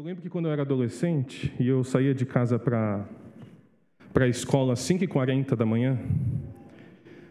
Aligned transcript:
Eu 0.00 0.06
lembro 0.06 0.22
que 0.22 0.30
quando 0.30 0.46
eu 0.46 0.52
era 0.52 0.62
adolescente 0.62 1.52
e 1.60 1.68
eu 1.68 1.84
saía 1.84 2.14
de 2.14 2.24
casa 2.24 2.58
para 2.58 3.06
a 4.14 4.26
escola 4.26 4.72
às 4.72 4.80
5h40 4.80 5.54
da 5.54 5.66
manhã, 5.66 5.98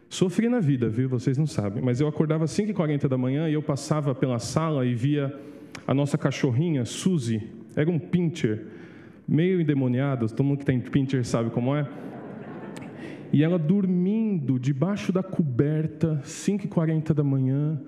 sofri 0.07 0.47
na 0.47 0.59
vida, 0.59 0.87
viu? 0.87 1.09
Vocês 1.09 1.35
não 1.35 1.47
sabem, 1.47 1.81
mas 1.81 1.99
eu 1.99 2.07
acordava 2.07 2.43
às 2.43 2.51
5h40 2.51 3.07
da 3.07 3.17
manhã 3.17 3.49
e 3.49 3.53
eu 3.53 3.63
passava 3.63 4.13
pela 4.13 4.37
sala 4.37 4.85
e 4.85 4.93
via 4.93 5.35
a 5.87 5.95
nossa 5.95 6.15
cachorrinha, 6.15 6.85
Suzy, 6.85 7.41
era 7.75 7.89
um 7.89 7.97
pincher, 7.97 8.67
meio 9.27 9.59
endemoniado, 9.59 10.27
todo 10.27 10.43
mundo 10.43 10.59
que 10.59 10.65
tem 10.65 10.79
pincher 10.79 11.25
sabe 11.25 11.49
como 11.49 11.75
é. 11.75 11.89
E 13.33 13.43
ela 13.43 13.57
dormindo 13.57 14.59
debaixo 14.59 15.11
da 15.11 15.23
coberta, 15.23 16.21
5h40 16.23 17.15
da 17.15 17.23
manhã, 17.23 17.81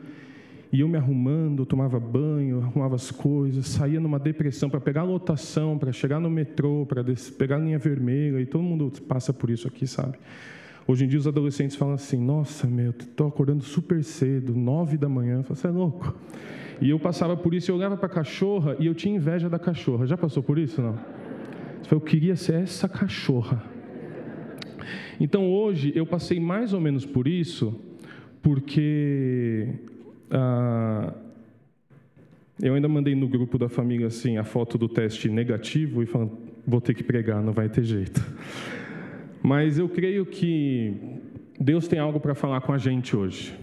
e 0.71 0.79
eu 0.79 0.87
me 0.87 0.97
arrumando, 0.97 1.65
tomava 1.65 1.99
banho, 1.99 2.61
arrumava 2.61 2.95
as 2.95 3.11
coisas, 3.11 3.67
saía 3.67 3.99
numa 3.99 4.17
depressão 4.17 4.69
para 4.69 4.79
pegar 4.79 5.01
a 5.01 5.03
lotação, 5.03 5.77
para 5.77 5.91
chegar 5.91 6.19
no 6.19 6.29
metrô, 6.29 6.85
para 6.85 7.03
pegar 7.37 7.57
a 7.57 7.59
linha 7.59 7.77
vermelha, 7.77 8.39
e 8.39 8.45
todo 8.45 8.63
mundo 8.63 8.91
passa 9.07 9.33
por 9.33 9.49
isso 9.49 9.67
aqui, 9.67 9.85
sabe? 9.85 10.17
Hoje 10.87 11.05
em 11.05 11.07
dia 11.07 11.19
os 11.19 11.27
adolescentes 11.27 11.75
falam 11.75 11.93
assim: 11.93 12.17
Nossa, 12.17 12.67
meu, 12.67 12.91
estou 12.91 13.27
acordando 13.27 13.63
super 13.63 14.03
cedo, 14.03 14.55
nove 14.55 14.97
da 14.97 15.09
manhã. 15.09 15.37
Eu 15.37 15.43
falo, 15.43 15.55
Você 15.55 15.67
é 15.67 15.71
louco? 15.71 16.15
E 16.81 16.89
eu 16.89 16.99
passava 16.99 17.37
por 17.37 17.53
isso, 17.53 17.69
eu 17.69 17.75
olhava 17.75 17.95
para 17.95 18.07
a 18.07 18.09
cachorra 18.09 18.75
e 18.79 18.87
eu 18.87 18.95
tinha 18.95 19.15
inveja 19.15 19.49
da 19.49 19.59
cachorra. 19.59 20.07
Já 20.07 20.17
passou 20.17 20.41
por 20.41 20.57
isso, 20.57 20.81
não? 20.81 20.97
Eu 21.91 22.01
queria 22.01 22.35
ser 22.35 22.55
essa 22.55 22.89
cachorra. 22.89 23.63
Então 25.19 25.51
hoje 25.51 25.91
eu 25.95 26.05
passei 26.05 26.39
mais 26.39 26.73
ou 26.73 26.79
menos 26.79 27.05
por 27.05 27.27
isso, 27.27 27.79
porque 28.41 29.67
ah, 30.31 31.13
eu 32.61 32.75
ainda 32.75 32.87
mandei 32.87 33.15
no 33.15 33.27
grupo 33.27 33.57
da 33.57 33.67
família 33.67 34.07
assim 34.07 34.37
a 34.37 34.43
foto 34.43 34.77
do 34.77 34.87
teste 34.87 35.29
negativo 35.29 36.01
e 36.03 36.05
falando, 36.05 36.37
vou 36.65 36.79
ter 36.79 36.93
que 36.93 37.03
pregar, 37.03 37.41
não 37.41 37.53
vai 37.53 37.67
ter 37.67 37.83
jeito. 37.83 38.21
Mas 39.41 39.79
eu 39.79 39.89
creio 39.89 40.25
que 40.25 40.93
Deus 41.59 41.87
tem 41.87 41.99
algo 41.99 42.19
para 42.19 42.35
falar 42.35 42.61
com 42.61 42.71
a 42.71 42.77
gente 42.77 43.15
hoje, 43.15 43.53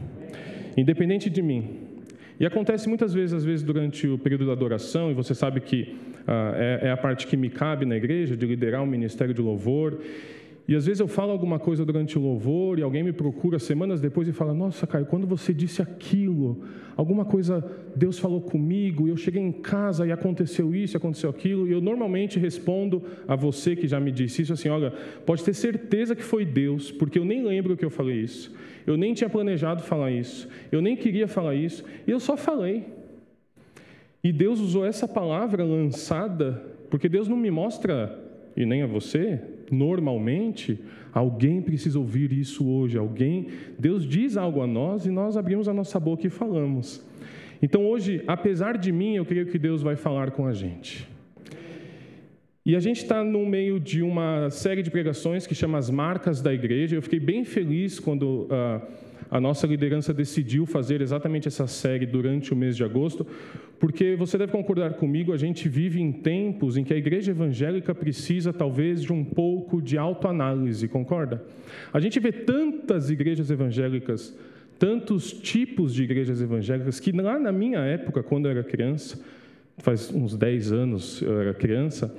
independente 0.77 1.31
de 1.31 1.41
mim. 1.41 1.89
E 2.41 2.47
acontece 2.47 2.89
muitas 2.89 3.13
vezes, 3.15 3.33
às 3.33 3.45
vezes 3.45 3.65
durante 3.65 4.07
o 4.07 4.19
período 4.19 4.47
da 4.47 4.53
adoração, 4.53 5.11
e 5.11 5.15
você 5.15 5.35
sabe 5.35 5.61
que 5.61 5.97
ah, 6.27 6.53
é, 6.57 6.89
é 6.89 6.91
a 6.91 6.97
parte 6.97 7.27
que 7.27 7.37
me 7.37 7.49
cabe 7.49 7.87
na 7.87 7.97
igreja, 7.97 8.37
de 8.37 8.47
liderar 8.47 8.83
um 8.83 8.87
ministério 8.87 9.33
de 9.33 9.41
louvor. 9.41 9.99
E 10.69 10.77
às 10.77 10.85
vezes 10.85 11.01
eu 11.01 11.09
falo 11.09 11.33
alguma 11.33 11.59
coisa 11.59 11.83
durante 11.83 12.19
o 12.19 12.21
louvor 12.21 12.79
e 12.79 12.83
alguém 12.83 13.03
me 13.03 13.11
procura 13.11 13.59
semanas 13.59 14.03
depois 14.03 14.29
e 14.29 14.33
fala: 14.33 14.53
Nossa, 14.53 14.87
Caio, 14.87 15.07
quando 15.07 15.27
você 15.27 15.55
disse 15.55 15.81
aquilo, 15.81 16.63
alguma 16.95 17.25
coisa 17.25 17.65
Deus 17.97 18.19
falou 18.19 18.43
comigo, 18.43 19.09
eu 19.09 19.17
cheguei 19.17 19.41
em 19.41 19.51
casa 19.51 20.07
e 20.07 20.13
aconteceu 20.13 20.75
isso, 20.75 20.95
aconteceu 20.95 21.31
aquilo. 21.31 21.67
E 21.67 21.73
eu 21.73 21.81
normalmente 21.81 22.39
respondo 22.39 23.03
a 23.27 23.35
você 23.35 23.75
que 23.75 23.89
já 23.89 23.99
me 23.99 24.13
disse 24.13 24.43
isso 24.43 24.53
assim: 24.53 24.69
Olha, 24.69 24.93
pode 25.25 25.43
ter 25.43 25.55
certeza 25.55 26.15
que 26.15 26.23
foi 26.23 26.45
Deus, 26.45 26.93
porque 26.93 27.19
eu 27.19 27.25
nem 27.25 27.43
lembro 27.43 27.75
que 27.75 27.85
eu 27.85 27.91
falei 27.91 28.21
isso. 28.21 28.55
Eu 28.87 28.99
nem 28.99 29.15
tinha 29.15 29.31
planejado 29.31 29.83
falar 29.83 30.11
isso. 30.11 30.47
Eu 30.71 30.83
nem 30.83 30.95
queria 30.95 31.27
falar 31.27 31.55
isso. 31.55 31.83
E 32.07 32.11
eu 32.11 32.21
só 32.21 32.37
falei. 32.37 32.85
E 34.23 34.31
Deus 34.31 34.61
usou 34.61 34.85
essa 34.85 35.09
palavra 35.09 35.65
lançada, 35.65 36.63
porque 36.91 37.09
Deus 37.09 37.27
não 37.27 37.39
me 37.39 37.51
mostra, 37.51 38.19
e 38.55 38.67
nem 38.67 38.83
a 38.83 38.87
você, 38.87 39.41
normalmente, 39.75 40.79
alguém 41.13 41.61
precisa 41.61 41.99
ouvir 41.99 42.33
isso 42.33 42.69
hoje. 42.69 42.97
Alguém, 42.99 43.49
Deus 43.79 44.07
diz 44.07 44.37
algo 44.37 44.63
a 44.63 44.67
nós 44.67 45.07
e 45.07 45.11
nós 45.11 45.37
abrimos 45.37 45.69
a 45.69 45.75
nossa 45.75 45.99
boca 45.99 46.27
e 46.27 46.31
falamos. 46.31 47.05
Então 47.61 47.87
hoje, 47.87 48.23
apesar 48.27 48.79
de 48.79 48.93
mim, 48.93 49.17
eu 49.17 49.25
creio 49.25 49.47
que 49.47 49.59
Deus 49.59 49.83
vai 49.83 49.97
falar 49.97 50.31
com 50.31 50.47
a 50.47 50.53
gente. 50.53 51.09
E 52.69 52.77
a 52.77 52.81
gente 52.81 52.99
está 52.99 53.25
no 53.25 53.47
meio 53.47 53.81
de 53.81 54.03
uma 54.03 54.51
série 54.51 54.83
de 54.83 54.91
pregações 54.91 55.47
que 55.47 55.55
chama 55.55 55.79
As 55.79 55.89
Marcas 55.89 56.43
da 56.43 56.53
Igreja. 56.53 56.97
Eu 56.97 57.01
fiquei 57.01 57.19
bem 57.19 57.43
feliz 57.43 57.99
quando 57.99 58.43
uh, 58.43 58.83
a 59.31 59.41
nossa 59.41 59.67
liderança 59.67 60.13
decidiu 60.13 60.67
fazer 60.67 61.01
exatamente 61.01 61.49
essa 61.49 61.67
série 61.67 62.05
durante 62.05 62.53
o 62.53 62.57
mês 62.57 62.77
de 62.77 62.85
agosto, 62.85 63.27
porque 63.81 64.15
você 64.17 64.37
deve 64.37 64.53
concordar 64.53 64.93
comigo, 64.93 65.33
a 65.33 65.39
gente 65.39 65.67
vive 65.67 65.99
em 65.99 66.13
tempos 66.13 66.77
em 66.77 66.85
que 66.85 66.93
a 66.93 66.97
igreja 66.99 67.31
evangélica 67.31 67.95
precisa 67.95 68.53
talvez 68.53 69.01
de 69.01 69.15
um 69.15 69.25
pouco 69.25 69.81
de 69.81 69.97
autoanálise, 69.97 70.89
concorda? 70.89 71.43
A 71.91 71.99
gente 71.99 72.21
vê 72.21 72.33
tantas 72.33 73.09
igrejas 73.09 73.51
evangélicas, 73.51 74.37
tantos 74.79 75.33
tipos 75.33 75.95
de 75.95 76.03
igrejas 76.03 76.43
evangélicas, 76.43 77.01
que 77.01 77.13
lá 77.13 77.39
na 77.39 77.51
minha 77.51 77.79
época, 77.79 78.23
quando 78.23 78.45
eu 78.45 78.51
era 78.51 78.63
criança, 78.63 79.19
faz 79.79 80.13
uns 80.13 80.37
10 80.37 80.73
anos 80.73 81.23
eu 81.23 81.41
era 81.41 81.55
criança, 81.55 82.15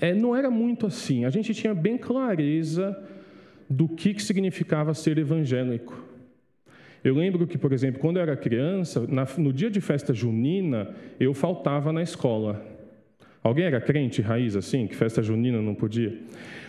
é, 0.00 0.14
não 0.14 0.34
era 0.34 0.50
muito 0.50 0.86
assim. 0.86 1.24
A 1.24 1.30
gente 1.30 1.54
tinha 1.54 1.74
bem 1.74 1.96
clareza 1.96 2.96
do 3.68 3.88
que, 3.88 4.14
que 4.14 4.22
significava 4.22 4.94
ser 4.94 5.18
evangélico. 5.18 6.04
Eu 7.02 7.14
lembro 7.14 7.46
que, 7.46 7.56
por 7.56 7.72
exemplo, 7.72 8.00
quando 8.00 8.16
eu 8.16 8.22
era 8.22 8.36
criança, 8.36 9.06
na, 9.08 9.26
no 9.38 9.52
dia 9.52 9.70
de 9.70 9.80
festa 9.80 10.12
junina, 10.12 10.94
eu 11.20 11.32
faltava 11.32 11.92
na 11.92 12.02
escola. 12.02 12.64
Alguém 13.42 13.64
era 13.64 13.80
crente 13.80 14.20
raiz 14.20 14.56
assim, 14.56 14.88
que 14.88 14.96
festa 14.96 15.22
junina 15.22 15.62
não 15.62 15.74
podia? 15.74 16.18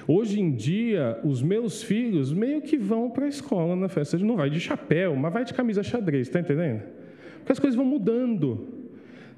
Hoje 0.08 0.40
em 0.40 0.52
dia, 0.54 1.20
os 1.24 1.42
meus 1.42 1.82
filhos 1.82 2.32
meio 2.32 2.62
que 2.62 2.78
vão 2.78 3.10
para 3.10 3.26
a 3.26 3.28
escola 3.28 3.76
na 3.76 3.90
festa, 3.90 4.18
não 4.20 4.36
vai 4.36 4.50
de 4.50 4.60
chapéu, 4.60 5.16
mas 5.16 5.34
vai 5.34 5.44
de 5.44 5.54
camisa 5.54 5.82
xadrez, 5.82 6.28
está 6.28 6.40
entendendo? 6.40 6.84
Porque 7.40 7.52
as 7.52 7.60
coisas 7.60 7.76
vão 7.76 7.86
mudando. 7.86 8.68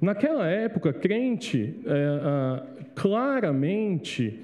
Naquela 0.01 0.47
época, 0.47 0.91
crente, 0.91 1.75
é, 1.85 2.78
claramente, 2.99 4.41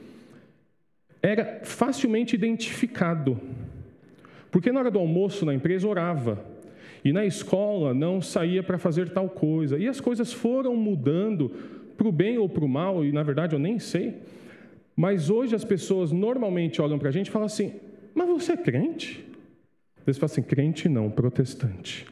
era 1.22 1.60
facilmente 1.64 2.36
identificado. 2.36 3.38
Porque 4.50 4.72
na 4.72 4.80
hora 4.80 4.90
do 4.90 4.98
almoço 4.98 5.46
na 5.46 5.54
empresa 5.54 5.86
orava. 5.86 6.46
E 7.04 7.12
na 7.12 7.26
escola 7.26 7.94
não 7.94 8.22
saía 8.22 8.64
para 8.64 8.78
fazer 8.78 9.10
tal 9.10 9.30
coisa. 9.30 9.78
E 9.78 9.90
as 9.90 10.00
coisas 10.00 10.32
foram 10.32 10.74
mudando 10.74 11.50
para 11.98 12.08
o 12.08 12.12
bem 12.14 12.38
ou 12.38 12.48
para 12.48 12.64
o 12.64 12.70
mal, 12.70 13.04
e 13.04 13.12
na 13.12 13.24
verdade 13.24 13.54
eu 13.54 13.60
nem 13.60 13.78
sei. 13.78 14.22
Mas 14.96 15.30
hoje 15.30 15.54
as 15.54 15.66
pessoas 15.66 16.14
normalmente 16.14 16.82
olham 16.82 16.98
para 16.98 17.10
a 17.10 17.12
gente 17.12 17.28
e 17.28 17.32
falam 17.32 17.48
assim: 17.48 17.74
Mas 18.14 18.28
você 18.28 18.54
é 18.54 18.58
crente? 18.58 19.26
Eles 20.08 20.18
falam 20.18 20.32
assim: 20.32 20.42
crente 20.42 20.88
não, 20.88 21.12
protestante. 21.12 22.08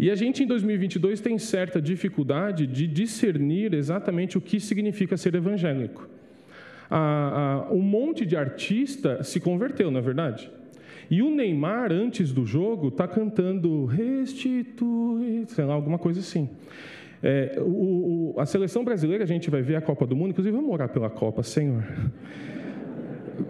E 0.00 0.10
a 0.10 0.14
gente 0.14 0.42
em 0.42 0.46
2022 0.46 1.20
tem 1.20 1.38
certa 1.38 1.78
dificuldade 1.78 2.66
de 2.66 2.86
discernir 2.86 3.74
exatamente 3.74 4.38
o 4.38 4.40
que 4.40 4.58
significa 4.58 5.14
ser 5.14 5.34
evangélico. 5.34 6.08
um 7.70 7.82
monte 7.82 8.24
de 8.24 8.34
artista 8.34 9.22
se 9.22 9.38
converteu, 9.38 9.90
não 9.90 9.98
é 9.98 10.02
verdade? 10.02 10.50
E 11.10 11.20
o 11.20 11.28
Neymar, 11.28 11.92
antes 11.92 12.32
do 12.32 12.46
jogo, 12.46 12.88
está 12.88 13.06
cantando 13.06 13.84
restitui, 13.84 15.44
sei 15.48 15.66
lá, 15.66 15.74
alguma 15.74 15.98
coisa 15.98 16.20
assim. 16.20 16.48
É, 17.22 17.58
o, 17.60 18.32
o, 18.34 18.40
a 18.40 18.46
seleção 18.46 18.82
brasileira, 18.82 19.24
a 19.24 19.26
gente 19.26 19.50
vai 19.50 19.60
ver 19.60 19.76
a 19.76 19.82
Copa 19.82 20.06
do 20.06 20.16
Mundo, 20.16 20.30
inclusive 20.30 20.56
vamos 20.56 20.72
orar 20.72 20.88
pela 20.88 21.10
Copa, 21.10 21.42
Senhor. 21.42 21.84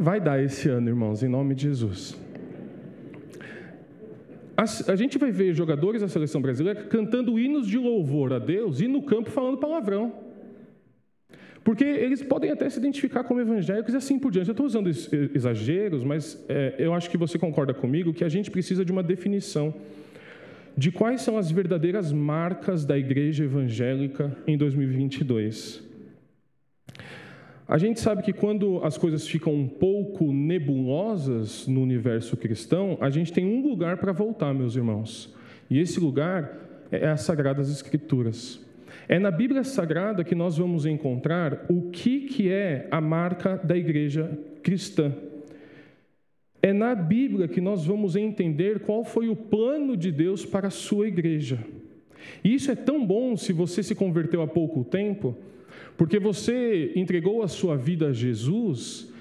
Vai 0.00 0.20
dar 0.20 0.42
esse 0.42 0.68
ano, 0.68 0.88
irmãos, 0.88 1.22
em 1.22 1.28
nome 1.28 1.54
de 1.54 1.62
Jesus. 1.62 2.18
A, 4.60 4.92
a 4.92 4.96
gente 4.96 5.16
vai 5.16 5.30
ver 5.30 5.54
jogadores 5.54 6.02
da 6.02 6.08
seleção 6.08 6.42
brasileira 6.42 6.84
cantando 6.84 7.38
hinos 7.38 7.66
de 7.66 7.78
louvor 7.78 8.34
a 8.34 8.38
Deus 8.38 8.78
e 8.82 8.86
no 8.86 9.00
campo 9.00 9.30
falando 9.30 9.56
palavrão. 9.56 10.12
Porque 11.64 11.82
eles 11.82 12.22
podem 12.22 12.50
até 12.50 12.68
se 12.68 12.78
identificar 12.78 13.24
como 13.24 13.40
evangélicos 13.40 13.94
e 13.94 13.96
assim 13.96 14.18
por 14.18 14.30
diante. 14.30 14.48
Eu 14.48 14.52
estou 14.52 14.66
usando 14.66 14.90
exageros, 15.34 16.04
mas 16.04 16.44
é, 16.46 16.74
eu 16.78 16.92
acho 16.92 17.08
que 17.08 17.16
você 17.16 17.38
concorda 17.38 17.72
comigo 17.72 18.12
que 18.12 18.22
a 18.22 18.28
gente 18.28 18.50
precisa 18.50 18.84
de 18.84 18.92
uma 18.92 19.02
definição 19.02 19.74
de 20.76 20.92
quais 20.92 21.22
são 21.22 21.38
as 21.38 21.50
verdadeiras 21.50 22.12
marcas 22.12 22.84
da 22.84 22.98
igreja 22.98 23.44
evangélica 23.44 24.36
em 24.46 24.58
2022. 24.58 25.82
A 27.70 27.78
gente 27.78 28.00
sabe 28.00 28.24
que 28.24 28.32
quando 28.32 28.80
as 28.82 28.98
coisas 28.98 29.24
ficam 29.28 29.54
um 29.54 29.68
pouco 29.68 30.32
nebulosas 30.32 31.68
no 31.68 31.80
universo 31.80 32.36
cristão, 32.36 32.98
a 33.00 33.08
gente 33.10 33.32
tem 33.32 33.46
um 33.46 33.62
lugar 33.62 33.98
para 33.98 34.10
voltar, 34.10 34.52
meus 34.52 34.74
irmãos. 34.74 35.32
E 35.70 35.78
esse 35.78 36.00
lugar 36.00 36.52
é 36.90 37.06
as 37.06 37.20
Sagradas 37.20 37.70
Escrituras. 37.70 38.58
É 39.08 39.20
na 39.20 39.30
Bíblia 39.30 39.62
Sagrada 39.62 40.24
que 40.24 40.34
nós 40.34 40.58
vamos 40.58 40.84
encontrar 40.84 41.64
o 41.68 41.90
que, 41.92 42.22
que 42.22 42.50
é 42.50 42.88
a 42.90 43.00
marca 43.00 43.56
da 43.62 43.76
igreja 43.76 44.36
cristã. 44.64 45.14
É 46.60 46.72
na 46.72 46.92
Bíblia 46.96 47.46
que 47.46 47.60
nós 47.60 47.86
vamos 47.86 48.16
entender 48.16 48.80
qual 48.80 49.04
foi 49.04 49.28
o 49.28 49.36
plano 49.36 49.96
de 49.96 50.10
Deus 50.10 50.44
para 50.44 50.66
a 50.66 50.72
sua 50.72 51.06
igreja. 51.06 51.60
E 52.42 52.52
isso 52.52 52.68
é 52.68 52.74
tão 52.74 53.06
bom 53.06 53.36
se 53.36 53.52
você 53.52 53.80
se 53.80 53.94
converteu 53.94 54.42
há 54.42 54.48
pouco 54.48 54.82
tempo, 54.82 55.36
porque 55.96 56.18
você 56.18 56.92
entregou 56.96 57.42
a 57.42 57.48
sua 57.48 57.76
vida 57.76 58.08
a 58.08 58.12
Jesus 58.12 59.12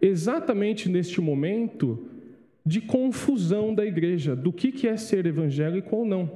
exatamente 0.00 0.88
neste 0.88 1.20
momento 1.20 2.06
de 2.64 2.80
confusão 2.80 3.74
da 3.74 3.84
igreja, 3.84 4.36
do 4.36 4.52
que 4.52 4.86
é 4.86 4.96
ser 4.96 5.26
evangélico 5.26 5.96
ou 5.96 6.04
não. 6.04 6.30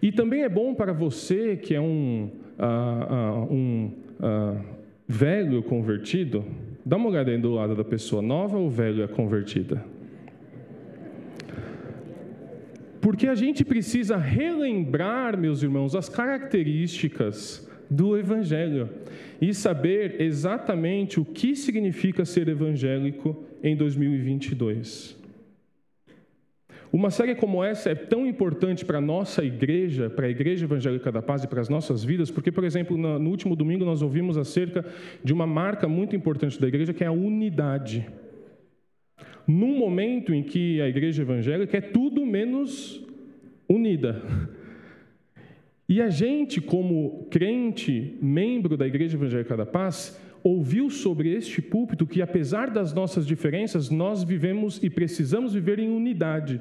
E 0.00 0.12
também 0.12 0.42
é 0.42 0.48
bom 0.48 0.74
para 0.74 0.92
você, 0.92 1.56
que 1.56 1.74
é 1.74 1.80
um 1.80 2.30
ah, 2.58 3.06
ah, 3.08 3.46
um 3.50 3.90
ah, 4.20 4.60
velho 5.08 5.62
convertido, 5.62 6.44
dá 6.84 6.96
uma 6.96 7.08
olhada 7.08 7.30
aí 7.30 7.38
do 7.38 7.52
lado 7.52 7.74
da 7.74 7.84
pessoa, 7.84 8.20
nova 8.20 8.58
ou 8.58 8.68
velha 8.70 9.08
convertida? 9.08 9.82
Porque 13.00 13.26
a 13.26 13.34
gente 13.34 13.64
precisa 13.64 14.16
relembrar, 14.18 15.38
meus 15.38 15.62
irmãos, 15.62 15.96
as 15.96 16.08
características 16.08 17.69
do 17.90 18.16
Evangelho 18.16 18.88
e 19.40 19.52
saber 19.52 20.20
exatamente 20.20 21.18
o 21.18 21.24
que 21.24 21.56
significa 21.56 22.24
ser 22.24 22.48
evangélico 22.48 23.44
em 23.62 23.76
2022. 23.76 25.18
Uma 26.92 27.10
série 27.10 27.36
como 27.36 27.62
essa 27.62 27.90
é 27.90 27.94
tão 27.94 28.26
importante 28.26 28.84
para 28.84 28.98
a 28.98 29.00
nossa 29.00 29.44
igreja, 29.44 30.10
para 30.10 30.26
a 30.26 30.30
Igreja 30.30 30.64
Evangélica 30.64 31.12
da 31.12 31.22
Paz 31.22 31.44
e 31.44 31.46
para 31.46 31.60
as 31.60 31.68
nossas 31.68 32.02
vidas, 32.02 32.32
porque, 32.32 32.50
por 32.50 32.64
exemplo, 32.64 32.96
no 32.96 33.30
último 33.30 33.54
domingo 33.54 33.84
nós 33.84 34.02
ouvimos 34.02 34.36
acerca 34.36 34.84
de 35.22 35.32
uma 35.32 35.46
marca 35.46 35.86
muito 35.86 36.16
importante 36.16 36.60
da 36.60 36.66
igreja, 36.66 36.92
que 36.92 37.04
é 37.04 37.06
a 37.06 37.12
unidade. 37.12 38.08
Num 39.46 39.78
momento 39.78 40.34
em 40.34 40.42
que 40.42 40.80
a 40.80 40.88
igreja 40.88 41.22
evangélica 41.22 41.78
é 41.78 41.80
tudo 41.80 42.26
menos 42.26 43.00
unida. 43.68 44.20
E 45.90 46.00
a 46.00 46.08
gente, 46.08 46.60
como 46.60 47.26
crente, 47.32 48.16
membro 48.22 48.76
da 48.76 48.86
Igreja 48.86 49.16
Evangélica 49.16 49.56
da 49.56 49.66
Paz, 49.66 50.16
ouviu 50.40 50.88
sobre 50.88 51.34
este 51.34 51.60
púlpito 51.60 52.06
que, 52.06 52.22
apesar 52.22 52.70
das 52.70 52.94
nossas 52.94 53.26
diferenças, 53.26 53.90
nós 53.90 54.22
vivemos 54.22 54.80
e 54.84 54.88
precisamos 54.88 55.52
viver 55.52 55.80
em 55.80 55.90
unidade. 55.90 56.60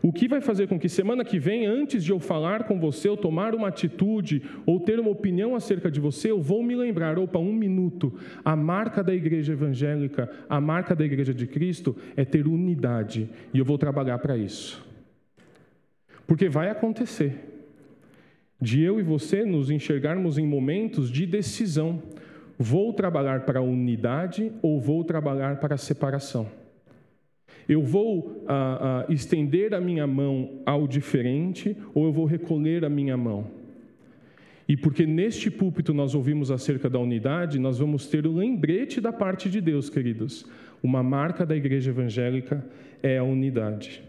O 0.00 0.10
que 0.10 0.26
vai 0.26 0.40
fazer 0.40 0.66
com 0.66 0.78
que 0.78 0.88
semana 0.88 1.26
que 1.26 1.38
vem, 1.38 1.66
antes 1.66 2.02
de 2.02 2.10
eu 2.10 2.18
falar 2.18 2.64
com 2.64 2.80
você, 2.80 3.06
ou 3.06 3.18
tomar 3.18 3.54
uma 3.54 3.68
atitude, 3.68 4.42
ou 4.64 4.80
ter 4.80 4.98
uma 4.98 5.10
opinião 5.10 5.54
acerca 5.54 5.90
de 5.90 6.00
você, 6.00 6.30
eu 6.30 6.40
vou 6.40 6.62
me 6.62 6.74
lembrar, 6.74 7.18
opa, 7.18 7.38
um 7.38 7.52
minuto, 7.52 8.14
a 8.42 8.56
marca 8.56 9.04
da 9.04 9.14
igreja 9.14 9.52
evangélica, 9.52 10.30
a 10.48 10.58
marca 10.58 10.96
da 10.96 11.04
igreja 11.04 11.34
de 11.34 11.46
Cristo 11.46 11.94
é 12.16 12.24
ter 12.24 12.46
unidade, 12.46 13.28
e 13.52 13.58
eu 13.58 13.64
vou 13.64 13.76
trabalhar 13.76 14.16
para 14.20 14.38
isso. 14.38 14.82
Porque 16.26 16.48
vai 16.48 16.70
acontecer 16.70 17.53
de 18.64 18.82
eu 18.82 18.98
e 18.98 19.02
você 19.02 19.44
nos 19.44 19.70
enxergarmos 19.70 20.38
em 20.38 20.46
momentos 20.46 21.10
de 21.10 21.26
decisão. 21.26 22.02
Vou 22.58 22.94
trabalhar 22.94 23.44
para 23.44 23.58
a 23.58 23.62
unidade 23.62 24.50
ou 24.62 24.80
vou 24.80 25.04
trabalhar 25.04 25.60
para 25.60 25.74
a 25.74 25.78
separação? 25.78 26.48
Eu 27.68 27.82
vou 27.82 28.42
ah, 28.48 29.04
ah, 29.08 29.12
estender 29.12 29.74
a 29.74 29.80
minha 29.80 30.06
mão 30.06 30.62
ao 30.64 30.88
diferente 30.88 31.76
ou 31.94 32.06
eu 32.06 32.12
vou 32.12 32.24
recolher 32.24 32.84
a 32.84 32.88
minha 32.88 33.16
mão? 33.16 33.46
E 34.66 34.76
porque 34.78 35.04
neste 35.04 35.50
púlpito 35.50 35.92
nós 35.92 36.14
ouvimos 36.14 36.50
acerca 36.50 36.88
da 36.88 36.98
unidade, 36.98 37.58
nós 37.58 37.78
vamos 37.78 38.06
ter 38.06 38.26
o 38.26 38.32
lembrete 38.32 38.98
da 38.98 39.12
parte 39.12 39.50
de 39.50 39.60
Deus, 39.60 39.90
queridos. 39.90 40.46
Uma 40.82 41.02
marca 41.02 41.44
da 41.44 41.54
igreja 41.54 41.90
evangélica 41.90 42.64
é 43.02 43.18
a 43.18 43.24
unidade. 43.24 44.02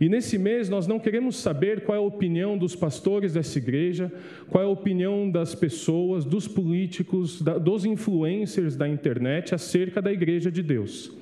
E 0.00 0.08
nesse 0.08 0.38
mês 0.38 0.68
nós 0.68 0.86
não 0.86 0.98
queremos 0.98 1.36
saber 1.36 1.82
qual 1.82 1.96
é 1.96 1.98
a 1.98 2.02
opinião 2.02 2.56
dos 2.58 2.74
pastores 2.74 3.32
dessa 3.32 3.58
igreja, 3.58 4.12
qual 4.50 4.62
é 4.62 4.66
a 4.66 4.70
opinião 4.70 5.30
das 5.30 5.54
pessoas, 5.54 6.24
dos 6.24 6.46
políticos, 6.46 7.40
dos 7.40 7.84
influencers 7.84 8.76
da 8.76 8.88
internet 8.88 9.54
acerca 9.54 10.02
da 10.02 10.12
igreja 10.12 10.50
de 10.50 10.62
Deus. 10.62 11.12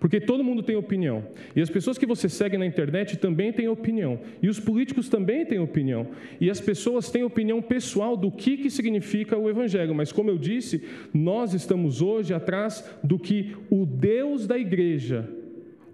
Porque 0.00 0.20
todo 0.20 0.44
mundo 0.44 0.62
tem 0.62 0.76
opinião. 0.76 1.24
E 1.56 1.62
as 1.62 1.70
pessoas 1.70 1.96
que 1.96 2.04
você 2.04 2.28
segue 2.28 2.58
na 2.58 2.66
internet 2.66 3.16
também 3.16 3.52
têm 3.52 3.68
opinião. 3.68 4.20
E 4.42 4.48
os 4.48 4.60
políticos 4.60 5.08
também 5.08 5.46
têm 5.46 5.58
opinião. 5.58 6.08
E 6.38 6.50
as 6.50 6.60
pessoas 6.60 7.10
têm 7.10 7.22
opinião 7.22 7.62
pessoal 7.62 8.14
do 8.14 8.30
que, 8.30 8.58
que 8.58 8.70
significa 8.70 9.38
o 9.38 9.48
Evangelho. 9.48 9.94
Mas, 9.94 10.12
como 10.12 10.28
eu 10.28 10.36
disse, 10.36 10.84
nós 11.12 11.54
estamos 11.54 12.02
hoje 12.02 12.34
atrás 12.34 12.84
do 13.02 13.18
que 13.18 13.56
o 13.70 13.86
Deus 13.86 14.46
da 14.46 14.58
igreja 14.58 15.26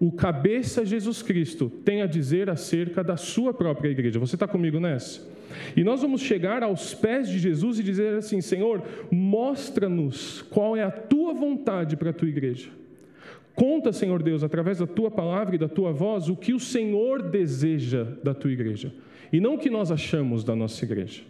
o 0.01 0.11
cabeça 0.11 0.83
Jesus 0.83 1.21
Cristo 1.21 1.69
tem 1.69 2.01
a 2.01 2.07
dizer 2.07 2.49
acerca 2.49 3.03
da 3.03 3.15
sua 3.15 3.53
própria 3.53 3.89
igreja. 3.89 4.19
Você 4.19 4.35
está 4.35 4.47
comigo 4.47 4.79
nessa? 4.79 5.21
E 5.77 5.83
nós 5.83 6.01
vamos 6.01 6.21
chegar 6.21 6.63
aos 6.63 6.95
pés 6.95 7.29
de 7.29 7.37
Jesus 7.37 7.77
e 7.77 7.83
dizer 7.83 8.15
assim: 8.15 8.41
Senhor, 8.41 8.81
mostra-nos 9.11 10.41
qual 10.41 10.75
é 10.75 10.81
a 10.81 10.89
tua 10.89 11.35
vontade 11.35 11.95
para 11.95 12.09
a 12.09 12.13
tua 12.13 12.27
igreja. 12.27 12.71
Conta, 13.53 13.93
Senhor 13.93 14.23
Deus, 14.23 14.43
através 14.43 14.79
da 14.79 14.87
tua 14.87 15.11
palavra 15.11 15.53
e 15.53 15.59
da 15.59 15.69
tua 15.69 15.91
voz, 15.91 16.29
o 16.29 16.35
que 16.35 16.51
o 16.51 16.59
Senhor 16.59 17.21
deseja 17.21 18.03
da 18.23 18.33
tua 18.33 18.51
igreja 18.51 18.91
e 19.31 19.39
não 19.39 19.53
o 19.53 19.59
que 19.59 19.69
nós 19.69 19.91
achamos 19.91 20.43
da 20.43 20.55
nossa 20.55 20.83
igreja. 20.83 21.21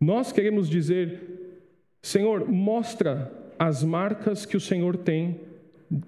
Nós 0.00 0.30
queremos 0.30 0.68
dizer, 0.68 1.58
Senhor, 2.00 2.48
mostra 2.48 3.32
as 3.58 3.82
marcas 3.82 4.46
que 4.46 4.56
o 4.56 4.60
Senhor 4.60 4.96
tem 4.96 5.40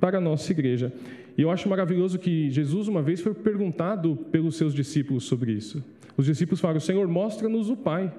para 0.00 0.18
a 0.18 0.20
nossa 0.20 0.50
igreja. 0.52 0.92
E 1.36 1.42
eu 1.42 1.50
acho 1.50 1.68
maravilhoso 1.68 2.18
que 2.18 2.50
Jesus, 2.50 2.88
uma 2.88 3.02
vez, 3.02 3.20
foi 3.20 3.34
perguntado 3.34 4.16
pelos 4.30 4.56
seus 4.56 4.72
discípulos 4.72 5.24
sobre 5.24 5.52
isso. 5.52 5.84
Os 6.16 6.26
discípulos 6.26 6.60
falaram: 6.60 6.80
Senhor, 6.80 7.06
mostra-nos 7.08 7.70
o 7.70 7.76
Pai. 7.76 8.12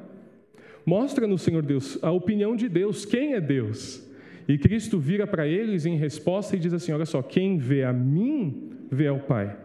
Mostra-nos, 0.85 1.41
Senhor 1.41 1.63
Deus, 1.63 1.97
a 2.03 2.11
opinião 2.11 2.55
de 2.55 2.69
Deus. 2.69 3.05
Quem 3.05 3.33
é 3.33 3.41
Deus? 3.41 4.05
E 4.47 4.57
Cristo 4.57 4.99
vira 4.99 5.25
para 5.25 5.47
eles 5.47 5.85
em 5.85 5.95
resposta 5.95 6.55
e 6.55 6.59
diz 6.59 6.73
assim: 6.73 6.91
Olha 6.91 7.05
só, 7.05 7.21
quem 7.21 7.57
vê 7.57 7.83
a 7.83 7.93
mim, 7.93 8.69
vê 8.91 9.07
ao 9.07 9.19
Pai. 9.19 9.55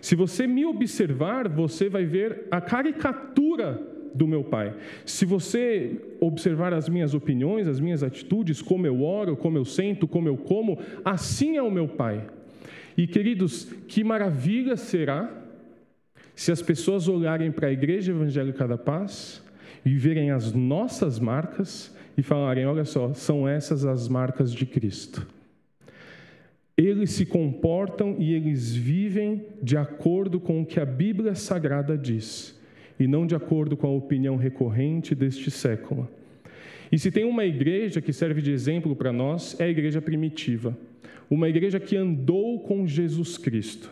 Se 0.00 0.14
você 0.14 0.46
me 0.46 0.64
observar, 0.64 1.48
você 1.48 1.88
vai 1.88 2.04
ver 2.04 2.46
a 2.50 2.60
caricatura 2.60 3.89
do 4.14 4.26
meu 4.26 4.44
Pai. 4.44 4.74
Se 5.04 5.24
você 5.24 6.00
observar 6.20 6.72
as 6.72 6.88
minhas 6.88 7.14
opiniões, 7.14 7.66
as 7.66 7.80
minhas 7.80 8.02
atitudes, 8.02 8.60
como 8.60 8.86
eu 8.86 9.02
oro, 9.02 9.36
como 9.36 9.58
eu 9.58 9.64
sento, 9.64 10.06
como 10.06 10.28
eu 10.28 10.36
como, 10.36 10.78
assim 11.04 11.56
é 11.56 11.62
o 11.62 11.70
meu 11.70 11.88
Pai. 11.88 12.26
E 12.96 13.06
queridos, 13.06 13.64
que 13.88 14.04
maravilha 14.04 14.76
será 14.76 15.30
se 16.34 16.52
as 16.52 16.62
pessoas 16.62 17.08
olharem 17.08 17.50
para 17.50 17.68
a 17.68 17.72
Igreja 17.72 18.12
Evangélica 18.12 18.66
da 18.66 18.78
Paz 18.78 19.42
e 19.84 19.96
verem 19.96 20.30
as 20.30 20.52
nossas 20.52 21.18
marcas 21.18 21.94
e 22.16 22.22
falarem: 22.22 22.66
olha 22.66 22.84
só, 22.84 23.14
são 23.14 23.48
essas 23.48 23.84
as 23.84 24.08
marcas 24.08 24.52
de 24.52 24.66
Cristo. 24.66 25.26
Eles 26.76 27.10
se 27.10 27.26
comportam 27.26 28.16
e 28.18 28.32
eles 28.32 28.74
vivem 28.74 29.46
de 29.62 29.76
acordo 29.76 30.40
com 30.40 30.62
o 30.62 30.66
que 30.66 30.80
a 30.80 30.86
Bíblia 30.86 31.34
Sagrada 31.34 31.96
diz 31.96 32.58
e 33.02 33.08
não 33.08 33.26
de 33.26 33.34
acordo 33.34 33.76
com 33.76 33.86
a 33.86 33.90
opinião 33.90 34.36
recorrente 34.36 35.14
deste 35.14 35.50
século. 35.50 36.08
E 36.92 36.98
se 36.98 37.10
tem 37.10 37.24
uma 37.24 37.44
igreja 37.44 38.00
que 38.00 38.12
serve 38.12 38.42
de 38.42 38.52
exemplo 38.52 38.94
para 38.94 39.12
nós, 39.12 39.58
é 39.58 39.64
a 39.64 39.68
igreja 39.68 40.02
primitiva, 40.02 40.76
uma 41.30 41.48
igreja 41.48 41.80
que 41.80 41.96
andou 41.96 42.60
com 42.60 42.86
Jesus 42.86 43.38
Cristo. 43.38 43.90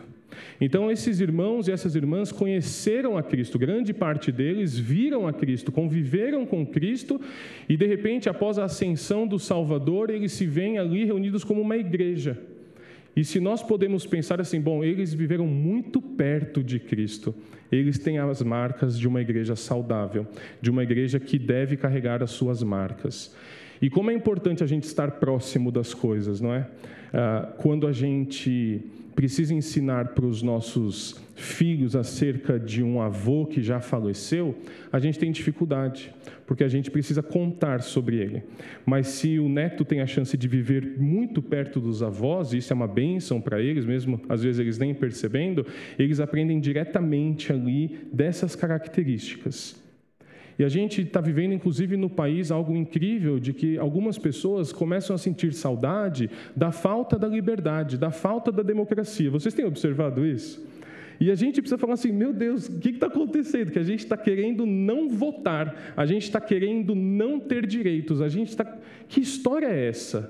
Então, 0.59 0.91
esses 0.91 1.19
irmãos 1.19 1.67
e 1.67 1.71
essas 1.71 1.95
irmãs 1.95 2.31
conheceram 2.31 3.17
a 3.17 3.23
Cristo, 3.23 3.57
grande 3.57 3.93
parte 3.93 4.31
deles 4.31 4.77
viram 4.77 5.27
a 5.27 5.33
Cristo, 5.33 5.71
conviveram 5.71 6.45
com 6.45 6.65
Cristo, 6.65 7.19
e 7.67 7.75
de 7.75 7.85
repente, 7.85 8.29
após 8.29 8.57
a 8.59 8.65
ascensão 8.65 9.27
do 9.27 9.39
Salvador, 9.39 10.09
eles 10.09 10.33
se 10.33 10.45
veem 10.45 10.77
ali 10.77 11.05
reunidos 11.05 11.43
como 11.43 11.61
uma 11.61 11.77
igreja. 11.77 12.37
E 13.19 13.25
se 13.25 13.37
nós 13.37 13.61
podemos 13.61 14.05
pensar 14.05 14.39
assim, 14.39 14.61
bom, 14.61 14.81
eles 14.81 15.13
viveram 15.13 15.45
muito 15.45 16.01
perto 16.01 16.63
de 16.63 16.79
Cristo, 16.79 17.35
eles 17.69 17.99
têm 17.99 18.17
as 18.17 18.41
marcas 18.41 18.97
de 18.97 19.09
uma 19.09 19.19
igreja 19.19 19.57
saudável, 19.57 20.25
de 20.61 20.69
uma 20.69 20.83
igreja 20.83 21.19
que 21.19 21.37
deve 21.37 21.75
carregar 21.75 22.23
as 22.23 22.31
suas 22.31 22.63
marcas. 22.63 23.35
E 23.81 23.89
como 23.89 24.09
é 24.09 24.13
importante 24.13 24.63
a 24.63 24.65
gente 24.65 24.85
estar 24.85 25.11
próximo 25.19 25.69
das 25.69 25.93
coisas, 25.93 26.39
não 26.39 26.53
é? 26.53 26.65
Ah, 27.13 27.53
quando 27.57 27.87
a 27.87 27.91
gente 27.91 28.81
precisa 29.15 29.53
ensinar 29.53 30.09
para 30.09 30.25
os 30.25 30.41
nossos 30.41 31.21
filhos 31.35 31.95
acerca 31.95 32.59
de 32.59 32.81
um 32.81 33.01
avô 33.01 33.45
que 33.45 33.61
já 33.61 33.79
faleceu, 33.81 34.55
a 34.91 34.99
gente 34.99 35.19
tem 35.19 35.31
dificuldade, 35.31 36.13
porque 36.45 36.63
a 36.63 36.67
gente 36.67 36.89
precisa 36.89 37.21
contar 37.21 37.81
sobre 37.81 38.17
ele. 38.17 38.43
Mas 38.85 39.07
se 39.07 39.37
o 39.39 39.49
neto 39.49 39.83
tem 39.83 40.01
a 40.01 40.07
chance 40.07 40.37
de 40.37 40.47
viver 40.47 40.95
muito 40.97 41.41
perto 41.41 41.79
dos 41.79 42.01
avós, 42.01 42.53
isso 42.53 42.71
é 42.71 42.75
uma 42.75 42.87
bênção 42.87 43.41
para 43.41 43.61
eles, 43.61 43.85
mesmo 43.85 44.21
às 44.29 44.43
vezes 44.43 44.59
eles 44.59 44.77
nem 44.77 44.93
percebendo, 44.93 45.65
eles 45.97 46.19
aprendem 46.19 46.59
diretamente 46.59 47.51
ali 47.51 47.99
dessas 48.13 48.55
características. 48.55 49.88
E 50.59 50.63
a 50.65 50.67
gente 50.67 51.01
está 51.01 51.21
vivendo, 51.21 51.53
inclusive, 51.53 51.95
no 51.95 52.09
país 52.09 52.51
algo 52.51 52.75
incrível 52.75 53.39
de 53.39 53.53
que 53.53 53.77
algumas 53.77 54.17
pessoas 54.17 54.73
começam 54.73 55.15
a 55.15 55.17
sentir 55.17 55.53
saudade 55.53 56.29
da 56.53 56.69
falta 56.69 57.17
da 57.17 57.29
liberdade, 57.29 57.97
da 57.97 58.11
falta 58.11 58.51
da 58.51 58.61
democracia. 58.61 59.31
Vocês 59.31 59.53
têm 59.53 59.63
observado 59.63 60.25
isso? 60.25 60.61
E 61.17 61.31
a 61.31 61.35
gente 61.35 61.61
precisa 61.61 61.77
falar 61.77 61.93
assim: 61.93 62.11
meu 62.11 62.33
Deus, 62.33 62.67
o 62.67 62.77
que 62.77 62.89
está 62.89 63.07
acontecendo? 63.07 63.71
Que 63.71 63.79
a 63.79 63.83
gente 63.83 63.99
está 63.99 64.17
querendo 64.17 64.65
não 64.65 65.07
votar, 65.07 65.93
a 65.95 66.05
gente 66.05 66.23
está 66.23 66.41
querendo 66.41 66.93
não 66.93 67.39
ter 67.39 67.65
direitos, 67.65 68.21
a 68.21 68.27
gente 68.27 68.49
está. 68.49 68.65
Que 69.07 69.21
história 69.21 69.67
é 69.67 69.87
essa? 69.87 70.29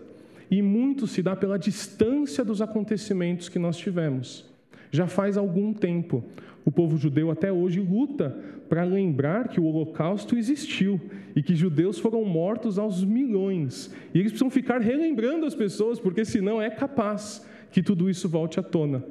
E 0.49 0.61
muito 0.61 1.07
se 1.07 1.23
dá 1.23 1.35
pela 1.35 1.57
distância 1.57 2.45
dos 2.45 2.61
acontecimentos 2.61 3.49
que 3.49 3.57
nós 3.57 3.77
tivemos. 3.77 4.48
Já 4.91 5.07
faz 5.07 5.37
algum 5.37 5.73
tempo. 5.73 6.23
O 6.65 6.71
povo 6.71 6.97
judeu 6.97 7.31
até 7.31 7.51
hoje 7.51 7.79
luta 7.79 8.37
para 8.67 8.83
lembrar 8.83 9.47
que 9.47 9.59
o 9.59 9.65
Holocausto 9.65 10.37
existiu 10.37 10.99
e 11.35 11.41
que 11.41 11.55
judeus 11.55 11.97
foram 11.97 12.23
mortos 12.23 12.77
aos 12.77 13.03
milhões. 13.03 13.93
E 14.13 14.19
eles 14.19 14.31
precisam 14.31 14.49
ficar 14.49 14.79
relembrando 14.79 15.45
as 15.45 15.55
pessoas, 15.55 15.99
porque 15.99 16.23
senão 16.23 16.61
é 16.61 16.69
capaz 16.69 17.45
que 17.71 17.81
tudo 17.81 18.09
isso 18.09 18.29
volte 18.29 18.59
à 18.59 18.63
tona. 18.63 19.03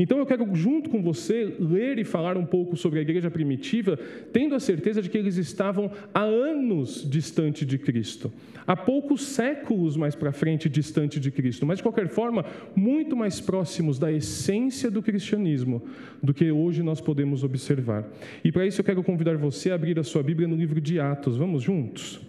Então 0.00 0.16
eu 0.16 0.24
quero, 0.24 0.48
junto 0.54 0.88
com 0.88 1.02
você, 1.02 1.54
ler 1.60 1.98
e 1.98 2.04
falar 2.04 2.38
um 2.38 2.46
pouco 2.46 2.74
sobre 2.74 2.98
a 2.98 3.02
igreja 3.02 3.30
primitiva, 3.30 3.98
tendo 4.32 4.54
a 4.54 4.58
certeza 4.58 5.02
de 5.02 5.10
que 5.10 5.18
eles 5.18 5.36
estavam 5.36 5.90
há 6.14 6.22
anos 6.22 7.06
distante 7.06 7.66
de 7.66 7.76
Cristo, 7.76 8.32
há 8.66 8.74
poucos 8.74 9.20
séculos 9.20 9.98
mais 9.98 10.14
para 10.14 10.32
frente 10.32 10.70
distante 10.70 11.20
de 11.20 11.30
Cristo, 11.30 11.66
mas 11.66 11.76
de 11.76 11.82
qualquer 11.82 12.08
forma, 12.08 12.46
muito 12.74 13.14
mais 13.14 13.42
próximos 13.42 13.98
da 13.98 14.10
essência 14.10 14.90
do 14.90 15.02
cristianismo 15.02 15.82
do 16.22 16.32
que 16.32 16.50
hoje 16.50 16.82
nós 16.82 17.02
podemos 17.02 17.44
observar. 17.44 18.08
E 18.42 18.50
para 18.50 18.66
isso 18.66 18.80
eu 18.80 18.84
quero 18.86 19.02
convidar 19.02 19.36
você 19.36 19.70
a 19.70 19.74
abrir 19.74 19.98
a 19.98 20.02
sua 20.02 20.22
Bíblia 20.22 20.48
no 20.48 20.56
livro 20.56 20.80
de 20.80 20.98
Atos. 20.98 21.36
Vamos 21.36 21.62
juntos? 21.62 22.22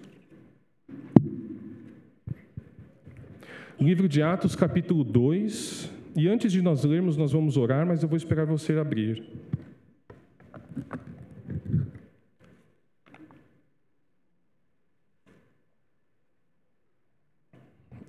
Livro 3.79 4.09
de 4.09 4.21
Atos, 4.21 4.57
capítulo 4.57 5.05
2. 5.05 5.90
E 6.15 6.27
antes 6.27 6.51
de 6.51 6.61
nós 6.61 6.83
lermos, 6.83 7.15
nós 7.15 7.31
vamos 7.31 7.55
orar, 7.55 7.85
mas 7.85 8.03
eu 8.03 8.09
vou 8.09 8.17
esperar 8.17 8.45
você 8.45 8.73
abrir. 8.73 9.23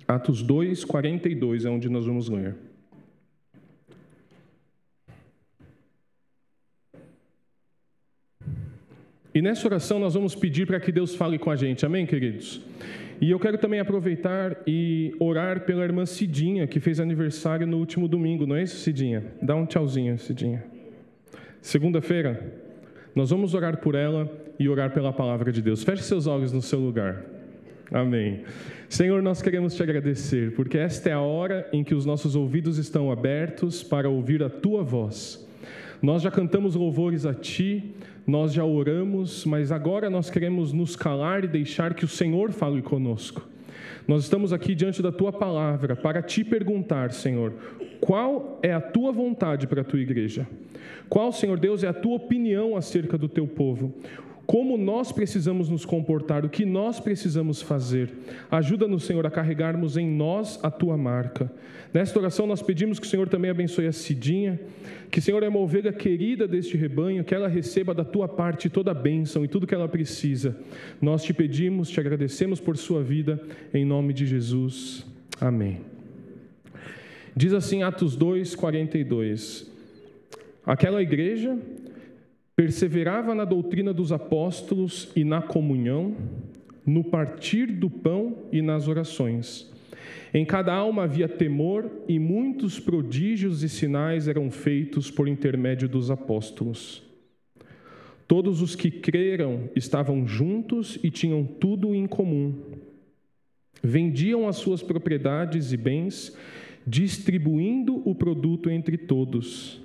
Atos 0.07 0.43
2, 0.43 0.83
42 0.83 1.65
é 1.65 1.69
onde 1.69 1.89
nós 1.89 2.05
vamos 2.05 2.27
ler. 2.27 2.55
E 9.33 9.41
nessa 9.41 9.65
oração 9.65 9.97
nós 9.97 10.13
vamos 10.13 10.35
pedir 10.35 10.67
para 10.67 10.79
que 10.79 10.91
Deus 10.91 11.15
fale 11.15 11.39
com 11.39 11.49
a 11.49 11.55
gente, 11.55 11.85
amém, 11.85 12.05
queridos? 12.05 12.61
E 13.23 13.31
eu 13.31 13.39
quero 13.39 13.57
também 13.57 13.79
aproveitar 13.79 14.57
e 14.67 15.15
orar 15.17 15.61
pela 15.61 15.81
irmã 15.85 16.05
Cidinha, 16.05 16.67
que 16.67 16.77
fez 16.81 16.99
aniversário 16.99 17.65
no 17.65 17.77
último 17.77 18.05
domingo, 18.05 18.45
não 18.45 18.53
é 18.53 18.63
isso, 18.63 18.75
Cidinha? 18.75 19.23
Dá 19.41 19.55
um 19.55 19.65
tchauzinho, 19.65 20.19
Cidinha. 20.19 20.61
Segunda-feira, 21.61 22.53
nós 23.15 23.29
vamos 23.29 23.53
orar 23.53 23.77
por 23.77 23.95
ela 23.95 24.29
e 24.59 24.67
orar 24.67 24.93
pela 24.93 25.13
palavra 25.13 25.53
de 25.53 25.61
Deus. 25.61 25.85
Feche 25.85 26.03
seus 26.03 26.27
olhos 26.27 26.51
no 26.51 26.61
seu 26.61 26.81
lugar. 26.81 27.23
Amém. 27.93 28.41
Senhor, 28.89 29.21
nós 29.21 29.41
queremos 29.41 29.73
te 29.73 29.81
agradecer, 29.81 30.51
porque 30.51 30.77
esta 30.77 31.09
é 31.09 31.13
a 31.13 31.21
hora 31.21 31.65
em 31.71 31.81
que 31.81 31.95
os 31.95 32.05
nossos 32.05 32.35
ouvidos 32.35 32.77
estão 32.77 33.09
abertos 33.09 33.81
para 33.81 34.09
ouvir 34.09 34.43
a 34.43 34.49
tua 34.49 34.83
voz. 34.83 35.47
Nós 36.01 36.21
já 36.21 36.29
cantamos 36.29 36.75
louvores 36.75 37.25
a 37.25 37.33
ti, 37.33 37.95
nós 38.25 38.53
já 38.53 38.63
oramos, 38.63 39.45
mas 39.45 39.71
agora 39.71 40.09
nós 40.09 40.29
queremos 40.29 40.71
nos 40.71 40.95
calar 40.95 41.43
e 41.43 41.47
deixar 41.47 41.93
que 41.93 42.05
o 42.05 42.07
Senhor 42.07 42.51
fale 42.51 42.81
conosco. 42.81 43.47
Nós 44.07 44.23
estamos 44.23 44.51
aqui 44.51 44.75
diante 44.75 45.01
da 45.01 45.11
tua 45.11 45.31
palavra 45.31 45.95
para 45.95 46.21
te 46.21 46.43
perguntar, 46.43 47.11
Senhor, 47.11 47.53
qual 47.99 48.59
é 48.61 48.73
a 48.73 48.81
tua 48.81 49.11
vontade 49.11 49.67
para 49.67 49.81
a 49.81 49.83
tua 49.83 49.99
igreja? 49.99 50.47
Qual, 51.07 51.31
Senhor 51.31 51.59
Deus, 51.59 51.83
é 51.83 51.87
a 51.87 51.93
tua 51.93 52.15
opinião 52.15 52.75
acerca 52.75 53.17
do 53.17 53.29
teu 53.29 53.47
povo? 53.47 53.93
Como 54.45 54.77
nós 54.77 55.11
precisamos 55.11 55.69
nos 55.69 55.85
comportar, 55.85 56.45
o 56.45 56.49
que 56.49 56.65
nós 56.65 56.99
precisamos 56.99 57.61
fazer. 57.61 58.11
Ajuda-nos, 58.51 59.03
Senhor, 59.03 59.25
a 59.25 59.31
carregarmos 59.31 59.95
em 59.95 60.07
nós 60.07 60.59
a 60.61 60.69
tua 60.69 60.97
marca. 60.97 61.51
Nesta 61.93 62.19
oração, 62.19 62.45
nós 62.45 62.61
pedimos 62.61 62.99
que 62.99 63.05
o 63.05 63.09
Senhor 63.09 63.29
também 63.29 63.49
abençoe 63.49 63.87
a 63.87 63.93
Cidinha, 63.93 64.59
que, 65.09 65.21
Senhor, 65.21 65.43
é 65.43 65.47
uma 65.47 65.59
ovelha 65.59 65.93
querida 65.93 66.47
deste 66.47 66.75
rebanho, 66.75 67.23
que 67.23 67.33
ela 67.33 67.47
receba 67.47 67.93
da 67.93 68.03
tua 68.03 68.27
parte 68.27 68.69
toda 68.69 68.91
a 68.91 68.95
bênção 68.95 69.45
e 69.45 69.47
tudo 69.47 69.67
que 69.67 69.75
ela 69.75 69.87
precisa. 69.87 70.57
Nós 71.01 71.23
te 71.23 71.33
pedimos, 71.33 71.89
te 71.89 71.99
agradecemos 71.99 72.59
por 72.59 72.75
sua 72.75 73.01
vida, 73.01 73.41
em 73.73 73.85
nome 73.85 74.11
de 74.11 74.25
Jesus. 74.25 75.05
Amém. 75.39 75.81
Diz 77.35 77.53
assim 77.53 77.81
Atos 77.81 78.15
2, 78.15 78.55
42. 78.55 79.71
Aquela 80.65 81.01
igreja 81.01 81.57
perseverava 82.55 83.33
na 83.33 83.45
doutrina 83.45 83.93
dos 83.93 84.11
apóstolos 84.11 85.11
e 85.15 85.23
na 85.23 85.41
comunhão, 85.41 86.15
no 86.85 87.03
partir 87.03 87.67
do 87.67 87.89
pão 87.89 88.37
e 88.51 88.61
nas 88.61 88.87
orações. 88.87 89.71
Em 90.33 90.45
cada 90.45 90.73
alma 90.73 91.03
havia 91.03 91.27
temor 91.27 91.89
e 92.07 92.19
muitos 92.19 92.79
prodígios 92.79 93.63
e 93.63 93.69
sinais 93.69 94.27
eram 94.27 94.51
feitos 94.51 95.09
por 95.09 95.27
intermédio 95.27 95.87
dos 95.87 96.11
apóstolos. 96.11 97.03
Todos 98.27 98.61
os 98.61 98.75
que 98.75 98.89
creram 98.89 99.69
estavam 99.75 100.27
juntos 100.27 100.97
e 101.03 101.09
tinham 101.09 101.43
tudo 101.43 101.93
em 101.93 102.07
comum. 102.07 102.55
Vendiam 103.81 104.47
as 104.47 104.57
suas 104.57 104.81
propriedades 104.81 105.71
e 105.71 105.77
bens, 105.77 106.35
distribuindo 106.85 108.01
o 108.07 108.15
produto 108.15 108.69
entre 108.69 108.97
todos 108.97 109.82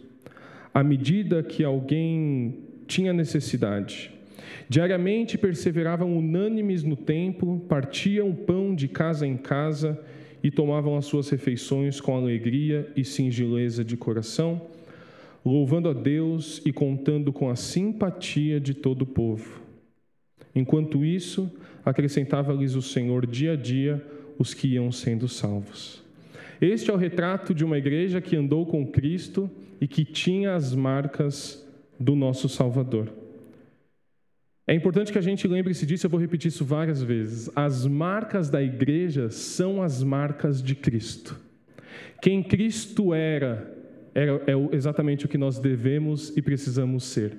à 0.78 0.84
medida 0.84 1.42
que 1.42 1.64
alguém 1.64 2.60
tinha 2.86 3.12
necessidade. 3.12 4.12
Diariamente 4.68 5.36
perseveravam 5.36 6.16
unânimes 6.16 6.84
no 6.84 6.94
templo, 6.94 7.58
partiam 7.68 8.32
pão 8.32 8.72
de 8.72 8.86
casa 8.86 9.26
em 9.26 9.36
casa 9.36 10.00
e 10.40 10.52
tomavam 10.52 10.96
as 10.96 11.04
suas 11.04 11.28
refeições 11.30 12.00
com 12.00 12.16
alegria 12.16 12.88
e 12.94 13.04
singeleza 13.04 13.84
de 13.84 13.96
coração, 13.96 14.68
louvando 15.44 15.88
a 15.88 15.92
Deus 15.92 16.62
e 16.64 16.72
contando 16.72 17.32
com 17.32 17.50
a 17.50 17.56
simpatia 17.56 18.60
de 18.60 18.72
todo 18.72 19.02
o 19.02 19.06
povo. 19.06 19.60
Enquanto 20.54 21.04
isso, 21.04 21.50
acrescentava-lhes 21.84 22.76
o 22.76 22.82
Senhor 22.82 23.26
dia 23.26 23.54
a 23.54 23.56
dia 23.56 24.00
os 24.38 24.54
que 24.54 24.68
iam 24.74 24.92
sendo 24.92 25.26
salvos. 25.26 26.04
Este 26.60 26.88
é 26.88 26.94
o 26.94 26.96
retrato 26.96 27.52
de 27.52 27.64
uma 27.64 27.78
igreja 27.78 28.20
que 28.20 28.36
andou 28.36 28.64
com 28.64 28.86
Cristo 28.86 29.50
e 29.80 29.86
que 29.86 30.04
tinha 30.04 30.54
as 30.54 30.74
marcas 30.74 31.66
do 31.98 32.14
nosso 32.14 32.48
Salvador. 32.48 33.12
É 34.66 34.74
importante 34.74 35.10
que 35.10 35.18
a 35.18 35.22
gente 35.22 35.48
lembre-se 35.48 35.86
disso, 35.86 36.04
eu 36.04 36.10
vou 36.10 36.20
repetir 36.20 36.48
isso 36.48 36.64
várias 36.64 37.02
vezes. 37.02 37.50
As 37.56 37.86
marcas 37.86 38.50
da 38.50 38.62
igreja 38.62 39.30
são 39.30 39.82
as 39.82 40.02
marcas 40.02 40.62
de 40.62 40.74
Cristo. 40.74 41.40
Quem 42.20 42.42
Cristo 42.42 43.14
era, 43.14 43.74
era 44.14 44.42
é 44.46 44.76
exatamente 44.76 45.24
o 45.24 45.28
que 45.28 45.38
nós 45.38 45.58
devemos 45.58 46.36
e 46.36 46.42
precisamos 46.42 47.04
ser. 47.04 47.34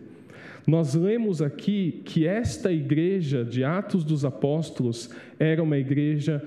Nós 0.65 0.95
lemos 0.95 1.41
aqui 1.41 2.01
que 2.03 2.25
esta 2.25 2.71
igreja 2.71 3.45
de 3.45 3.63
Atos 3.63 4.03
dos 4.03 4.25
Apóstolos 4.25 5.09
era 5.37 5.61
uma 5.61 5.77
igreja 5.77 6.43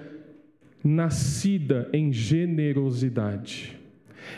nascida 0.83 1.89
em 1.93 2.13
generosidade. 2.13 3.82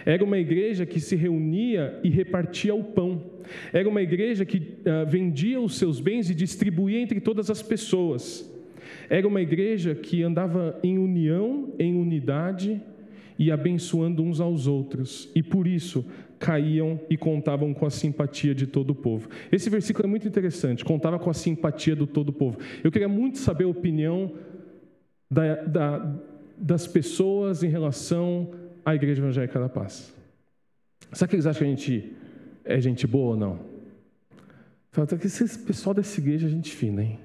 Era 0.05 0.25
uma 0.25 0.39
igreja 0.39 0.87
que 0.87 1.01
se 1.01 1.17
reunia 1.17 1.99
e 2.03 2.09
repartia 2.09 2.75
o 2.75 2.85
pão. 2.85 3.23
Era 3.73 3.89
uma 3.89 4.03
igreja 4.03 4.45
que 4.45 4.59
uh, 4.59 5.09
vendia 5.09 5.61
os 5.61 5.77
seus 5.77 6.01
bens 6.01 6.31
e 6.31 6.35
distribuía 6.35 7.01
entre 7.01 7.21
todas 7.21 7.51
as 7.51 7.63
pessoas. 7.63 8.51
Era 9.09 9.27
uma 9.27 9.41
igreja 9.41 9.95
que 9.95 10.23
andava 10.23 10.79
em 10.83 10.99
união, 10.99 11.73
em 11.79 11.95
unidade 11.97 12.81
e 13.39 13.51
abençoando 13.51 14.23
uns 14.23 14.41
aos 14.41 14.67
outros. 14.67 15.31
E 15.35 15.43
por 15.43 15.67
isso 15.67 16.05
caíam 16.39 17.01
e 17.09 17.17
contavam 17.17 17.73
com 17.73 17.87
a 17.87 17.91
simpatia 17.91 18.55
de 18.55 18.67
todo 18.67 18.91
o 18.91 18.95
povo. 18.95 19.29
Esse 19.51 19.71
versículo 19.71 20.07
é 20.07 20.11
muito 20.11 20.29
interessante, 20.29 20.85
contava 20.85 21.19
com 21.19 21.31
a 21.31 21.35
simpatia 21.35 21.97
do 21.97 22.07
todo 22.07 22.29
o 22.29 22.33
povo. 22.33 22.59
Eu 22.83 22.93
queria 22.93 23.09
muito 23.09 23.39
saber 23.39 23.65
a 23.65 23.69
opinião 23.69 24.33
da, 25.31 25.55
da, 25.65 26.15
das 26.57 26.87
pessoas 26.87 27.63
em 27.63 27.69
relação 27.69 28.51
à 28.85 28.95
Igreja 28.95 29.23
Evangélica 29.23 29.59
da 29.59 29.69
Paz. 29.69 30.15
Será 31.13 31.29
que 31.29 31.37
eles 31.37 31.47
acham 31.47 31.61
que 31.61 31.73
a 31.73 31.77
gente 31.77 32.13
é 32.65 32.81
gente 32.81 33.07
boa 33.07 33.31
ou 33.31 33.37
não? 33.37 33.61
Fala, 34.91 35.07
que 35.07 35.27
esse 35.27 35.59
pessoal 35.59 35.95
dessa 35.95 36.21
igreja 36.21 36.47
é 36.47 36.51
gente 36.51 36.75
fina, 36.75 37.03
hein? 37.03 37.19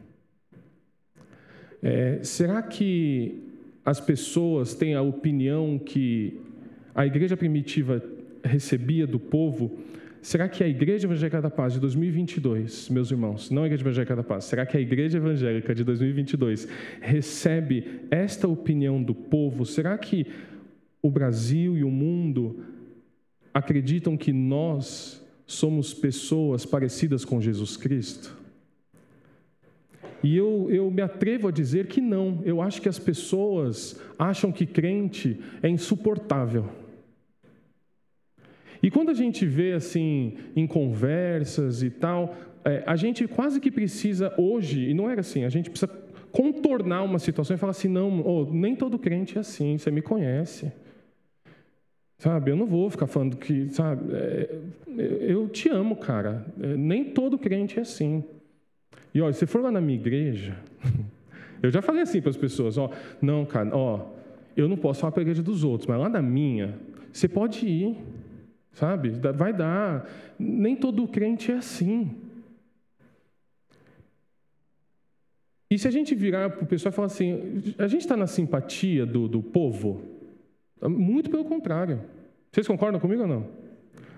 É, 1.82 2.20
será 2.24 2.62
que 2.62 3.44
as 3.86 4.00
pessoas 4.00 4.74
têm 4.74 4.96
a 4.96 5.02
opinião 5.02 5.80
que 5.80 6.40
a 6.94 7.06
igreja 7.06 7.38
primitiva 7.38 8.04
recebia 8.44 9.08
do 9.08 9.20
povo? 9.20 9.80
Será 10.22 10.50
que 10.50 10.64
a 10.64 10.68
Igreja 10.68 11.08
Evangélica 11.08 11.42
da 11.42 11.50
Paz 11.50 11.74
de 11.74 11.80
2022, 11.80 12.90
meus 12.90 13.10
irmãos, 13.10 13.50
não 13.50 13.64
a 13.64 13.68
Igreja 13.68 13.84
Evangélica 13.84 14.16
da 14.18 14.24
Paz, 14.24 14.46
será 14.46 14.66
que 14.66 14.76
a 14.76 14.80
Igreja 14.80 15.18
Evangélica 15.18 15.74
de 15.74 15.84
2022 15.84 16.68
recebe 17.00 18.02
esta 18.12 18.46
opinião 18.46 19.02
do 19.02 19.16
povo? 19.16 19.66
Será 19.66 19.98
que 19.98 20.28
o 21.02 21.10
Brasil 21.10 21.78
e 21.78 21.84
o 21.84 21.90
mundo 21.90 22.64
acreditam 23.54 24.18
que 24.18 24.32
nós 24.32 25.26
somos 25.46 25.94
pessoas 25.94 26.66
parecidas 26.66 27.26
com 27.26 27.42
Jesus 27.42 27.78
Cristo? 27.78 28.38
E 30.24 30.36
eu, 30.36 30.68
eu 30.70 30.92
me 30.92 31.02
atrevo 31.02 31.48
a 31.48 31.52
dizer 31.52 31.88
que 31.88 32.02
não. 32.02 32.42
Eu 32.44 32.62
acho 32.62 32.82
que 32.82 32.90
as 32.90 33.00
pessoas 33.00 34.00
acham 34.18 34.52
que 34.52 34.66
crente 34.66 35.40
é 35.64 35.70
insuportável. 35.70 36.66
E 38.82 38.90
quando 38.90 39.10
a 39.10 39.14
gente 39.14 39.46
vê 39.46 39.74
assim 39.74 40.38
em 40.56 40.66
conversas 40.66 41.84
e 41.84 41.90
tal, 41.90 42.36
é, 42.64 42.84
a 42.86 42.96
gente 42.96 43.28
quase 43.28 43.60
que 43.60 43.72
precisa 43.72 44.34
hoje, 44.38 44.90
e 44.90 44.94
não 44.94 45.10
era 45.10 45.22
assim, 45.22 45.44
a 45.44 45.50
gente 45.50 45.70
precisa 45.70 45.92
contornar 46.32 47.04
uma 47.04 47.20
situação 47.20 47.56
e 47.56 47.60
falar 47.60 47.72
assim, 47.72 47.88
não, 47.88 48.22
oh, 48.22 48.46
nem 48.46 48.76
todo 48.76 49.00
crente 49.00 49.38
é 49.38 49.42
assim, 49.42 49.78
você 49.78 49.92
me 49.92 50.02
conhece. 50.02 50.72
Sabe, 52.20 52.52
eu 52.52 52.58
não 52.58 52.66
vou 52.66 52.90
ficar 52.90 53.08
falando 53.08 53.38
que, 53.38 53.70
sabe, 53.70 54.14
é, 54.14 54.60
eu 55.22 55.48
te 55.48 55.70
amo, 55.70 55.96
cara. 55.96 56.46
É, 56.62 56.76
nem 56.76 57.06
todo 57.06 57.38
crente 57.38 57.80
é 57.80 57.82
assim. 57.82 58.22
E 59.14 59.22
olha, 59.22 59.32
se 59.32 59.46
for 59.46 59.62
lá 59.62 59.72
na 59.72 59.80
minha 59.80 59.98
igreja, 59.98 60.58
eu 61.64 61.72
já 61.72 61.82
falei 61.82 62.02
assim 62.02 62.20
para 62.20 62.30
as 62.30 62.36
pessoas, 62.36 62.78
ó, 62.78 62.92
não, 63.22 63.46
cara, 63.46 63.74
ó, 63.74 64.06
eu 64.56 64.68
não 64.68 64.76
posso 64.76 65.00
falar 65.00 65.14
para 65.14 65.22
a 65.22 65.24
igreja 65.24 65.42
dos 65.42 65.64
outros, 65.64 65.88
mas 65.88 65.98
lá 65.98 66.10
na 66.10 66.22
minha, 66.22 66.78
você 67.10 67.26
pode 67.26 67.66
ir, 67.66 67.96
sabe? 68.74 69.12
Vai 69.12 69.54
dar. 69.54 70.06
Nem 70.38 70.76
todo 70.76 71.08
crente 71.08 71.54
é 71.54 71.56
assim. 71.56 72.18
E 75.72 75.80
se 75.80 75.88
a 75.88 75.92
gente 75.92 76.14
virar 76.14 76.50
para 76.50 76.64
o 76.64 76.68
pessoal 76.68 76.92
e 76.92 76.96
falar 76.96 77.06
assim, 77.06 77.74
a 77.78 77.88
gente 77.88 78.02
está 78.02 78.18
na 78.18 78.28
simpatia 78.28 79.06
do, 79.06 79.26
do 79.30 79.42
povo? 79.42 80.19
Muito 80.82 81.30
pelo 81.30 81.44
contrário. 81.46 82.02
Vocês 82.52 82.68
concordam 82.68 83.00
comigo 83.00 83.22
ou 83.24 83.28
não? 83.28 83.48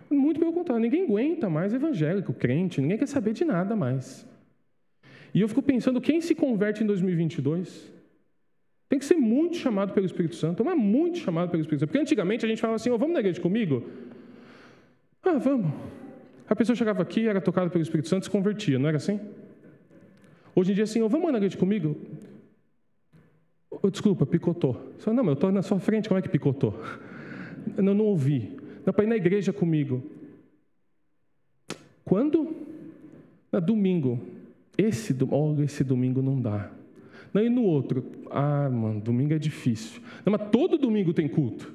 Muito 0.09 0.39
pelo 0.39 0.53
contrário. 0.53 0.81
Ninguém 0.81 1.05
aguenta 1.05 1.49
mais 1.49 1.73
evangélico, 1.73 2.33
crente, 2.33 2.81
ninguém 2.81 2.97
quer 2.97 3.07
saber 3.07 3.33
de 3.33 3.45
nada 3.45 3.75
mais. 3.75 4.27
E 5.33 5.41
eu 5.41 5.47
fico 5.47 5.61
pensando, 5.61 6.01
quem 6.01 6.19
se 6.19 6.35
converte 6.35 6.83
em 6.83 6.87
2022? 6.87 7.91
Tem 8.89 8.99
que 8.99 9.05
ser 9.05 9.15
muito 9.15 9.55
chamado 9.55 9.93
pelo 9.93 10.05
Espírito 10.05 10.35
Santo, 10.35 10.65
mas 10.65 10.77
muito 10.77 11.17
chamado 11.19 11.49
pelo 11.49 11.61
Espírito 11.61 11.79
Santo. 11.79 11.89
Porque 11.89 12.01
antigamente 12.01 12.45
a 12.45 12.49
gente 12.49 12.59
falava 12.59 12.75
assim, 12.75 12.89
oh, 12.89 12.97
vamos 12.97 13.13
na 13.13 13.21
igreja 13.21 13.39
comigo? 13.39 13.85
Ah, 15.23 15.37
vamos. 15.37 15.71
A 16.49 16.55
pessoa 16.55 16.75
chegava 16.75 17.01
aqui, 17.01 17.25
era 17.27 17.39
tocada 17.39 17.69
pelo 17.69 17.81
Espírito 17.81 18.09
Santo, 18.09 18.25
se 18.25 18.29
convertia, 18.29 18.77
não 18.77 18.89
era 18.89 18.97
assim? 18.97 19.19
Hoje 20.53 20.73
em 20.73 20.75
dia, 20.75 20.83
assim, 20.83 21.01
oh, 21.01 21.07
vamos 21.07 21.31
na 21.31 21.37
igreja 21.37 21.57
comigo? 21.57 21.95
Oh, 23.81 23.89
desculpa, 23.89 24.25
picotou. 24.25 24.93
Só, 24.99 25.11
não, 25.11 25.25
eu 25.25 25.33
estou 25.33 25.51
na 25.51 25.61
sua 25.61 25.79
frente, 25.79 26.07
como 26.07 26.19
é 26.19 26.21
que 26.21 26.29
picotou? 26.29 26.79
Não, 27.77 27.93
não 27.93 28.05
ouvi. 28.05 28.57
Não, 28.85 28.93
para 28.93 29.05
ir 29.05 29.07
na 29.07 29.15
igreja 29.15 29.51
comigo. 29.51 30.03
Quando? 32.05 32.55
Na 33.51 33.59
domingo. 33.59 34.19
Esse, 34.77 35.15
oh, 35.29 35.55
esse 35.61 35.83
domingo 35.83 36.21
não 36.21 36.39
dá. 36.39 36.71
Não, 37.33 37.43
e 37.43 37.49
no 37.49 37.63
outro? 37.63 38.05
Ah, 38.29 38.69
mano, 38.69 38.99
domingo 39.01 39.33
é 39.33 39.39
difícil. 39.39 40.01
Não, 40.25 40.31
mas 40.31 40.49
todo 40.51 40.77
domingo 40.77 41.13
tem 41.13 41.27
culto. 41.27 41.73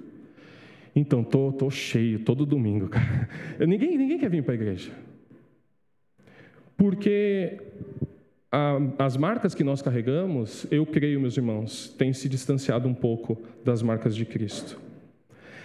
Então, 0.95 1.23
tô, 1.25 1.53
tô 1.53 1.71
cheio 1.71 2.21
todo 2.21 2.47
domingo, 2.47 2.89
cara. 2.89 3.29
Ninguém, 3.67 3.99
ninguém 3.99 4.19
quer 4.19 4.31
vir 4.31 4.43
para 4.43 4.53
a 4.53 4.57
igreja. 4.57 4.93
Porque 6.77 7.59
as 8.99 9.17
marcas 9.17 9.55
que 9.55 9.65
nós 9.65 9.83
carregamos, 9.83 10.67
eu 10.71 10.87
creio, 10.87 11.21
meus 11.21 11.37
irmãos, 11.37 11.95
têm 11.99 12.12
se 12.12 12.29
distanciado 12.29 12.88
um 12.88 12.95
pouco 12.95 13.38
das 13.65 13.83
marcas 13.83 14.15
de 14.15 14.25
Cristo. 14.25 14.81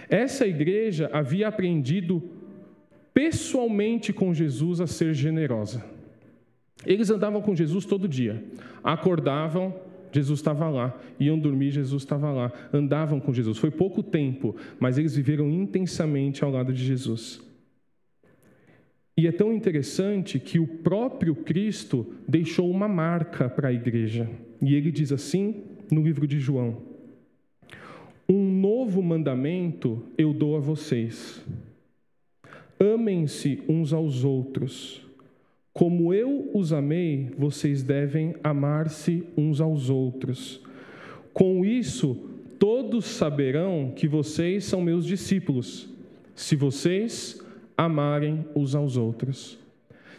Essa 0.08 0.46
igreja 0.46 1.08
havia 1.12 1.48
aprendido 1.48 2.22
pessoalmente 3.14 4.12
com 4.12 4.34
Jesus 4.34 4.80
a 4.80 4.86
ser 4.86 5.14
generosa. 5.14 5.84
Eles 6.84 7.10
andavam 7.10 7.40
com 7.40 7.54
Jesus 7.54 7.86
todo 7.86 8.08
dia. 8.08 8.42
Acordavam, 8.82 9.74
Jesus 10.10 10.40
estava 10.40 10.68
lá. 10.68 10.98
Iam 11.18 11.38
dormir, 11.38 11.70
Jesus 11.70 12.02
estava 12.02 12.30
lá. 12.30 12.52
Andavam 12.72 13.20
com 13.20 13.32
Jesus. 13.32 13.56
Foi 13.58 13.70
pouco 13.70 14.02
tempo, 14.02 14.56
mas 14.78 14.98
eles 14.98 15.14
viveram 15.14 15.48
intensamente 15.48 16.44
ao 16.44 16.50
lado 16.50 16.72
de 16.72 16.84
Jesus. 16.84 17.40
E 19.22 19.26
é 19.28 19.30
tão 19.30 19.52
interessante 19.52 20.40
que 20.40 20.58
o 20.58 20.66
próprio 20.66 21.32
Cristo 21.32 22.04
deixou 22.26 22.68
uma 22.68 22.88
marca 22.88 23.48
para 23.48 23.68
a 23.68 23.72
igreja. 23.72 24.28
E 24.60 24.74
ele 24.74 24.90
diz 24.90 25.12
assim 25.12 25.62
no 25.92 26.02
livro 26.02 26.26
de 26.26 26.40
João: 26.40 26.78
Um 28.28 28.50
novo 28.50 29.00
mandamento 29.00 30.02
eu 30.18 30.32
dou 30.32 30.56
a 30.56 30.58
vocês. 30.58 31.40
Amem-se 32.80 33.62
uns 33.68 33.92
aos 33.92 34.24
outros. 34.24 35.06
Como 35.72 36.12
eu 36.12 36.50
os 36.52 36.72
amei, 36.72 37.30
vocês 37.38 37.84
devem 37.84 38.34
amar-se 38.42 39.22
uns 39.36 39.60
aos 39.60 39.88
outros. 39.88 40.60
Com 41.32 41.64
isso, 41.64 42.28
todos 42.58 43.04
saberão 43.04 43.92
que 43.94 44.08
vocês 44.08 44.64
são 44.64 44.80
meus 44.80 45.06
discípulos, 45.06 45.88
se 46.34 46.56
vocês 46.56 47.40
amarem 47.84 48.46
uns 48.54 48.74
aos 48.74 48.96
outros. 48.96 49.58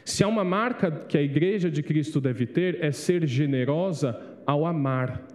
Se 0.06 0.23
há 0.23 0.28
uma 0.28 0.43
marca 0.43 0.91
que 0.91 1.17
a 1.17 1.21
igreja 1.21 1.71
de 1.71 1.82
Cristo 1.82 2.19
deve 2.19 2.45
ter, 2.45 2.84
é 2.84 2.91
ser 2.91 3.26
generosa 3.26 4.19
ao 4.45 4.65
amar. 4.65 5.26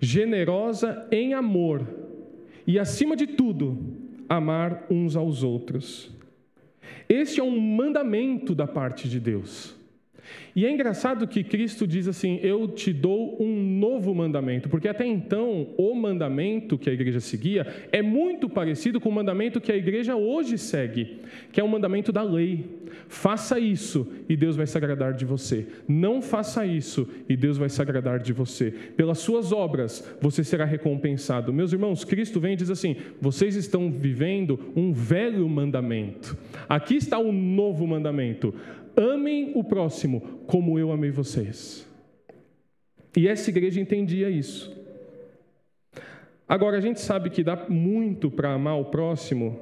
Generosa 0.00 1.06
em 1.10 1.32
amor. 1.32 1.86
E, 2.66 2.78
acima 2.78 3.16
de 3.16 3.26
tudo, 3.26 3.78
amar 4.28 4.86
uns 4.90 5.16
aos 5.16 5.42
outros. 5.42 6.10
Este 7.08 7.40
é 7.40 7.42
um 7.42 7.58
mandamento 7.58 8.54
da 8.54 8.66
parte 8.66 9.08
de 9.08 9.20
Deus. 9.20 9.76
E 10.54 10.66
é 10.66 10.70
engraçado 10.70 11.26
que 11.26 11.42
Cristo 11.42 11.86
diz 11.86 12.06
assim: 12.06 12.38
Eu 12.42 12.68
te 12.68 12.92
dou 12.92 13.42
um 13.42 13.62
novo 13.78 14.14
mandamento, 14.14 14.68
porque 14.68 14.88
até 14.88 15.06
então 15.06 15.68
o 15.78 15.94
mandamento 15.94 16.78
que 16.78 16.90
a 16.90 16.92
igreja 16.92 17.20
seguia 17.20 17.66
é 17.90 18.02
muito 18.02 18.48
parecido 18.48 19.00
com 19.00 19.08
o 19.08 19.12
mandamento 19.12 19.60
que 19.60 19.72
a 19.72 19.76
igreja 19.76 20.14
hoje 20.14 20.58
segue, 20.58 21.20
que 21.50 21.60
é 21.60 21.64
o 21.64 21.68
mandamento 21.68 22.12
da 22.12 22.22
lei. 22.22 22.82
Faça 23.08 23.58
isso 23.58 24.06
e 24.28 24.36
Deus 24.36 24.56
vai 24.56 24.66
se 24.66 24.76
agradar 24.76 25.14
de 25.14 25.24
você. 25.24 25.66
Não 25.88 26.20
faça 26.20 26.66
isso 26.66 27.08
e 27.28 27.36
Deus 27.36 27.56
vai 27.56 27.68
se 27.68 27.80
agradar 27.80 28.18
de 28.18 28.32
você. 28.32 28.70
Pelas 28.70 29.18
suas 29.18 29.52
obras 29.52 30.06
você 30.20 30.44
será 30.44 30.64
recompensado. 30.64 31.52
Meus 31.52 31.72
irmãos, 31.72 32.04
Cristo 32.04 32.40
vem 32.40 32.52
e 32.52 32.56
diz 32.56 32.70
assim: 32.70 32.96
Vocês 33.20 33.56
estão 33.56 33.90
vivendo 33.90 34.60
um 34.76 34.92
velho 34.92 35.48
mandamento. 35.48 36.36
Aqui 36.68 36.96
está 36.96 37.18
o 37.18 37.32
novo 37.32 37.86
mandamento 37.86 38.54
Amem 38.96 39.52
o 39.54 39.64
próximo 39.64 40.20
como 40.46 40.78
eu 40.78 40.92
amei 40.92 41.10
vocês. 41.10 41.86
E 43.16 43.28
essa 43.28 43.50
igreja 43.50 43.80
entendia 43.80 44.30
isso. 44.30 44.72
Agora, 46.48 46.78
a 46.78 46.80
gente 46.80 47.00
sabe 47.00 47.30
que 47.30 47.42
dá 47.42 47.66
muito 47.68 48.30
para 48.30 48.52
amar 48.52 48.78
o 48.78 48.86
próximo 48.86 49.58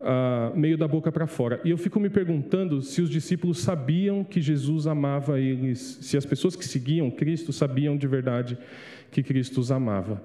uh, 0.00 0.56
meio 0.56 0.76
da 0.76 0.86
boca 0.86 1.10
para 1.10 1.26
fora. 1.26 1.60
E 1.64 1.70
eu 1.70 1.78
fico 1.78 1.98
me 1.98 2.10
perguntando 2.10 2.80
se 2.82 3.00
os 3.00 3.10
discípulos 3.10 3.60
sabiam 3.60 4.22
que 4.22 4.40
Jesus 4.40 4.86
amava 4.86 5.40
eles, 5.40 5.98
se 6.02 6.16
as 6.16 6.26
pessoas 6.26 6.54
que 6.54 6.64
seguiam 6.64 7.10
Cristo 7.10 7.52
sabiam 7.52 7.96
de 7.96 8.06
verdade 8.06 8.58
que 9.10 9.22
Cristo 9.22 9.60
os 9.60 9.72
amava. 9.72 10.22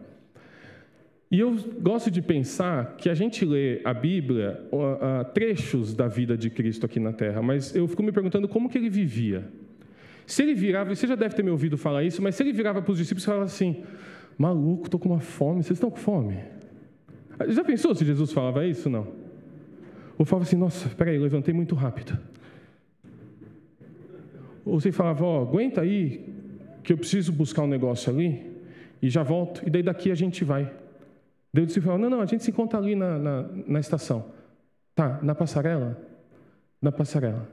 E 1.32 1.40
eu 1.40 1.56
gosto 1.80 2.10
de 2.10 2.24
pensar 2.24 2.96
que 2.98 3.08
a 3.08 3.14
gente 3.14 3.46
lê 3.46 3.82
a 3.84 3.94
Bíblia, 3.94 4.64
trechos 5.34 5.94
da 5.94 6.08
vida 6.08 6.36
de 6.36 6.50
Cristo 6.50 6.88
aqui 6.88 7.00
na 7.00 7.14
Terra, 7.14 7.40
mas 7.42 7.76
eu 7.76 7.88
fico 7.88 8.02
me 8.02 8.12
perguntando 8.12 8.48
como 8.48 8.68
que 8.68 8.78
ele 8.78 8.90
vivia. 8.90 9.48
Se 10.26 10.42
ele 10.42 10.56
virava, 10.56 10.96
você 10.96 11.06
já 11.06 11.16
deve 11.16 11.36
ter 11.36 11.44
me 11.44 11.52
ouvido 11.52 11.78
falar 11.78 12.04
isso, 12.04 12.22
mas 12.22 12.34
se 12.34 12.42
ele 12.42 12.52
virava 12.52 12.82
para 12.82 12.92
os 12.92 12.98
discípulos 12.98 13.24
e 13.24 13.26
falava 13.26 13.46
assim: 13.46 13.84
maluco, 14.38 14.86
estou 14.86 15.00
com 15.00 15.10
uma 15.10 15.20
fome, 15.20 15.62
vocês 15.62 15.78
estão 15.78 15.92
com 15.92 15.98
fome? 15.98 16.40
Já 17.50 17.64
pensou 17.64 17.94
se 17.94 18.04
Jesus 18.04 18.32
falava 18.34 18.66
isso? 18.66 18.90
Não. 18.90 19.08
Ou 20.18 20.26
falava 20.26 20.48
assim: 20.48 20.58
nossa, 20.58 20.90
peraí, 20.90 21.20
levantei 21.20 21.54
muito 21.54 21.76
rápido. 21.76 22.18
Ou 24.66 24.80
você 24.80 24.92
falava: 24.92 25.24
ó, 25.24 25.40
oh, 25.40 25.42
aguenta 25.44 25.82
aí, 25.82 26.28
que 26.84 26.92
eu 26.92 26.98
preciso 26.98 27.32
buscar 27.32 27.64
um 27.64 27.68
negócio 27.68 28.12
ali, 28.12 28.52
e 29.00 29.10
já 29.10 29.22
volto, 29.22 29.62
e 29.66 29.70
daí 29.70 29.84
daqui 29.84 30.12
a 30.12 30.16
gente 30.16 30.44
vai. 30.44 30.79
Deus 31.54 31.68
disse: 31.68 31.80
Não, 31.80 31.98
não, 31.98 32.22
a 32.22 32.26
gente 32.26 32.44
se 32.44 32.52
encontra 32.52 32.80
ali 32.80 32.96
na, 32.96 33.18
na, 33.18 33.50
na 33.68 33.80
estação. 33.80 34.32
Tá, 34.96 35.20
na 35.22 35.34
passarela? 35.34 36.00
Na 36.82 36.92
passarela. 36.92 37.50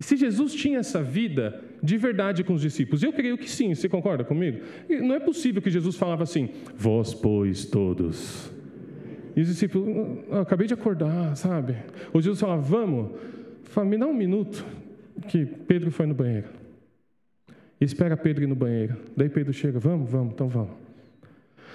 Se 0.00 0.16
Jesus 0.16 0.54
tinha 0.54 0.78
essa 0.78 1.02
vida 1.02 1.60
de 1.82 1.96
verdade 1.96 2.44
com 2.44 2.54
os 2.54 2.60
discípulos? 2.60 3.02
Eu 3.02 3.12
creio 3.12 3.36
que 3.36 3.50
sim, 3.50 3.74
você 3.74 3.88
concorda 3.88 4.22
comigo? 4.22 4.64
Não 4.88 5.14
é 5.14 5.20
possível 5.20 5.60
que 5.60 5.70
Jesus 5.70 5.96
falava 5.96 6.22
assim: 6.22 6.50
Vós, 6.76 7.14
pois, 7.14 7.64
todos. 7.64 8.52
E 9.34 9.40
os 9.40 9.48
discípulos, 9.48 10.18
acabei 10.40 10.66
de 10.66 10.74
acordar, 10.74 11.36
sabe? 11.36 11.76
Ou 12.12 12.20
Jesus 12.20 12.40
falava: 12.40 12.62
Vamos, 12.62 13.18
fala, 13.64 13.88
me 13.88 13.98
dá 13.98 14.06
um 14.06 14.14
minuto, 14.14 14.64
que 15.26 15.44
Pedro 15.44 15.90
foi 15.90 16.06
no 16.06 16.14
banheiro. 16.14 16.48
E 17.80 17.84
espera 17.84 18.16
Pedro 18.16 18.44
ir 18.44 18.46
no 18.46 18.56
banheiro. 18.56 18.96
Daí 19.16 19.28
Pedro 19.28 19.52
chega: 19.52 19.80
Vamos, 19.80 20.08
vamos, 20.10 20.32
então 20.32 20.48
vamos. 20.48 20.76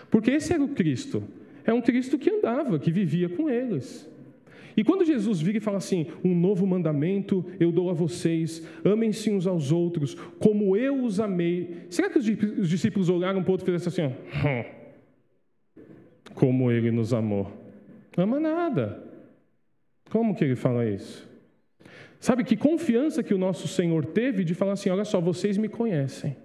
Porque 0.10 0.32
esse 0.32 0.54
era 0.54 0.64
o 0.64 0.70
Cristo. 0.70 1.24
É 1.66 1.74
um 1.74 1.82
Cristo 1.82 2.18
que 2.18 2.30
andava, 2.30 2.78
que 2.80 2.92
vivia 2.92 3.30
com 3.30 3.50
eles. 3.50 4.10
E 4.76 4.84
quando 4.84 5.06
Jesus 5.06 5.40
vira 5.40 5.58
e 5.58 5.62
fala 5.62 5.78
assim: 5.78 6.08
Um 6.24 6.36
novo 6.36 6.66
mandamento 6.66 7.46
eu 7.60 7.72
dou 7.72 7.90
a 7.90 7.94
vocês, 7.94 8.68
amem-se 8.84 9.30
uns 9.30 9.46
aos 9.48 9.72
outros, 9.72 10.16
como 10.40 10.76
eu 10.76 11.04
os 11.04 11.20
amei. 11.20 11.86
Será 11.90 12.10
que 12.10 12.18
os 12.18 12.70
discípulos 12.70 13.10
olharam 13.10 13.40
um 13.40 13.44
para 13.44 13.50
o 13.50 13.54
outro 13.54 13.70
e 13.70 13.78
fizeram 13.78 14.10
assim: 14.10 14.16
ó, 14.46 14.64
Como 16.34 16.72
ele 16.72 16.92
nos 16.92 17.14
amou? 17.14 17.52
Ama 18.18 18.40
nada. 18.40 19.04
Como 20.10 20.36
que 20.36 20.44
ele 20.44 20.56
fala 20.56 20.86
isso? 20.86 21.28
Sabe 22.20 22.44
que 22.44 22.56
confiança 22.56 23.22
que 23.22 23.34
o 23.34 23.38
nosso 23.38 23.68
Senhor 23.68 24.06
teve 24.06 24.44
de 24.44 24.54
falar 24.54 24.74
assim: 24.74 24.90
olha 24.90 25.06
só, 25.06 25.20
vocês 25.20 25.58
me 25.58 25.68
conhecem. 25.68 26.36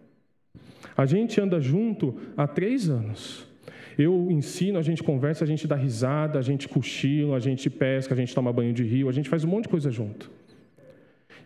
A 0.96 1.06
gente 1.06 1.40
anda 1.40 1.60
junto 1.60 2.16
há 2.36 2.46
três 2.46 2.88
anos. 2.88 3.46
Eu 3.98 4.30
ensino, 4.30 4.78
a 4.78 4.82
gente 4.82 5.02
conversa, 5.02 5.42
a 5.42 5.46
gente 5.46 5.66
dá 5.66 5.74
risada, 5.74 6.38
a 6.38 6.42
gente 6.42 6.68
cochila, 6.68 7.36
a 7.36 7.40
gente 7.40 7.68
pesca, 7.68 8.14
a 8.14 8.16
gente 8.16 8.32
toma 8.32 8.52
banho 8.52 8.72
de 8.72 8.84
rio, 8.84 9.08
a 9.08 9.12
gente 9.12 9.28
faz 9.28 9.42
um 9.42 9.48
monte 9.48 9.64
de 9.64 9.70
coisa 9.70 9.90
junto. 9.90 10.30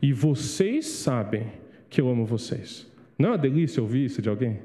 E 0.02 0.12
vocês 0.12 0.86
sabem 0.86 1.46
que 1.88 1.98
eu 1.98 2.10
amo 2.10 2.26
vocês. 2.26 2.86
Não 3.18 3.30
é 3.30 3.32
uma 3.32 3.38
delícia 3.38 3.82
ouvir 3.82 4.04
isso 4.04 4.20
de 4.20 4.28
alguém? 4.28 4.58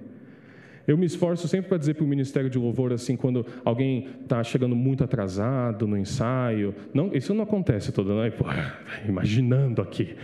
Eu 0.85 0.97
me 0.97 1.05
esforço 1.05 1.47
sempre 1.47 1.69
para 1.69 1.77
dizer 1.77 1.93
para 1.95 2.03
o 2.03 2.07
Ministério 2.07 2.49
de 2.49 2.57
Louvor, 2.57 2.91
assim, 2.91 3.15
quando 3.15 3.45
alguém 3.63 4.07
está 4.21 4.43
chegando 4.43 4.75
muito 4.75 5.03
atrasado 5.03 5.85
no 5.87 5.97
ensaio. 5.97 6.73
Não, 6.93 7.13
isso 7.13 7.33
não 7.33 7.43
acontece 7.43 7.91
toda 7.91 8.13
noite. 8.13 8.37
Imaginando 9.07 9.81
aqui 9.81 10.15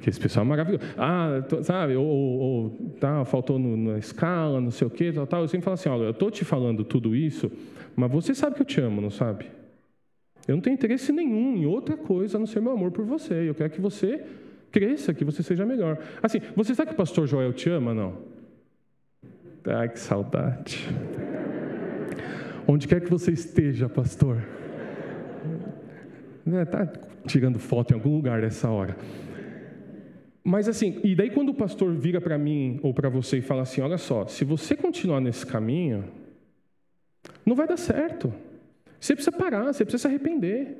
que 0.00 0.08
esse 0.08 0.20
pessoal 0.20 0.44
é 0.44 0.48
maravilhoso. 0.48 0.84
Ah, 0.96 1.42
sabe, 1.62 1.96
ou, 1.96 2.06
ou 2.06 2.70
tá, 3.00 3.24
faltou 3.24 3.58
no, 3.58 3.76
na 3.76 3.98
escala, 3.98 4.60
não 4.60 4.70
sei 4.70 4.86
o 4.86 4.90
quê, 4.90 5.12
tal, 5.12 5.26
tal. 5.26 5.42
Eu 5.42 5.48
sempre 5.48 5.64
falo 5.64 5.74
assim, 5.74 5.88
olha, 5.88 6.04
eu 6.04 6.10
estou 6.10 6.30
te 6.30 6.44
falando 6.44 6.84
tudo 6.84 7.14
isso, 7.14 7.50
mas 7.96 8.10
você 8.10 8.34
sabe 8.34 8.56
que 8.56 8.62
eu 8.62 8.66
te 8.66 8.80
amo, 8.80 9.00
não 9.00 9.10
sabe? 9.10 9.46
Eu 10.46 10.56
não 10.56 10.62
tenho 10.62 10.74
interesse 10.74 11.12
nenhum 11.12 11.56
em 11.56 11.66
outra 11.66 11.96
coisa 11.96 12.38
a 12.38 12.40
não 12.40 12.46
ser 12.46 12.60
meu 12.60 12.72
amor 12.72 12.90
por 12.90 13.04
você. 13.04 13.34
Eu 13.34 13.54
quero 13.54 13.70
que 13.70 13.80
você 13.80 14.24
cresça, 14.70 15.12
que 15.12 15.24
você 15.24 15.42
seja 15.42 15.66
melhor. 15.66 15.98
Assim, 16.22 16.40
você 16.56 16.74
sabe 16.74 16.88
que 16.88 16.94
o 16.94 16.96
pastor 16.96 17.26
Joel 17.26 17.52
te 17.52 17.68
ama, 17.68 17.92
não? 17.92 18.16
Ai, 19.66 19.90
que 19.90 19.98
saudade. 19.98 20.88
Onde 22.66 22.88
quer 22.88 23.02
que 23.02 23.10
você 23.10 23.30
esteja, 23.30 23.88
pastor. 23.88 24.42
Está 26.46 26.84
né, 26.84 26.92
tirando 27.26 27.58
foto 27.58 27.90
em 27.90 27.94
algum 27.94 28.16
lugar 28.16 28.40
nessa 28.40 28.70
hora. 28.70 28.96
Mas 30.48 30.66
assim, 30.66 30.98
e 31.04 31.14
daí 31.14 31.28
quando 31.28 31.50
o 31.50 31.54
pastor 31.54 31.92
vira 31.92 32.22
para 32.22 32.38
mim 32.38 32.80
ou 32.82 32.94
para 32.94 33.10
você 33.10 33.36
e 33.36 33.42
fala 33.42 33.60
assim: 33.60 33.82
olha 33.82 33.98
só, 33.98 34.26
se 34.26 34.46
você 34.46 34.74
continuar 34.74 35.20
nesse 35.20 35.44
caminho, 35.44 36.04
não 37.44 37.54
vai 37.54 37.68
dar 37.68 37.76
certo. 37.76 38.32
Você 38.98 39.14
precisa 39.14 39.36
parar, 39.36 39.70
você 39.70 39.84
precisa 39.84 40.00
se 40.00 40.06
arrepender. 40.08 40.74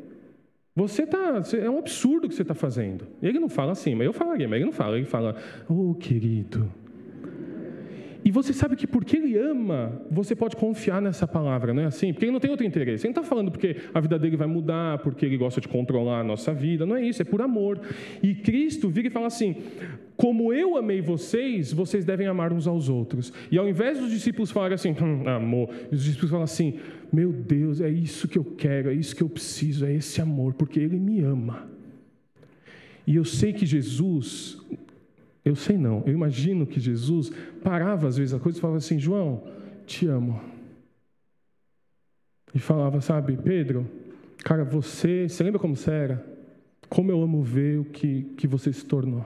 Você 0.75 1.07
tá, 1.07 1.43
é 1.61 1.69
um 1.69 1.79
absurdo 1.79 2.25
o 2.25 2.29
que 2.31 2.35
você 2.35 2.41
está 2.41 2.55
fazendo. 2.55 3.07
Ele 3.21 3.39
não 3.39 3.51
fala 3.51 3.73
assim, 3.73 3.95
mas 3.95 4.07
eu 4.07 4.13
falaria, 4.15 4.49
mas 4.49 4.57
ele 4.57 4.65
não 4.65 4.73
fala. 4.73 4.97
Ele 4.97 5.05
fala: 5.05 5.37
oh 5.69 5.95
querido, 5.95 6.73
e 8.25 8.31
você 8.31 8.53
sabe 8.53 8.77
que 8.77 8.87
porque 8.87 9.17
ele 9.17 9.39
ama, 9.39 10.03
você 10.11 10.35
pode 10.35 10.57
confiar 10.57 11.01
nessa 11.01 11.27
palavra, 11.27 11.73
não 11.73 11.83
é 11.83 11.87
assim? 11.87 12.13
Porque 12.13 12.25
ele 12.25 12.33
não 12.33 12.41
tem 12.41 12.51
outro 12.51 12.67
interesse. 12.67 13.07
Ele 13.07 13.15
não 13.15 13.23
está 13.23 13.29
falando 13.29 13.51
porque 13.51 13.77
a 13.95 14.01
vida 14.01 14.19
dele 14.19 14.37
vai 14.37 14.47
mudar, 14.47 14.99
porque 14.99 15.25
ele 15.25 15.37
gosta 15.37 15.61
de 15.61 15.69
controlar 15.69 16.21
a 16.21 16.25
nossa 16.25 16.53
vida. 16.53 16.85
Não 16.85 16.97
é 16.97 17.03
isso, 17.03 17.23
é 17.23 17.25
por 17.25 17.41
amor. 17.41 17.81
E 18.23 18.35
Cristo 18.35 18.89
vira 18.89 19.09
e 19.09 19.11
fala 19.11 19.29
assim: 19.29 19.57
como 20.17 20.53
eu 20.53 20.77
amei 20.77 21.01
vocês, 21.01 21.73
vocês 21.73 22.05
devem 22.05 22.27
amar 22.27 22.53
uns 22.53 22.67
aos 22.67 22.89
outros. 22.89 23.33
E 23.51 23.57
ao 23.57 23.69
invés 23.69 23.99
dos 23.99 24.11
discípulos 24.11 24.51
falarem 24.51 24.75
assim, 24.75 24.91
hum, 25.01 25.29
amor, 25.29 25.71
os 25.93 26.03
discípulos 26.03 26.31
falam 26.31 26.45
assim: 26.45 26.79
meu 27.13 27.33
Deus, 27.33 27.81
é 27.81 27.89
isso 27.89 28.27
que 28.27 28.37
eu 28.37 28.45
quero, 28.45 28.91
é 28.91 28.95
isso 28.95 29.15
que 29.15 29.23
eu 29.23 29.29
preciso, 29.29 29.87
é 29.87 29.95
esse 29.95 30.21
amor, 30.21 30.55
porque 30.55 30.81
ele 30.81 30.99
me 30.99 31.21
ama. 31.21 31.69
E 33.07 33.17
eu 33.17 33.25
sei 33.25 33.53
que 33.53 33.65
Jesus 33.65 34.59
eu 35.45 35.55
sei 35.55 35.79
não, 35.79 36.03
eu 36.07 36.13
imagino 36.13 36.67
que 36.67 36.81
Jesus 36.81 37.31
parava 37.63 38.09
às 38.09 38.17
vezes 38.17 38.35
a 38.35 38.39
coisa 38.39 38.59
e 38.59 38.61
falava 38.61 38.79
assim: 38.79 38.99
João, 38.99 39.45
te 39.87 40.07
amo. 40.07 40.41
E 42.55 42.59
falava, 42.59 43.01
sabe, 43.01 43.37
Pedro, 43.37 43.87
cara, 44.39 44.65
você, 44.65 45.29
você 45.29 45.43
lembra 45.45 45.61
como 45.61 45.77
você 45.77 45.91
era? 45.91 46.39
Como 46.89 47.11
eu 47.11 47.23
amo 47.23 47.43
ver 47.43 47.79
o 47.79 47.85
que, 47.85 48.23
que 48.37 48.47
você 48.47 48.73
se 48.73 48.85
tornou. 48.85 49.25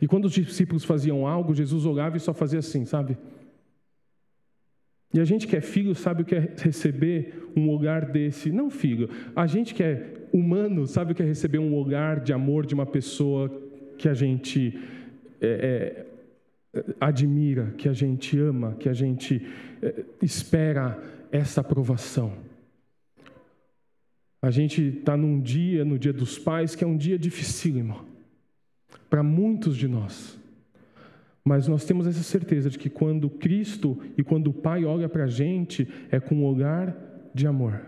E 0.00 0.06
quando 0.06 0.26
os 0.26 0.32
discípulos 0.32 0.84
faziam 0.84 1.26
algo, 1.26 1.54
Jesus 1.54 1.86
olhava 1.86 2.16
e 2.16 2.20
só 2.20 2.34
fazia 2.34 2.58
assim, 2.58 2.84
sabe? 2.84 3.16
E 5.14 5.20
a 5.20 5.24
gente 5.24 5.46
que 5.46 5.56
é 5.56 5.60
filho 5.60 5.94
sabe 5.94 6.22
o 6.22 6.24
que 6.24 6.34
é 6.34 6.54
receber 6.58 7.50
um 7.56 7.70
olhar 7.70 8.04
desse. 8.04 8.50
Não 8.50 8.68
filho, 8.68 9.08
a 9.34 9.46
gente 9.46 9.74
que 9.74 9.82
é 9.82 10.28
humano 10.32 10.86
sabe 10.86 11.12
o 11.12 11.14
que 11.14 11.22
é 11.22 11.26
receber 11.26 11.58
um 11.58 11.74
olhar 11.74 12.20
de 12.20 12.32
amor 12.32 12.66
de 12.66 12.74
uma 12.74 12.84
pessoa 12.84 13.48
que 13.98 14.08
a 14.08 14.14
gente 14.14 14.78
é, 15.40 16.06
é, 16.74 16.84
admira, 17.00 17.74
que 17.76 17.88
a 17.88 17.92
gente 17.92 18.38
ama, 18.38 18.74
que 18.74 18.88
a 18.88 18.92
gente 18.92 19.46
é, 19.82 20.04
espera 20.22 20.98
essa 21.30 21.60
aprovação. 21.60 22.32
A 24.40 24.50
gente 24.50 24.82
está 24.98 25.16
num 25.16 25.40
dia, 25.40 25.84
no 25.84 25.98
Dia 25.98 26.12
dos 26.12 26.38
Pais, 26.38 26.74
que 26.74 26.84
é 26.84 26.86
um 26.86 26.96
dia 26.96 27.18
dificílimo 27.18 28.04
para 29.08 29.22
muitos 29.22 29.76
de 29.76 29.88
nós. 29.88 30.38
Mas 31.44 31.68
nós 31.68 31.84
temos 31.84 32.06
essa 32.06 32.22
certeza 32.22 32.68
de 32.68 32.78
que 32.78 32.90
quando 32.90 33.30
Cristo 33.30 33.98
e 34.18 34.22
quando 34.24 34.48
o 34.48 34.52
Pai 34.52 34.84
olha 34.84 35.08
para 35.08 35.24
a 35.24 35.28
gente, 35.28 35.88
é 36.10 36.18
com 36.18 36.34
um 36.34 36.44
olhar 36.44 36.96
de 37.32 37.46
amor. 37.46 37.80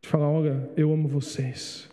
De 0.00 0.08
falar: 0.08 0.28
olha, 0.28 0.70
eu 0.76 0.92
amo 0.92 1.08
vocês. 1.08 1.91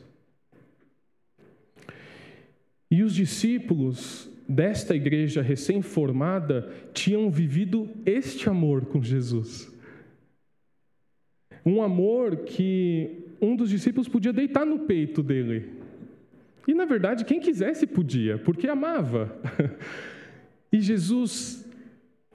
E 2.91 3.03
os 3.03 3.13
discípulos 3.13 4.29
desta 4.47 4.95
igreja 4.95 5.41
recém-formada 5.41 6.71
tinham 6.91 7.29
vivido 7.29 7.89
este 8.05 8.49
amor 8.49 8.85
com 8.85 9.01
Jesus. 9.01 9.71
Um 11.65 11.83
amor 11.83 12.37
que 12.37 13.25
um 13.39 13.55
dos 13.55 13.69
discípulos 13.69 14.07
podia 14.07 14.33
deitar 14.33 14.65
no 14.65 14.79
peito 14.79 15.21
dele. 15.21 15.69
E 16.67 16.73
na 16.73 16.85
verdade, 16.85 17.25
quem 17.25 17.39
quisesse 17.39 17.85
podia, 17.85 18.37
porque 18.37 18.67
amava. 18.67 19.35
E 20.71 20.79
Jesus, 20.79 21.67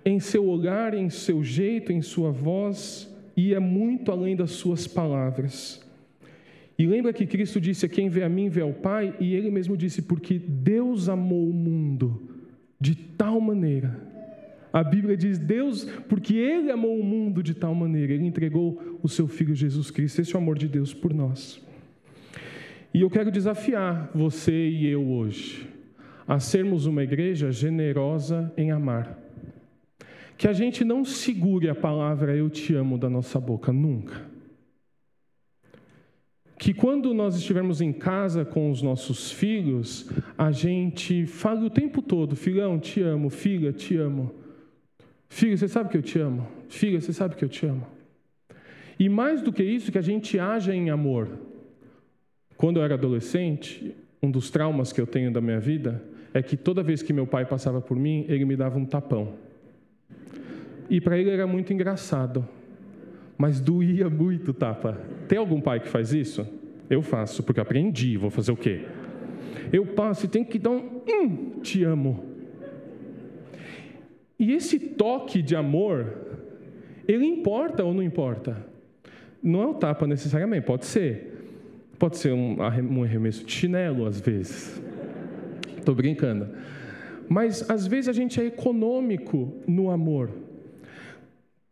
em 0.05 0.19
seu 0.19 0.45
olhar, 0.49 0.93
em 0.93 1.09
seu 1.09 1.45
jeito, 1.45 1.93
em 1.93 2.03
sua 2.03 2.33
voz, 2.33 3.09
ia 3.37 3.61
muito 3.61 4.11
além 4.11 4.35
das 4.35 4.51
suas 4.51 4.89
palavras. 4.89 5.84
E 6.79 6.87
lembra 6.87 7.13
que 7.13 7.27
Cristo 7.27 7.61
disse: 7.61 7.89
Quem 7.89 8.09
vê 8.09 8.25
a 8.25 8.29
mim 8.29 8.49
vê 8.49 8.61
ao 8.61 8.73
Pai, 8.73 9.15
e 9.21 9.35
ele 9.35 9.51
mesmo 9.51 9.77
disse: 9.77 10.03
Porque 10.03 10.39
Deus 10.39 11.09
amou 11.09 11.49
o 11.49 11.53
mundo 11.53 12.31
de 12.81 12.95
tal 12.95 13.41
maneira. 13.41 14.01
A 14.73 14.83
Bíblia 14.83 15.17
diz: 15.17 15.39
Deus, 15.39 15.85
porque 16.09 16.35
Ele 16.35 16.71
amou 16.71 16.99
o 16.99 17.05
mundo 17.05 17.43
de 17.43 17.55
tal 17.55 17.75
maneira, 17.75 18.13
Ele 18.13 18.27
entregou 18.27 18.99
o 19.03 19.09
seu 19.09 19.29
Filho 19.29 19.55
Jesus 19.55 19.91
Cristo. 19.91 20.21
Esse 20.21 20.35
é 20.35 20.39
o 20.39 20.43
amor 20.43 20.59
de 20.59 20.67
Deus 20.67 20.93
por 20.93 21.15
nós. 21.15 21.63
E 22.93 23.01
eu 23.01 23.11
quero 23.11 23.31
desafiar 23.31 24.11
você 24.15 24.69
e 24.69 24.87
eu 24.87 25.09
hoje 25.09 25.69
a 26.27 26.41
sermos 26.41 26.87
uma 26.87 27.05
igreja 27.05 27.53
generosa 27.53 28.53
em 28.57 28.71
amar. 28.71 29.19
Que 30.37 30.49
a 30.49 30.53
gente 30.53 30.85
não 30.85 31.05
segure 31.05 31.69
a 31.69 31.75
palavra 31.75 32.35
eu 32.35 32.49
te 32.49 32.75
amo 32.75 32.99
da 32.99 33.09
nossa 33.09 33.39
boca, 33.39 33.73
nunca 33.73 34.34
que 36.59 36.73
quando 36.73 37.13
nós 37.13 37.37
estivermos 37.37 37.81
em 37.81 37.93
casa 37.93 38.45
com 38.45 38.71
os 38.71 38.81
nossos 38.81 39.31
filhos, 39.33 40.09
a 40.39 40.51
gente 40.51 41.27
fale 41.27 41.65
o 41.65 41.71
tempo 41.71 42.01
todo: 42.01 42.37
filhão, 42.37 42.79
te 42.79 43.03
amo, 43.03 43.29
filha, 43.29 43.73
te 43.73 43.97
amo. 43.97 44.33
Filha, 45.29 45.57
você 45.57 45.67
sabe 45.67 45.91
que 45.91 45.97
eu 45.97 46.03
te 46.03 46.19
amo. 46.19 46.47
Filha, 46.69 47.01
você 47.01 47.13
sabe 47.13 47.35
que 47.35 47.45
eu 47.45 47.49
te 47.49 47.67
amo. 47.67 47.87
E 48.99 49.09
mais 49.09 49.43
do 49.43 49.53
que 49.53 49.65
isso, 49.65 49.91
que 49.91 49.99
a 49.99 50.03
gente 50.03 50.39
haja 50.39 50.75
em 50.75 50.91
amor. 50.91 51.29
Quando 52.57 52.79
eu 52.79 52.85
era 52.85 52.95
adolescente, 52.95 53.95
um 54.23 54.31
dos 54.31 54.51
traumas 54.51 54.93
que 54.93 55.01
eu 55.01 55.07
tenho 55.07 55.33
da 55.33 55.41
minha 55.41 55.59
vida 55.59 56.03
é 56.33 56.41
que 56.41 56.57
toda 56.57 56.83
vez 56.83 57.03
que 57.03 57.13
meu 57.13 57.27
pai 57.27 57.45
passava 57.45 57.81
por 57.81 57.97
mim, 57.97 58.25
ele 58.29 58.45
me 58.45 58.57
dava 58.57 58.79
um 58.79 58.85
tapão. 58.85 59.35
E 60.89 61.01
para 61.01 61.19
ele 61.19 61.31
era 61.31 61.47
muito 61.47 61.73
engraçado 61.73 62.47
mas 63.37 63.61
doía 63.61 64.09
muito 64.09 64.53
tapa. 64.53 64.99
Tem 65.29 65.39
algum 65.39 65.61
pai 65.61 65.81
que 65.81 65.89
faz 65.89 66.13
isso? 66.13 66.47
Eu 66.89 67.03
faço, 67.03 67.43
porque 67.43 67.61
aprendi, 67.61 68.17
vou 68.17 68.31
fazer 68.31 68.53
o 68.53 68.57
quê? 68.57 68.83
Eu 69.73 69.87
passo 69.87 70.27
e 70.27 70.29
tenho 70.29 70.45
que 70.45 70.59
dar 70.59 70.71
um 70.71 71.03
hum, 71.09 71.61
te 71.63 71.83
amo. 71.83 72.25
E 74.39 74.53
esse 74.53 74.79
toque 74.79 75.41
de 75.41 75.57
amor, 75.57 76.19
ele 77.07 77.25
importa 77.25 77.85
ou 77.85 77.95
não 77.95 78.03
importa? 78.03 78.67
Não 79.43 79.63
é 79.63 79.67
o 79.67 79.75
tapa 79.75 80.07
necessariamente, 80.07 80.67
pode 80.67 80.87
ser. 80.87 81.33
Pode 81.99 82.19
ser 82.19 82.33
um, 82.33 82.57
um 82.59 83.03
arremesso 83.03 83.45
de 83.45 83.53
chinelo, 83.53 84.07
às 84.07 84.21
vezes. 84.21 84.83
Estou 85.77 85.95
brincando. 85.95 86.49
Mas, 87.29 87.69
às 87.71 87.87
vezes, 87.87 88.09
a 88.09 88.13
gente 88.13 88.41
é 88.41 88.45
econômico 88.45 89.55
no 89.67 89.91
amor. 89.91 90.31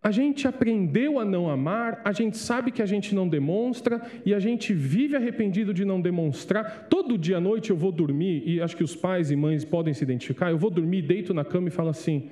A 0.03 0.11
gente 0.11 0.49
aprendeu 0.49 1.21
a 1.21 1.25
não 1.25 1.49
amar, 1.49 2.01
a 2.05 2.13
gente 2.13 2.37
sabe 2.37 2.73
que 2.73 2.83
a 2.83 2.87
gente 2.87 3.15
não 3.15 3.29
demonstra 3.29 4.03
e 4.27 4.35
a 4.35 4.41
gente 4.41 4.75
vive 4.75 5.15
arrependido 5.15 5.73
de 5.73 5.85
não 5.85 6.01
demonstrar. 6.01 6.89
Todo 6.91 7.17
dia 7.17 7.37
à 7.37 7.41
noite 7.41 7.71
eu 7.71 7.77
vou 7.77 7.93
dormir, 7.93 8.43
e 8.45 8.61
acho 8.61 8.77
que 8.77 8.83
os 8.83 8.97
pais 8.97 9.31
e 9.31 9.37
mães 9.37 9.65
podem 9.65 9.95
se 9.95 10.03
identificar. 10.03 10.51
Eu 10.51 10.59
vou 10.59 10.71
dormir, 10.71 11.03
deito 11.03 11.33
na 11.33 11.45
cama 11.45 11.69
e 11.69 11.71
falo 11.71 11.91
assim: 11.91 12.31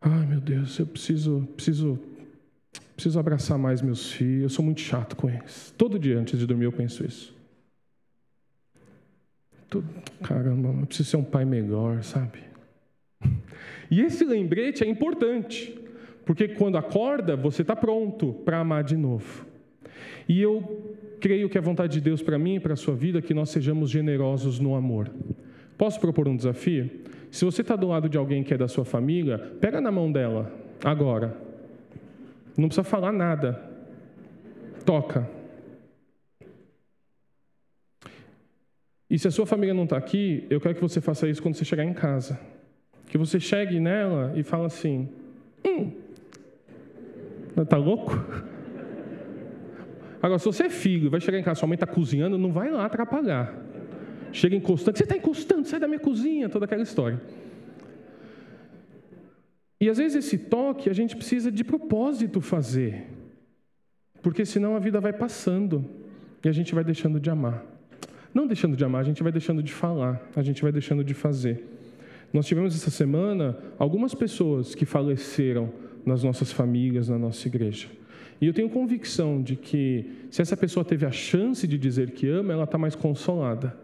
Ai 0.00 0.24
meu 0.26 0.40
Deus, 0.40 0.78
eu 0.78 0.86
preciso, 0.86 1.48
preciso 1.56 1.98
Preciso 3.02 3.18
abraçar 3.18 3.58
mais 3.58 3.80
meus 3.82 4.12
filhos, 4.12 4.42
eu 4.42 4.48
sou 4.48 4.64
muito 4.64 4.80
chato 4.80 5.16
com 5.16 5.28
eles. 5.28 5.74
Todo 5.76 5.98
dia 5.98 6.18
antes 6.18 6.38
de 6.38 6.46
dormir 6.46 6.66
eu 6.66 6.72
penso 6.72 7.04
isso. 7.04 7.34
Caramba, 10.22 10.68
eu 10.68 10.86
preciso 10.86 11.10
ser 11.10 11.16
um 11.16 11.24
pai 11.24 11.44
melhor, 11.44 12.02
sabe? 12.02 12.38
E 13.90 14.00
esse 14.00 14.24
lembrete 14.24 14.82
é 14.82 14.86
importante, 14.86 15.78
porque 16.24 16.48
quando 16.48 16.76
acorda, 16.76 17.36
você 17.36 17.62
está 17.62 17.74
pronto 17.74 18.32
para 18.44 18.58
amar 18.58 18.84
de 18.84 18.96
novo. 18.96 19.46
E 20.28 20.40
eu 20.40 20.96
creio 21.20 21.48
que 21.48 21.58
a 21.58 21.60
vontade 21.60 21.94
de 21.94 22.00
Deus 22.00 22.22
para 22.22 22.38
mim 22.38 22.56
e 22.56 22.60
para 22.60 22.74
a 22.74 22.76
sua 22.76 22.94
vida 22.94 23.18
é 23.18 23.22
que 23.22 23.34
nós 23.34 23.50
sejamos 23.50 23.90
generosos 23.90 24.58
no 24.58 24.74
amor. 24.74 25.10
Posso 25.76 26.00
propor 26.00 26.28
um 26.28 26.36
desafio? 26.36 26.90
Se 27.30 27.44
você 27.44 27.62
está 27.62 27.74
do 27.76 27.88
lado 27.88 28.08
de 28.08 28.18
alguém 28.18 28.44
que 28.44 28.54
é 28.54 28.58
da 28.58 28.68
sua 28.68 28.84
família, 28.84 29.38
pega 29.60 29.80
na 29.80 29.90
mão 29.90 30.12
dela, 30.12 30.52
agora. 30.84 31.36
Não 32.56 32.68
precisa 32.68 32.84
falar 32.84 33.12
nada. 33.12 33.60
Toca. 34.84 35.28
E 39.08 39.18
se 39.18 39.28
a 39.28 39.30
sua 39.30 39.46
família 39.46 39.74
não 39.74 39.84
está 39.84 39.96
aqui, 39.96 40.46
eu 40.48 40.60
quero 40.60 40.74
que 40.74 40.80
você 40.80 41.00
faça 41.00 41.28
isso 41.28 41.42
quando 41.42 41.54
você 41.54 41.64
chegar 41.64 41.84
em 41.84 41.94
casa. 41.94 42.38
Que 43.06 43.18
você 43.18 43.38
chegue 43.38 43.78
nela 43.78 44.32
e 44.36 44.42
fale 44.42 44.64
assim: 44.64 45.08
Hum, 45.66 45.92
tá 47.68 47.76
louco? 47.76 48.12
Agora, 50.22 50.38
se 50.38 50.44
você 50.44 50.64
é 50.64 50.70
filho, 50.70 51.10
vai 51.10 51.20
chegar 51.20 51.38
em 51.38 51.42
casa, 51.42 51.60
sua 51.60 51.66
mãe 51.66 51.74
está 51.74 51.86
cozinhando, 51.86 52.38
não 52.38 52.52
vai 52.52 52.70
lá 52.70 52.86
atrapalhar. 52.86 53.54
Chega 54.32 54.54
encostando, 54.54 54.96
você 54.96 55.02
está 55.02 55.16
encostando, 55.16 55.66
sai 55.66 55.80
da 55.80 55.88
minha 55.88 55.98
cozinha, 55.98 56.48
toda 56.48 56.64
aquela 56.64 56.82
história. 56.82 57.20
E 59.80 59.90
às 59.90 59.98
vezes 59.98 60.24
esse 60.24 60.38
toque 60.38 60.88
a 60.88 60.92
gente 60.92 61.16
precisa 61.16 61.50
de 61.50 61.64
propósito 61.64 62.40
fazer, 62.40 63.04
porque 64.22 64.44
senão 64.44 64.76
a 64.76 64.78
vida 64.78 65.00
vai 65.00 65.12
passando 65.12 65.84
e 66.44 66.48
a 66.48 66.52
gente 66.52 66.72
vai 66.72 66.84
deixando 66.84 67.18
de 67.18 67.28
amar. 67.28 67.66
Não 68.32 68.46
deixando 68.46 68.76
de 68.76 68.84
amar, 68.84 69.00
a 69.00 69.04
gente 69.04 69.22
vai 69.22 69.32
deixando 69.32 69.60
de 69.60 69.72
falar, 69.72 70.22
a 70.36 70.42
gente 70.42 70.62
vai 70.62 70.70
deixando 70.70 71.02
de 71.02 71.14
fazer. 71.14 71.66
Nós 72.32 72.46
tivemos 72.46 72.74
essa 72.74 72.90
semana 72.90 73.58
algumas 73.78 74.14
pessoas 74.14 74.74
que 74.74 74.86
faleceram 74.86 75.70
nas 76.04 76.22
nossas 76.22 76.52
famílias, 76.52 77.08
na 77.08 77.18
nossa 77.18 77.46
igreja. 77.48 77.88
E 78.40 78.46
eu 78.46 78.52
tenho 78.52 78.68
convicção 78.68 79.40
de 79.40 79.54
que, 79.54 80.04
se 80.30 80.42
essa 80.42 80.56
pessoa 80.56 80.84
teve 80.84 81.06
a 81.06 81.12
chance 81.12 81.66
de 81.66 81.78
dizer 81.78 82.10
que 82.10 82.28
ama, 82.28 82.52
ela 82.52 82.64
está 82.64 82.76
mais 82.76 82.96
consolada. 82.96 83.76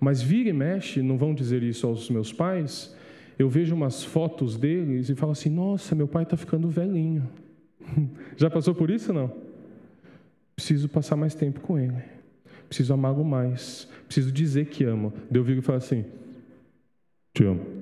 Mas 0.00 0.20
vira 0.20 0.48
e 0.48 0.52
mexe, 0.52 1.00
não 1.00 1.16
vão 1.16 1.32
dizer 1.32 1.62
isso 1.62 1.86
aos 1.86 2.10
meus 2.10 2.32
pais, 2.32 2.94
eu 3.38 3.48
vejo 3.48 3.74
umas 3.74 4.02
fotos 4.02 4.56
deles 4.56 5.08
e 5.08 5.14
falo 5.14 5.32
assim: 5.32 5.48
nossa, 5.48 5.94
meu 5.94 6.08
pai 6.08 6.24
está 6.24 6.36
ficando 6.36 6.68
velhinho. 6.68 7.28
Já 8.36 8.50
passou 8.50 8.74
por 8.74 8.90
isso 8.90 9.12
não? 9.12 9.30
Preciso 10.56 10.88
passar 10.88 11.16
mais 11.16 11.34
tempo 11.34 11.60
com 11.60 11.78
ele. 11.78 12.02
Preciso 12.68 12.92
amá-lo 12.92 13.24
mais. 13.24 13.88
Preciso 14.06 14.30
dizer 14.30 14.66
que 14.66 14.84
amo. 14.84 15.12
Deu 15.30 15.42
vir 15.42 15.58
e 15.58 15.62
fala 15.62 15.78
assim: 15.78 16.04
te 17.32 17.44
amo. 17.44 17.79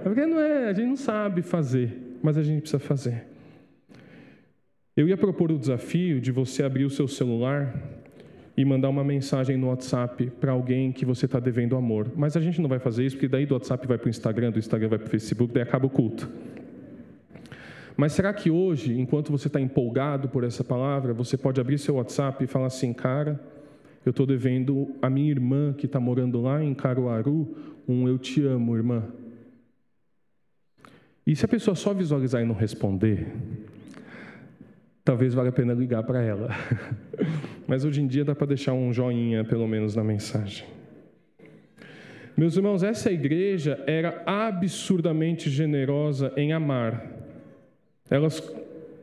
É 0.00 0.02
porque 0.02 0.26
não 0.26 0.40
é, 0.40 0.68
a 0.68 0.72
gente 0.72 0.86
não 0.86 0.96
sabe 0.96 1.42
fazer, 1.42 2.18
mas 2.22 2.36
a 2.36 2.42
gente 2.42 2.60
precisa 2.60 2.78
fazer. 2.78 3.24
Eu 4.96 5.08
ia 5.08 5.16
propor 5.16 5.52
o 5.52 5.58
desafio 5.58 6.20
de 6.20 6.32
você 6.32 6.62
abrir 6.62 6.84
o 6.84 6.90
seu 6.90 7.06
celular 7.06 7.74
e 8.56 8.64
mandar 8.64 8.88
uma 8.88 9.04
mensagem 9.04 9.56
no 9.56 9.68
WhatsApp 9.68 10.32
para 10.40 10.50
alguém 10.50 10.90
que 10.90 11.04
você 11.04 11.26
está 11.26 11.38
devendo 11.38 11.76
amor. 11.76 12.10
Mas 12.16 12.36
a 12.36 12.40
gente 12.40 12.60
não 12.60 12.68
vai 12.68 12.80
fazer 12.80 13.04
isso, 13.04 13.16
porque 13.16 13.28
daí 13.28 13.46
do 13.46 13.54
WhatsApp 13.54 13.86
vai 13.86 13.96
para 13.96 14.06
o 14.06 14.10
Instagram, 14.10 14.50
do 14.50 14.58
Instagram 14.58 14.88
vai 14.88 14.98
para 14.98 15.06
o 15.06 15.10
Facebook, 15.10 15.54
daí 15.54 15.62
acaba 15.62 15.86
o 15.86 15.90
culto. 15.90 16.28
Mas 17.96 18.12
será 18.12 18.32
que 18.32 18.50
hoje, 18.50 18.98
enquanto 18.98 19.30
você 19.30 19.46
está 19.46 19.60
empolgado 19.60 20.28
por 20.28 20.42
essa 20.42 20.64
palavra, 20.64 21.12
você 21.12 21.36
pode 21.36 21.60
abrir 21.60 21.78
seu 21.78 21.96
WhatsApp 21.96 22.42
e 22.42 22.46
falar 22.46 22.66
assim, 22.66 22.92
cara, 22.92 23.40
eu 24.04 24.10
estou 24.10 24.26
devendo 24.26 24.94
a 25.02 25.10
minha 25.10 25.30
irmã 25.30 25.72
que 25.72 25.86
está 25.86 26.00
morando 26.00 26.40
lá 26.40 26.62
em 26.62 26.74
Caruaru 26.74 27.56
um 27.88 28.06
eu 28.06 28.18
te 28.18 28.44
amo, 28.44 28.76
irmã. 28.76 29.04
E 31.28 31.36
se 31.36 31.44
a 31.44 31.48
pessoa 31.48 31.74
só 31.74 31.92
visualizar 31.92 32.40
e 32.40 32.46
não 32.46 32.54
responder, 32.54 33.26
talvez 35.04 35.34
valha 35.34 35.50
a 35.50 35.52
pena 35.52 35.74
ligar 35.74 36.02
para 36.02 36.22
ela. 36.22 36.48
Mas 37.68 37.84
hoje 37.84 38.00
em 38.00 38.06
dia 38.06 38.24
dá 38.24 38.34
para 38.34 38.46
deixar 38.46 38.72
um 38.72 38.90
joinha, 38.94 39.44
pelo 39.44 39.68
menos, 39.68 39.94
na 39.94 40.02
mensagem. 40.02 40.64
Meus 42.34 42.56
irmãos, 42.56 42.82
essa 42.82 43.12
igreja 43.12 43.78
era 43.86 44.22
absurdamente 44.24 45.50
generosa 45.50 46.32
em 46.34 46.54
amar. 46.54 47.06
Elas, 48.08 48.42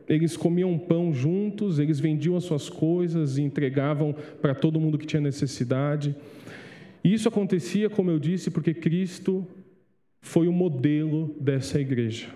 eles 0.08 0.36
comiam 0.36 0.76
pão 0.76 1.12
juntos, 1.12 1.78
eles 1.78 2.00
vendiam 2.00 2.36
as 2.36 2.42
suas 2.42 2.68
coisas 2.68 3.38
e 3.38 3.42
entregavam 3.42 4.12
para 4.42 4.52
todo 4.52 4.80
mundo 4.80 4.98
que 4.98 5.06
tinha 5.06 5.22
necessidade. 5.22 6.16
E 7.04 7.14
isso 7.14 7.28
acontecia, 7.28 7.88
como 7.88 8.10
eu 8.10 8.18
disse, 8.18 8.50
porque 8.50 8.74
Cristo 8.74 9.46
foi 10.20 10.48
o 10.48 10.52
modelo 10.52 11.36
dessa 11.40 11.80
igreja. 11.80 12.28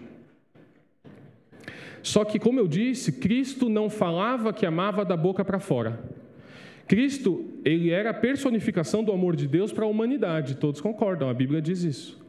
Só 2.03 2.25
que, 2.25 2.39
como 2.39 2.59
eu 2.59 2.67
disse, 2.67 3.13
Cristo 3.13 3.69
não 3.69 3.91
falava 3.91 4.53
que 4.53 4.65
amava 4.65 5.05
da 5.05 5.17
boca 5.17 5.45
para 5.45 5.61
fora. 5.61 6.03
Cristo, 6.87 7.45
ele 7.65 7.91
era 7.91 8.11
a 8.11 8.15
personificação 8.15 9.05
do 9.05 9.13
amor 9.13 9.37
de 9.37 9.47
Deus 9.47 9.73
para 9.73 9.85
a 9.85 9.89
humanidade, 9.89 10.57
todos 10.57 10.81
concordam, 10.81 11.29
a 11.29 11.35
Bíblia 11.35 11.63
diz 11.63 11.83
isso. 11.85 12.21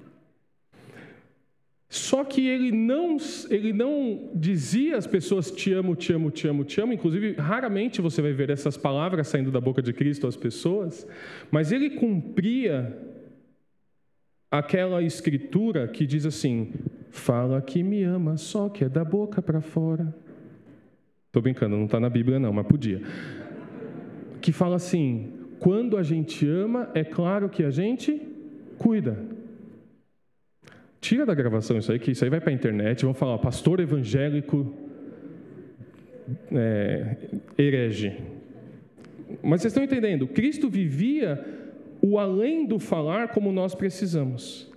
Só 1.89 2.23
que 2.23 2.47
ele 2.47 2.71
não, 2.71 3.17
ele 3.49 3.73
não 3.73 4.29
dizia 4.33 4.95
às 4.95 5.05
pessoas 5.05 5.51
te 5.51 5.73
amo, 5.73 5.93
te 5.93 6.13
amo, 6.13 6.31
te 6.31 6.47
amo, 6.47 6.63
te 6.63 6.79
amo. 6.79 6.93
Inclusive, 6.93 7.33
raramente 7.33 7.99
você 7.99 8.21
vai 8.21 8.31
ver 8.31 8.49
essas 8.49 8.77
palavras 8.77 9.27
saindo 9.27 9.51
da 9.51 9.59
boca 9.59 9.81
de 9.81 9.91
Cristo 9.91 10.25
às 10.25 10.37
pessoas, 10.37 11.05
mas 11.51 11.69
ele 11.73 11.89
cumpria 11.89 12.97
aquela 14.51 15.01
escritura 15.01 15.87
que 15.87 16.05
diz 16.05 16.25
assim: 16.25 16.73
Fala 17.09 17.61
que 17.61 17.81
me 17.81 18.03
ama, 18.03 18.35
só 18.37 18.67
que 18.67 18.83
é 18.83 18.89
da 18.89 19.03
boca 19.03 19.41
para 19.41 19.61
fora. 19.61 20.13
Estou 21.27 21.41
brincando, 21.41 21.77
não 21.77 21.85
está 21.85 21.99
na 21.99 22.09
Bíblia 22.09 22.39
não, 22.39 22.51
mas 22.51 22.67
podia. 22.67 23.01
Que 24.41 24.51
fala 24.51 24.75
assim: 24.75 25.31
quando 25.59 25.97
a 25.97 26.03
gente 26.03 26.45
ama, 26.45 26.89
é 26.93 27.03
claro 27.03 27.47
que 27.47 27.63
a 27.63 27.71
gente 27.71 28.21
cuida. 28.77 29.17
Tira 30.99 31.25
da 31.25 31.33
gravação 31.33 31.77
isso 31.77 31.91
aí, 31.91 31.97
que 31.97 32.11
isso 32.11 32.23
aí 32.23 32.29
vai 32.29 32.39
para 32.39 32.51
a 32.51 32.53
internet. 32.53 33.05
Vão 33.05 33.13
falar, 33.13 33.37
pastor 33.39 33.79
evangélico 33.79 34.71
é, 36.51 37.15
herege. 37.57 38.17
Mas 39.41 39.61
vocês 39.61 39.71
estão 39.71 39.83
entendendo? 39.83 40.27
Cristo 40.27 40.69
vivia 40.69 41.60
o 42.01 42.17
além 42.17 42.65
do 42.65 42.79
falar 42.79 43.29
como 43.29 43.51
nós 43.51 43.75
precisamos. 43.75 44.69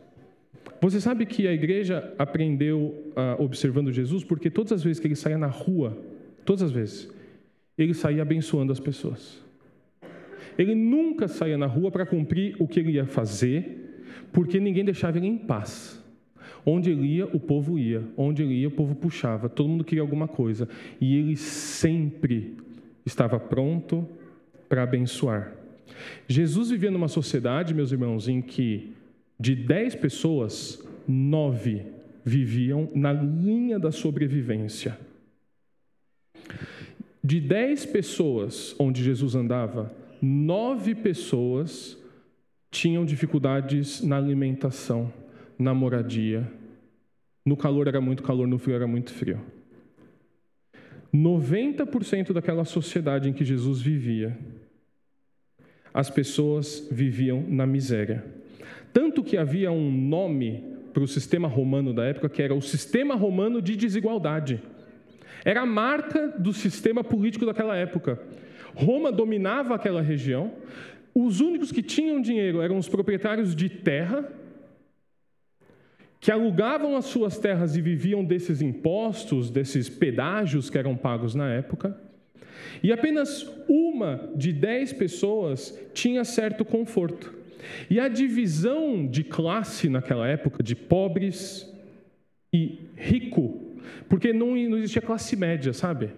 Você 0.80 1.00
sabe 1.00 1.24
que 1.24 1.48
a 1.48 1.52
igreja 1.52 2.12
aprendeu 2.18 2.94
uh, 3.16 3.42
observando 3.42 3.90
Jesus 3.90 4.22
porque 4.22 4.50
todas 4.50 4.72
as 4.72 4.82
vezes 4.82 5.00
que 5.00 5.06
ele 5.06 5.16
saía 5.16 5.38
na 5.38 5.46
rua, 5.46 5.96
todas 6.44 6.62
as 6.62 6.70
vezes, 6.70 7.10
ele 7.78 7.94
saía 7.94 8.22
abençoando 8.22 8.70
as 8.70 8.78
pessoas. 8.78 9.42
Ele 10.58 10.74
nunca 10.74 11.26
saía 11.26 11.56
na 11.56 11.66
rua 11.66 11.90
para 11.90 12.06
cumprir 12.06 12.54
o 12.58 12.68
que 12.68 12.80
ele 12.80 12.92
ia 12.92 13.06
fazer, 13.06 14.04
porque 14.32 14.60
ninguém 14.60 14.84
deixava 14.84 15.16
ele 15.16 15.26
em 15.26 15.38
paz. 15.38 16.02
Onde 16.66 16.90
ele 16.90 17.06
ia, 17.06 17.26
o 17.26 17.40
povo 17.40 17.78
ia. 17.78 18.02
Onde 18.16 18.42
ele 18.42 18.54
ia, 18.54 18.68
o 18.68 18.70
povo 18.70 18.94
puxava. 18.94 19.48
Todo 19.48 19.68
mundo 19.68 19.84
queria 19.84 20.02
alguma 20.02 20.28
coisa. 20.28 20.68
E 21.00 21.16
ele 21.16 21.36
sempre 21.36 22.56
estava 23.04 23.38
pronto 23.40 24.06
para 24.68 24.82
abençoar. 24.82 25.63
Jesus 26.28 26.70
vivia 26.70 26.90
numa 26.90 27.08
sociedade, 27.08 27.74
meus 27.74 27.92
irmãos, 27.92 28.28
em 28.28 28.40
que 28.40 28.92
de 29.38 29.54
dez 29.54 29.94
pessoas, 29.94 30.82
nove 31.06 31.86
viviam 32.24 32.88
na 32.94 33.12
linha 33.12 33.78
da 33.78 33.92
sobrevivência. 33.92 34.98
De 37.22 37.40
dez 37.40 37.84
pessoas 37.84 38.74
onde 38.78 39.02
Jesus 39.02 39.34
andava, 39.34 39.94
nove 40.20 40.94
pessoas 40.94 41.98
tinham 42.70 43.04
dificuldades 43.04 44.02
na 44.02 44.16
alimentação, 44.16 45.12
na 45.58 45.72
moradia. 45.72 46.50
No 47.44 47.56
calor 47.56 47.86
era 47.86 48.00
muito 48.00 48.22
calor, 48.22 48.46
no 48.46 48.58
frio 48.58 48.74
era 48.74 48.86
muito 48.86 49.12
frio. 49.12 49.40
90% 51.14 52.32
daquela 52.32 52.64
sociedade 52.64 53.28
em 53.28 53.32
que 53.32 53.44
Jesus 53.44 53.80
vivia, 53.80 54.36
as 55.94 56.10
pessoas 56.10 56.88
viviam 56.90 57.44
na 57.48 57.64
miséria. 57.64 58.24
Tanto 58.92 59.22
que 59.22 59.36
havia 59.36 59.70
um 59.70 59.92
nome 59.92 60.64
para 60.92 61.04
o 61.04 61.08
sistema 61.08 61.46
romano 61.46 61.94
da 61.94 62.04
época 62.04 62.28
que 62.28 62.42
era 62.42 62.52
o 62.52 62.60
sistema 62.60 63.14
romano 63.14 63.62
de 63.62 63.76
desigualdade. 63.76 64.60
Era 65.44 65.60
a 65.60 65.66
marca 65.66 66.28
do 66.36 66.52
sistema 66.52 67.04
político 67.04 67.46
daquela 67.46 67.76
época. 67.76 68.20
Roma 68.74 69.12
dominava 69.12 69.74
aquela 69.74 70.02
região. 70.02 70.52
Os 71.14 71.40
únicos 71.40 71.70
que 71.70 71.82
tinham 71.82 72.20
dinheiro 72.20 72.60
eram 72.60 72.76
os 72.76 72.88
proprietários 72.88 73.54
de 73.54 73.68
terra, 73.68 74.28
que 76.18 76.32
alugavam 76.32 76.96
as 76.96 77.04
suas 77.04 77.38
terras 77.38 77.76
e 77.76 77.82
viviam 77.82 78.24
desses 78.24 78.62
impostos, 78.62 79.50
desses 79.50 79.88
pedágios 79.88 80.70
que 80.70 80.78
eram 80.78 80.96
pagos 80.96 81.34
na 81.34 81.52
época. 81.52 81.96
E 82.82 82.92
apenas 82.92 83.50
uma 83.68 84.30
de 84.34 84.52
dez 84.52 84.92
pessoas 84.92 85.78
tinha 85.92 86.24
certo 86.24 86.64
conforto. 86.64 87.32
E 87.88 87.98
a 87.98 88.08
divisão 88.08 89.06
de 89.06 89.24
classe 89.24 89.88
naquela 89.88 90.28
época, 90.28 90.62
de 90.62 90.74
pobres 90.74 91.72
e 92.52 92.78
rico, 92.96 93.60
porque 94.08 94.32
não, 94.32 94.56
existia 94.56 95.02
classe 95.02 95.36
média, 95.36 95.72
sabe? 95.72 96.10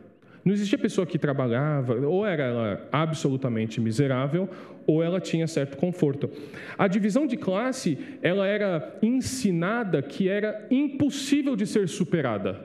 Não 0.44 0.52
existia 0.52 0.78
pessoa 0.78 1.06
que 1.06 1.18
trabalhava, 1.18 1.94
ou 2.06 2.24
era 2.24 2.44
ela 2.44 2.88
absolutamente 2.92 3.80
miserável, 3.80 4.48
ou 4.86 5.02
ela 5.02 5.20
tinha 5.20 5.46
certo 5.48 5.76
conforto. 5.76 6.30
A 6.78 6.86
divisão 6.86 7.26
de 7.26 7.36
classe, 7.36 7.98
ela 8.22 8.46
era 8.46 8.96
ensinada 9.02 10.00
que 10.00 10.28
era 10.28 10.66
impossível 10.70 11.56
de 11.56 11.66
ser 11.66 11.88
superada, 11.88 12.64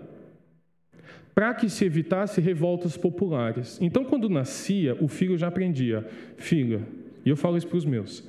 para 1.42 1.56
que 1.56 1.68
se 1.72 1.84
evitasse 1.84 2.40
revoltas 2.40 2.96
populares. 2.96 3.80
Então, 3.82 4.06
quando 4.06 4.30
nascia, 4.30 4.96
o 5.02 5.08
filho 5.08 5.36
já 5.36 5.48
aprendia: 5.48 6.08
filho, 6.38 6.86
e 7.26 7.32
eu 7.32 7.36
falo 7.36 7.58
isso 7.58 7.68
para 7.68 7.80
os 7.80 7.84
meus, 7.84 8.24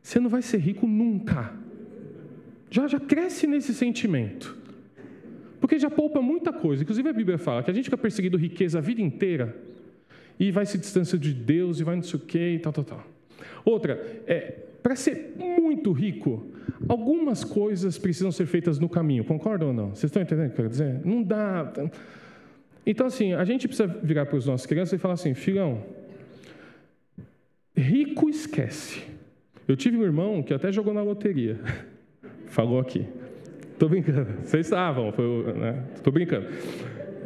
você 0.00 0.18
não 0.18 0.30
vai 0.30 0.40
ser 0.40 0.56
rico 0.56 0.86
nunca. 0.86 1.52
Já, 2.70 2.88
já 2.88 2.98
cresce 2.98 3.46
nesse 3.46 3.74
sentimento. 3.74 4.56
Porque 5.60 5.78
já 5.78 5.90
poupa 5.90 6.22
muita 6.22 6.54
coisa. 6.54 6.82
Inclusive 6.82 7.06
a 7.06 7.12
Bíblia 7.12 7.36
fala 7.36 7.62
que 7.62 7.70
a 7.70 7.74
gente 7.74 7.84
fica 7.84 7.98
perseguindo 7.98 8.38
riqueza 8.38 8.78
a 8.78 8.80
vida 8.80 9.02
inteira 9.02 9.54
e 10.40 10.50
vai 10.50 10.64
se 10.64 10.78
distanciando 10.78 11.22
de 11.22 11.34
Deus 11.34 11.80
e 11.80 11.84
vai 11.84 11.96
não 11.96 12.02
sei 12.02 12.18
o 12.18 12.22
quê 12.22 12.54
e 12.54 12.58
tal, 12.58 12.72
tal, 12.72 12.84
tal. 12.84 13.06
Outra, 13.62 14.22
é, 14.26 14.54
para 14.82 14.96
ser 14.96 15.34
muito 15.36 15.92
rico, 15.92 16.46
algumas 16.88 17.44
coisas 17.44 17.98
precisam 17.98 18.32
ser 18.32 18.46
feitas 18.46 18.78
no 18.78 18.88
caminho, 18.88 19.22
concordam 19.22 19.68
ou 19.68 19.74
não? 19.74 19.88
Vocês 19.90 20.04
estão 20.04 20.22
entendendo 20.22 20.46
o 20.46 20.48
que 20.48 20.52
eu 20.52 20.56
quero 20.56 20.68
dizer? 20.70 21.04
Não 21.04 21.22
dá. 21.22 21.70
Então, 22.86 23.06
assim, 23.06 23.32
a 23.32 23.44
gente 23.44 23.66
precisa 23.66 23.88
virar 24.02 24.26
para 24.26 24.36
os 24.36 24.46
nossos 24.46 24.66
crianças 24.66 24.98
e 24.98 24.98
falar 24.98 25.14
assim: 25.14 25.34
filhão, 25.34 25.82
rico 27.76 28.28
esquece. 28.28 29.02
Eu 29.66 29.76
tive 29.76 29.96
um 29.96 30.02
irmão 30.02 30.42
que 30.42 30.52
até 30.52 30.70
jogou 30.70 30.92
na 30.92 31.02
loteria, 31.02 31.58
falou 32.48 32.78
aqui. 32.78 33.06
Estou 33.72 33.88
brincando. 33.88 34.28
Vocês 34.42 34.66
estavam, 34.66 35.08
estou 35.08 35.54
né? 35.54 35.84
brincando. 36.12 36.46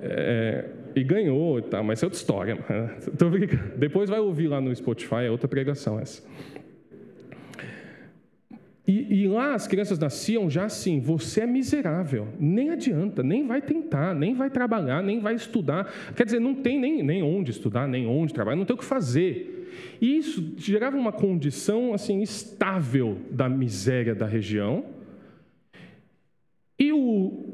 É, 0.00 0.64
e 0.94 1.04
ganhou 1.04 1.60
tal, 1.60 1.84
mas 1.84 2.02
é 2.02 2.06
outra 2.06 2.18
história. 2.18 2.58
Brincando. 3.30 3.76
Depois 3.76 4.08
vai 4.08 4.20
ouvir 4.20 4.48
lá 4.48 4.60
no 4.60 4.74
Spotify, 4.74 5.24
é 5.26 5.30
outra 5.30 5.48
pregação 5.48 5.98
essa. 5.98 6.22
E, 8.88 9.24
e, 9.24 9.28
lá 9.28 9.52
as 9.52 9.66
crianças 9.66 9.98
nasciam 9.98 10.48
já 10.48 10.64
assim: 10.64 10.98
você 10.98 11.42
é 11.42 11.46
miserável, 11.46 12.28
nem 12.40 12.70
adianta, 12.70 13.22
nem 13.22 13.46
vai 13.46 13.60
tentar, 13.60 14.14
nem 14.14 14.34
vai 14.34 14.48
trabalhar, 14.48 15.02
nem 15.02 15.20
vai 15.20 15.34
estudar. 15.34 15.92
Quer 16.16 16.24
dizer, 16.24 16.40
não 16.40 16.54
tem 16.54 16.80
nem, 16.80 17.02
nem 17.02 17.22
onde 17.22 17.50
estudar, 17.50 17.86
nem 17.86 18.06
onde 18.06 18.32
trabalhar, 18.32 18.56
não 18.56 18.64
tem 18.64 18.74
o 18.74 18.78
que 18.78 18.84
fazer. 18.86 19.68
E 20.00 20.16
isso 20.16 20.54
gerava 20.56 20.96
uma 20.96 21.12
condição 21.12 21.92
assim 21.92 22.22
estável 22.22 23.18
da 23.30 23.46
miséria 23.46 24.14
da 24.14 24.24
região 24.24 24.86
e 26.78 26.92
o, 26.92 26.98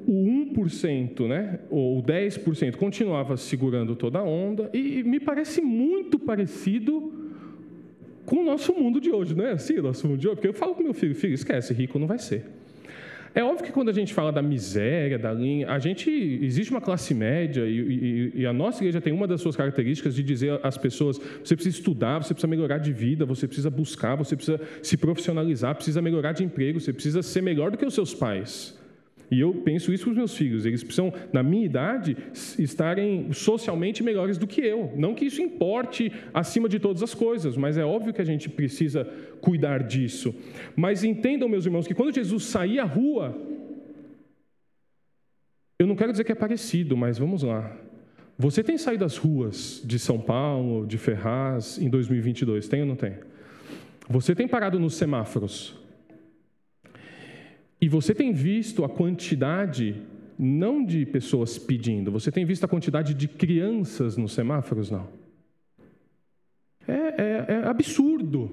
o 0.06 0.52
1%, 0.54 1.26
né, 1.26 1.60
ou 1.70 2.02
10%, 2.02 2.76
continuava 2.76 3.38
segurando 3.38 3.96
toda 3.96 4.18
a 4.18 4.22
onda, 4.22 4.68
e 4.74 5.02
me 5.02 5.18
parece 5.18 5.62
muito 5.62 6.18
parecido 6.18 7.13
com 8.24 8.36
o 8.36 8.44
nosso 8.44 8.72
mundo 8.74 9.00
de 9.00 9.10
hoje, 9.10 9.34
não 9.34 9.44
é 9.44 9.52
assim, 9.52 9.78
o 9.78 9.82
nosso 9.82 10.06
mundo 10.06 10.18
de 10.18 10.26
hoje? 10.26 10.36
Porque 10.36 10.48
eu 10.48 10.54
falo 10.54 10.74
com 10.74 10.82
meu 10.82 10.94
filho, 10.94 11.14
filho, 11.14 11.34
esquece, 11.34 11.72
rico 11.72 11.98
não 11.98 12.06
vai 12.06 12.18
ser. 12.18 12.44
É 13.34 13.42
óbvio 13.42 13.64
que 13.64 13.72
quando 13.72 13.88
a 13.88 13.92
gente 13.92 14.14
fala 14.14 14.30
da 14.30 14.40
miséria, 14.40 15.18
da 15.18 15.32
linha, 15.32 15.68
a 15.68 15.80
gente 15.80 16.08
existe 16.08 16.70
uma 16.70 16.80
classe 16.80 17.12
média 17.12 17.66
e, 17.66 17.80
e, 17.80 18.40
e, 18.42 18.46
a 18.46 18.52
nossa 18.52 18.78
igreja 18.78 19.00
tem 19.00 19.12
uma 19.12 19.26
das 19.26 19.40
suas 19.40 19.56
características 19.56 20.14
de 20.14 20.22
dizer 20.22 20.60
às 20.62 20.78
pessoas: 20.78 21.18
você 21.42 21.56
precisa 21.56 21.76
estudar, 21.76 22.22
você 22.22 22.32
precisa 22.32 22.46
melhorar 22.46 22.78
de 22.78 22.92
vida, 22.92 23.26
você 23.26 23.48
precisa 23.48 23.68
buscar, 23.68 24.14
você 24.14 24.36
precisa 24.36 24.60
se 24.80 24.96
profissionalizar, 24.96 25.74
precisa 25.74 26.00
melhorar 26.00 26.30
de 26.30 26.44
emprego, 26.44 26.78
você 26.78 26.92
precisa 26.92 27.22
ser 27.22 27.42
melhor 27.42 27.72
do 27.72 27.76
que 27.76 27.84
os 27.84 27.94
seus 27.94 28.14
pais. 28.14 28.78
E 29.30 29.40
eu 29.40 29.54
penso 29.54 29.92
isso 29.92 30.04
com 30.04 30.10
os 30.10 30.16
meus 30.16 30.36
filhos. 30.36 30.66
Eles 30.66 30.82
precisam, 30.82 31.12
na 31.32 31.42
minha 31.42 31.64
idade, 31.64 32.16
estarem 32.58 33.32
socialmente 33.32 34.02
melhores 34.02 34.38
do 34.38 34.46
que 34.46 34.60
eu. 34.60 34.92
Não 34.96 35.14
que 35.14 35.24
isso 35.24 35.42
importe 35.42 36.12
acima 36.32 36.68
de 36.68 36.78
todas 36.78 37.02
as 37.02 37.14
coisas, 37.14 37.56
mas 37.56 37.78
é 37.78 37.84
óbvio 37.84 38.12
que 38.12 38.20
a 38.20 38.24
gente 38.24 38.48
precisa 38.48 39.04
cuidar 39.40 39.82
disso. 39.82 40.34
Mas 40.76 41.04
entendam, 41.04 41.48
meus 41.48 41.64
irmãos, 41.64 41.86
que 41.86 41.94
quando 41.94 42.14
Jesus 42.14 42.44
saía 42.44 42.82
à 42.82 42.86
rua, 42.86 43.36
eu 45.78 45.86
não 45.86 45.96
quero 45.96 46.12
dizer 46.12 46.24
que 46.24 46.32
é 46.32 46.36
parecido, 46.36 46.96
mas 46.96 47.18
vamos 47.18 47.42
lá. 47.42 47.76
Você 48.38 48.64
tem 48.64 48.76
saído 48.76 49.04
às 49.04 49.16
ruas 49.16 49.80
de 49.84 49.98
São 49.98 50.18
Paulo, 50.18 50.86
de 50.86 50.98
Ferraz, 50.98 51.78
em 51.78 51.88
2022? 51.88 52.68
Tem 52.68 52.80
ou 52.80 52.86
não 52.86 52.96
tem? 52.96 53.14
Você 54.08 54.34
tem 54.34 54.46
parado 54.46 54.78
nos 54.78 54.94
semáforos? 54.96 55.83
E 57.84 57.88
você 57.88 58.14
tem 58.14 58.32
visto 58.32 58.82
a 58.82 58.88
quantidade, 58.88 60.00
não 60.38 60.82
de 60.82 61.04
pessoas 61.04 61.58
pedindo, 61.58 62.10
você 62.10 62.32
tem 62.32 62.42
visto 62.42 62.64
a 62.64 62.66
quantidade 62.66 63.12
de 63.12 63.28
crianças 63.28 64.16
nos 64.16 64.32
semáforos? 64.32 64.90
Não. 64.90 65.06
É, 66.88 66.92
é, 66.92 67.44
é 67.46 67.66
absurdo. 67.66 68.50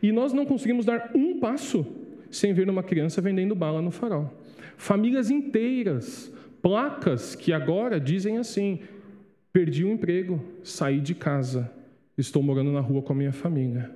E 0.00 0.12
nós 0.12 0.32
não 0.32 0.46
conseguimos 0.46 0.84
dar 0.84 1.10
um 1.12 1.40
passo 1.40 1.84
sem 2.30 2.52
ver 2.52 2.70
uma 2.70 2.84
criança 2.84 3.20
vendendo 3.20 3.52
bala 3.52 3.82
no 3.82 3.90
farol. 3.90 4.32
Famílias 4.76 5.28
inteiras, 5.28 6.32
placas 6.62 7.34
que 7.34 7.52
agora 7.52 7.98
dizem 7.98 8.38
assim: 8.38 8.78
perdi 9.52 9.82
o 9.82 9.90
emprego, 9.90 10.40
saí 10.62 11.00
de 11.00 11.16
casa, 11.16 11.68
estou 12.16 12.44
morando 12.44 12.70
na 12.70 12.80
rua 12.80 13.02
com 13.02 13.12
a 13.12 13.16
minha 13.16 13.32
família. 13.32 13.90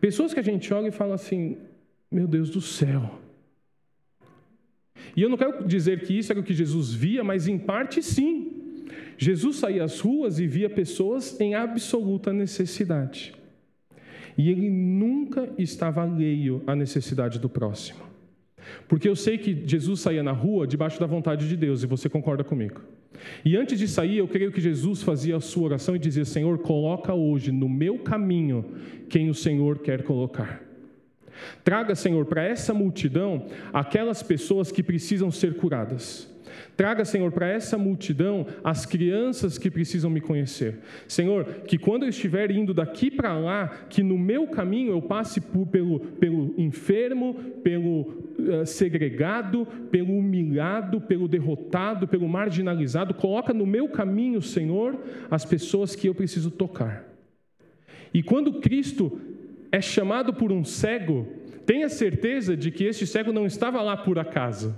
Pessoas 0.00 0.32
que 0.32 0.40
a 0.40 0.42
gente 0.42 0.72
olha 0.72 0.88
e 0.88 0.92
fala 0.92 1.14
assim: 1.14 1.58
meu 2.10 2.26
Deus 2.26 2.50
do 2.50 2.60
céu. 2.60 3.20
E 5.16 5.22
eu 5.22 5.28
não 5.28 5.36
quero 5.36 5.66
dizer 5.66 6.00
que 6.00 6.18
isso 6.18 6.32
era 6.32 6.40
o 6.40 6.44
que 6.44 6.54
Jesus 6.54 6.92
via, 6.92 7.24
mas 7.24 7.48
em 7.48 7.58
parte 7.58 8.02
sim. 8.02 8.52
Jesus 9.18 9.56
saía 9.56 9.84
às 9.84 10.00
ruas 10.00 10.38
e 10.38 10.46
via 10.46 10.68
pessoas 10.68 11.40
em 11.40 11.54
absoluta 11.54 12.32
necessidade. 12.32 13.34
E 14.36 14.50
ele 14.50 14.68
nunca 14.68 15.48
estava 15.56 16.02
alheio 16.02 16.62
à 16.66 16.76
necessidade 16.76 17.38
do 17.38 17.48
próximo. 17.48 18.04
Porque 18.86 19.08
eu 19.08 19.16
sei 19.16 19.38
que 19.38 19.62
Jesus 19.66 20.00
saía 20.00 20.22
na 20.22 20.32
rua 20.32 20.66
debaixo 20.66 21.00
da 21.00 21.06
vontade 21.06 21.48
de 21.48 21.56
Deus, 21.56 21.82
e 21.82 21.86
você 21.86 22.08
concorda 22.08 22.44
comigo. 22.44 22.82
E 23.44 23.56
antes 23.56 23.78
de 23.78 23.88
sair, 23.88 24.18
eu 24.18 24.28
creio 24.28 24.52
que 24.52 24.60
Jesus 24.60 25.02
fazia 25.02 25.36
a 25.36 25.40
sua 25.40 25.64
oração 25.64 25.96
e 25.96 25.98
dizia: 25.98 26.24
Senhor, 26.24 26.58
coloca 26.58 27.14
hoje 27.14 27.50
no 27.50 27.68
meu 27.68 27.98
caminho 28.00 28.64
quem 29.08 29.30
o 29.30 29.34
Senhor 29.34 29.78
quer 29.78 30.02
colocar. 30.02 30.65
Traga, 31.64 31.94
Senhor, 31.94 32.24
para 32.26 32.42
essa 32.42 32.72
multidão 32.72 33.46
aquelas 33.72 34.22
pessoas 34.22 34.70
que 34.70 34.82
precisam 34.82 35.30
ser 35.30 35.54
curadas. 35.54 36.34
Traga, 36.76 37.04
Senhor, 37.04 37.32
para 37.32 37.48
essa 37.48 37.78
multidão 37.78 38.46
as 38.62 38.84
crianças 38.84 39.56
que 39.58 39.70
precisam 39.70 40.10
me 40.10 40.20
conhecer. 40.20 40.78
Senhor, 41.08 41.44
que 41.66 41.78
quando 41.78 42.02
eu 42.04 42.08
estiver 42.08 42.50
indo 42.50 42.74
daqui 42.74 43.10
para 43.10 43.36
lá, 43.38 43.68
que 43.88 44.02
no 44.02 44.18
meu 44.18 44.46
caminho 44.48 44.92
eu 44.92 45.02
passe 45.02 45.40
por, 45.40 45.66
pelo, 45.66 46.00
pelo 46.00 46.54
enfermo, 46.58 47.34
pelo 47.62 48.00
uh, 48.00 48.66
segregado, 48.66 49.66
pelo 49.90 50.16
humilhado, 50.16 51.00
pelo 51.00 51.28
derrotado, 51.28 52.06
pelo 52.06 52.28
marginalizado. 52.28 53.14
Coloca 53.14 53.52
no 53.52 53.66
meu 53.66 53.88
caminho, 53.88 54.42
Senhor, 54.42 54.98
as 55.30 55.44
pessoas 55.44 55.96
que 55.96 56.08
eu 56.08 56.14
preciso 56.14 56.50
tocar. 56.50 57.04
E 58.12 58.22
quando 58.22 58.60
Cristo 58.60 59.20
é 59.76 59.80
chamado 59.80 60.32
por 60.32 60.50
um 60.50 60.64
cego, 60.64 61.26
tenha 61.66 61.88
certeza 61.90 62.56
de 62.56 62.70
que 62.70 62.84
este 62.84 63.06
cego 63.06 63.30
não 63.30 63.44
estava 63.44 63.82
lá 63.82 63.94
por 63.94 64.18
acaso. 64.18 64.74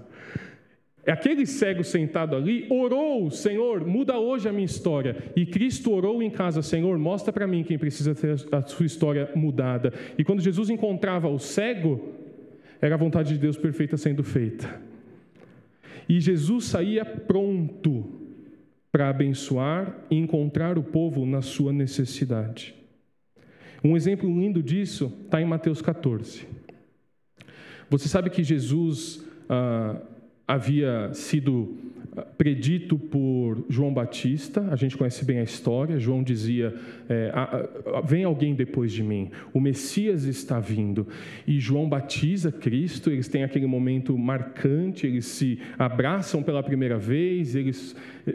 Aquele 1.06 1.46
cego 1.46 1.84
sentado 1.84 2.34
ali 2.34 2.66
orou, 2.68 3.30
Senhor, 3.30 3.87
muda 3.87 4.18
hoje 4.18 4.48
a 4.48 4.52
minha 4.52 4.64
história. 4.64 5.16
E 5.37 5.46
Cristo 5.46 5.92
orou 5.92 6.20
em 6.20 6.28
casa, 6.28 6.62
Senhor, 6.62 6.98
mostra 6.98 7.33
para 7.33 7.46
mim 7.46 7.62
quem 7.62 7.79
precisa 7.79 8.12
ter 8.12 8.35
a 8.50 8.60
sua 8.62 8.85
história 8.85 9.31
mudada. 9.37 9.92
E 10.18 10.25
quando 10.25 10.42
Jesus 10.42 10.68
encontrava 10.68 11.29
o 11.29 11.38
cego, 11.38 12.12
era 12.81 12.96
a 12.96 12.98
vontade 12.98 13.35
de 13.35 13.38
Deus 13.38 13.56
perfeita 13.56 13.96
sendo 13.96 14.25
feita. 14.25 14.81
E 16.08 16.20
Jesus 16.20 16.64
saía 16.64 17.04
pronto 17.04 18.04
para 18.90 19.08
abençoar 19.08 19.96
e 20.10 20.16
encontrar 20.16 20.77
o 20.77 20.83
povo 20.83 21.25
na 21.25 21.40
sua 21.40 21.73
necessidade. 21.73 22.75
Um 23.83 23.96
exemplo 23.96 24.29
lindo 24.29 24.62
disso 24.62 25.12
está 25.24 25.40
em 25.40 25.44
Mateus 25.44 25.81
14. 25.81 26.46
Você 27.88 28.08
sabe 28.08 28.29
que 28.29 28.42
Jesus, 28.42 29.24
ah, 29.48 30.00
havia 30.46 31.12
sido 31.14 31.76
predito 32.37 32.98
por 32.98 33.64
João 33.69 33.92
Batista, 33.92 34.69
a 34.71 34.77
gente 34.77 34.96
conhece 34.96 35.25
bem 35.25 35.38
a 35.38 35.42
história. 35.42 35.98
João 35.98 36.23
dizia: 36.23 36.75
é, 37.08 37.33
Vem 38.04 38.25
alguém 38.25 38.54
depois 38.54 38.92
de 38.92 39.02
mim, 39.02 39.31
o 39.52 39.60
Messias 39.60 40.25
está 40.25 40.58
vindo. 40.58 41.06
E 41.46 41.58
João 41.60 41.88
batiza 41.88 42.50
Cristo, 42.50 43.10
eles 43.10 43.29
têm 43.29 43.44
aquele 43.44 43.66
momento 43.66 44.16
marcante, 44.16 45.06
eles 45.06 45.27
se 45.27 45.58
abraçam 45.79 46.42
pela 46.42 46.62
primeira 46.62 46.98
vez. 46.98 47.54
Eles, 47.54 47.94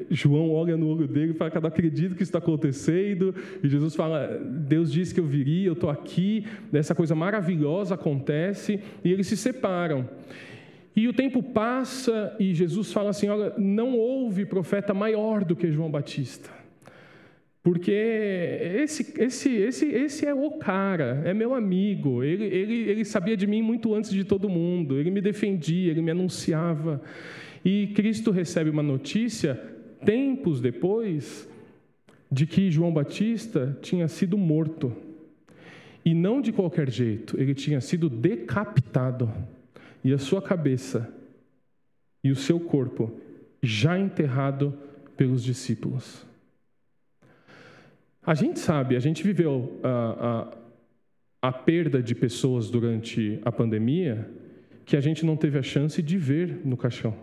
João 0.09 0.51
olha 0.51 0.77
no 0.77 0.87
olho 0.87 1.07
dele 1.07 1.31
e 1.31 1.35
fala: 1.35 1.51
Cada 1.51 1.67
acredito 1.67 2.15
que 2.15 2.23
está 2.23 2.37
acontecendo. 2.37 3.33
E 3.63 3.67
Jesus 3.67 3.95
fala: 3.95 4.39
Deus 4.67 4.91
disse 4.91 5.13
que 5.13 5.19
eu 5.19 5.25
viria, 5.25 5.67
eu 5.67 5.73
estou 5.73 5.89
aqui. 5.89 6.45
Essa 6.71 6.95
coisa 6.95 7.15
maravilhosa 7.15 7.95
acontece 7.95 8.79
e 9.03 9.11
eles 9.11 9.27
se 9.27 9.37
separam. 9.37 10.07
E 10.95 11.07
o 11.07 11.13
tempo 11.13 11.41
passa 11.41 12.35
e 12.39 12.53
Jesus 12.53 12.91
fala 12.91 13.09
assim: 13.09 13.27
olha, 13.27 13.53
não 13.57 13.97
houve 13.97 14.45
profeta 14.45 14.93
maior 14.93 15.43
do 15.43 15.55
que 15.55 15.71
João 15.71 15.89
Batista. 15.89 16.49
Porque 17.63 17.91
esse, 17.91 19.13
esse, 19.17 19.49
esse, 19.55 19.85
esse 19.85 20.25
é 20.25 20.33
o 20.33 20.51
cara, 20.51 21.21
é 21.23 21.33
meu 21.33 21.55
amigo. 21.55 22.21
Ele, 22.21 22.43
ele, 22.43 22.73
ele 22.89 23.05
sabia 23.05 23.37
de 23.37 23.47
mim 23.47 23.61
muito 23.61 23.95
antes 23.95 24.11
de 24.11 24.25
todo 24.25 24.49
mundo. 24.49 24.99
Ele 24.99 25.09
me 25.09 25.21
defendia, 25.21 25.89
ele 25.89 26.01
me 26.01 26.11
anunciava. 26.11 27.01
E 27.63 27.87
Cristo 27.95 28.31
recebe 28.31 28.69
uma 28.69 28.83
notícia, 28.83 29.55
tempos 30.03 30.59
depois, 30.59 31.49
de 32.29 32.45
que 32.45 32.69
João 32.69 32.93
Batista 32.93 33.77
tinha 33.81 34.09
sido 34.09 34.37
morto. 34.37 34.93
E 36.03 36.13
não 36.13 36.41
de 36.41 36.51
qualquer 36.51 36.89
jeito, 36.89 37.39
ele 37.39 37.55
tinha 37.55 37.79
sido 37.79 38.09
decapitado 38.09 39.31
e 40.03 40.13
a 40.13 40.17
sua 40.17 40.41
cabeça 40.41 41.13
e 42.23 42.31
o 42.31 42.35
seu 42.35 42.59
corpo 42.59 43.19
já 43.61 43.97
enterrado 43.97 44.77
pelos 45.15 45.43
discípulos. 45.43 46.25
A 48.25 48.33
gente 48.33 48.59
sabe, 48.59 48.95
a 48.95 48.99
gente 48.99 49.23
viveu 49.23 49.79
a, 49.83 50.57
a, 51.41 51.49
a 51.49 51.51
perda 51.51 52.01
de 52.01 52.15
pessoas 52.15 52.69
durante 52.69 53.39
a 53.43 53.51
pandemia 53.51 54.29
que 54.85 54.95
a 54.95 55.01
gente 55.01 55.25
não 55.25 55.35
teve 55.35 55.57
a 55.57 55.63
chance 55.63 56.01
de 56.01 56.17
ver 56.17 56.65
no 56.65 56.77
caixão. 56.77 57.15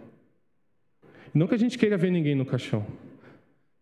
Não 1.33 1.47
que 1.47 1.55
a 1.55 1.59
gente 1.59 1.79
queira 1.79 1.97
ver 1.97 2.11
ninguém 2.11 2.35
no 2.35 2.45
caixão, 2.45 2.87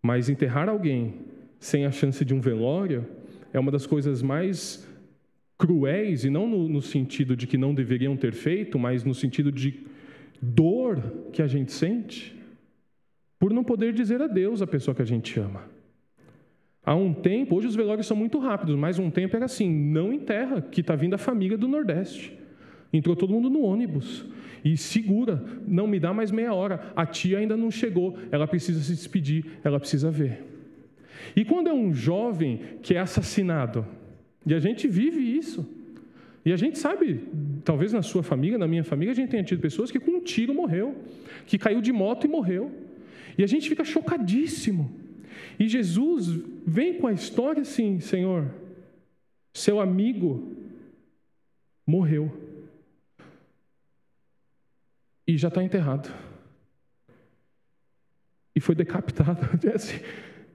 mas 0.03 0.29
enterrar 0.29 0.69
alguém 0.69 1.15
sem 1.59 1.87
a 1.87 1.91
chance 1.91 2.25
de 2.25 2.35
um 2.35 2.41
velório 2.41 3.07
é 3.53 3.59
uma 3.59 3.73
das 3.73 3.87
coisas 3.87 4.23
mais 4.23 4.88
cruéis, 5.59 6.25
e 6.25 6.31
não 6.31 6.49
no, 6.49 6.69
no 6.69 6.81
sentido 6.81 7.37
de 7.37 7.47
que 7.47 7.59
não 7.59 7.75
deveriam 7.75 8.17
ter 8.17 8.33
feito, 8.33 8.79
mas 8.79 9.03
no 9.03 9.13
sentido 9.13 9.51
de 9.51 9.85
dor 10.41 11.03
que 11.33 11.43
a 11.43 11.49
gente 11.49 11.73
sente, 11.73 12.35
por 13.39 13.53
não 13.53 13.65
poder 13.65 13.93
dizer 13.93 14.23
adeus 14.23 14.63
à 14.63 14.67
pessoa 14.67 14.95
que 14.95 15.03
a 15.03 15.07
gente 15.07 15.39
ama. 15.39 15.65
Há 16.85 16.95
um 16.95 17.13
tempo, 17.13 17.57
hoje 17.57 17.67
os 17.67 17.75
velórios 17.75 18.07
são 18.07 18.17
muito 18.17 18.39
rápidos, 18.39 18.77
mas 18.77 18.99
um 18.99 19.11
tempo 19.11 19.37
era 19.37 19.45
assim: 19.45 19.71
não 19.71 20.13
enterra, 20.13 20.63
que 20.63 20.81
está 20.81 20.95
vindo 20.95 21.15
a 21.15 21.19
família 21.19 21.59
do 21.59 21.69
Nordeste. 21.69 22.39
Entrou 22.93 23.15
todo 23.15 23.33
mundo 23.33 23.51
no 23.51 23.61
ônibus. 23.61 24.25
E 24.65 24.77
segura, 24.77 25.45
não 25.67 25.87
me 25.87 26.01
dá 26.01 26.13
mais 26.13 26.31
meia 26.31 26.55
hora. 26.55 26.93
A 26.97 27.05
tia 27.05 27.39
ainda 27.39 27.57
não 27.57 27.71
chegou, 27.71 28.19
ela 28.31 28.47
precisa 28.47 28.81
se 28.81 28.93
despedir, 28.93 29.59
ela 29.63 29.79
precisa 29.79 30.11
ver. 30.11 30.45
E 31.37 31.45
quando 31.45 31.69
é 31.69 31.73
um 31.73 31.93
jovem 31.93 32.61
que 32.83 32.95
é 32.95 32.99
assassinado, 32.99 33.87
e 34.49 34.55
a 34.55 34.59
gente 34.59 34.89
vive 34.89 35.21
isso. 35.21 35.69
E 36.43 36.53
a 36.53 36.57
gente 36.57 36.79
sabe, 36.79 37.21
talvez 37.63 37.93
na 37.93 38.01
sua 38.01 38.23
família, 38.23 38.57
na 38.57 38.67
minha 38.67 38.83
família, 38.83 39.13
a 39.13 39.15
gente 39.15 39.29
tenha 39.29 39.45
tido 39.45 39.61
pessoas 39.61 39.91
que 39.91 40.01
com 40.01 40.13
um 40.13 40.21
tiro 40.21 40.55
morreu, 40.55 40.97
que 41.47 41.59
caiu 41.59 41.83
de 41.83 41.93
moto 41.93 42.25
e 42.25 42.29
morreu. 42.29 42.73
E 43.37 43.45
a 43.45 43.47
gente 43.47 43.69
fica 43.69 43.85
chocadíssimo. 43.85 44.91
E 45.61 45.69
Jesus 45.69 46.29
vem 46.67 46.95
com 46.95 47.07
a 47.07 47.13
história 47.13 47.61
assim: 47.61 48.01
Senhor, 48.01 48.51
seu 49.53 49.81
amigo 49.81 50.57
morreu. 51.87 52.33
E 55.27 55.37
já 55.37 55.49
está 55.49 55.63
enterrado. 55.63 56.11
E 58.57 58.61
foi 58.61 58.75
decapitado. 58.75 59.47
É, 59.69 59.75
assim, 59.75 60.01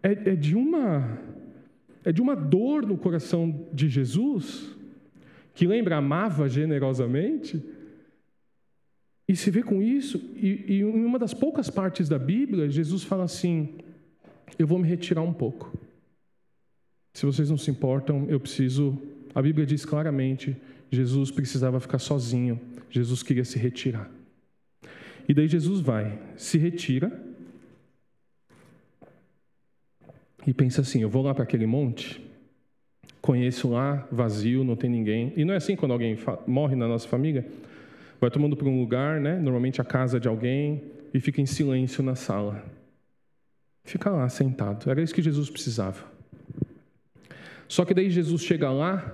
é, 0.01 0.31
é 0.31 0.35
de 0.35 0.55
uma 0.55 1.19
é 2.03 2.11
de 2.11 2.21
uma 2.21 2.35
dor 2.35 2.85
no 2.85 2.97
coração 2.97 3.67
de 3.73 3.87
Jesus, 3.87 4.75
que 5.53 5.67
lembra, 5.67 5.97
amava 5.97 6.49
generosamente, 6.49 7.63
e 9.27 9.35
se 9.35 9.49
vê 9.49 9.63
com 9.63 9.81
isso, 9.81 10.17
e, 10.35 10.65
e 10.67 10.79
em 10.81 11.05
uma 11.05 11.17
das 11.17 11.33
poucas 11.33 11.69
partes 11.69 12.09
da 12.09 12.19
Bíblia, 12.19 12.69
Jesus 12.69 13.03
fala 13.03 13.23
assim: 13.23 13.75
Eu 14.59 14.67
vou 14.67 14.77
me 14.77 14.87
retirar 14.87 15.21
um 15.21 15.33
pouco. 15.33 15.71
Se 17.13 17.25
vocês 17.25 17.49
não 17.49 17.57
se 17.57 17.71
importam, 17.71 18.25
eu 18.27 18.39
preciso. 18.39 19.01
A 19.33 19.41
Bíblia 19.41 19.65
diz 19.65 19.85
claramente: 19.85 20.57
Jesus 20.91 21.31
precisava 21.31 21.79
ficar 21.79 21.99
sozinho, 21.99 22.59
Jesus 22.89 23.23
queria 23.23 23.45
se 23.45 23.57
retirar. 23.57 24.11
E 25.27 25.33
daí 25.33 25.47
Jesus 25.47 25.79
vai, 25.79 26.19
se 26.35 26.57
retira, 26.57 27.23
e 30.45 30.53
pensa 30.53 30.81
assim: 30.81 31.01
eu 31.01 31.09
vou 31.09 31.23
lá 31.23 31.33
para 31.33 31.43
aquele 31.43 31.65
monte, 31.65 32.21
conheço 33.21 33.69
lá, 33.69 34.07
vazio, 34.11 34.63
não 34.63 34.75
tem 34.75 34.89
ninguém. 34.89 35.33
E 35.35 35.45
não 35.45 35.53
é 35.53 35.57
assim 35.57 35.75
quando 35.75 35.91
alguém 35.91 36.17
morre 36.45 36.75
na 36.75 36.87
nossa 36.87 37.07
família? 37.07 37.47
Vai 38.19 38.29
tomando 38.29 38.55
para 38.55 38.67
um 38.67 38.79
lugar, 38.79 39.19
né? 39.19 39.37
normalmente 39.37 39.81
a 39.81 39.83
casa 39.83 40.19
de 40.19 40.27
alguém, 40.27 40.83
e 41.13 41.19
fica 41.19 41.41
em 41.41 41.45
silêncio 41.45 42.03
na 42.03 42.15
sala. 42.15 42.63
Fica 43.83 44.09
lá 44.09 44.27
sentado. 44.29 44.89
Era 44.89 45.01
isso 45.01 45.13
que 45.13 45.21
Jesus 45.21 45.49
precisava. 45.49 46.05
Só 47.67 47.83
que 47.83 47.93
daí 47.93 48.09
Jesus 48.09 48.41
chega 48.41 48.71
lá, 48.71 49.13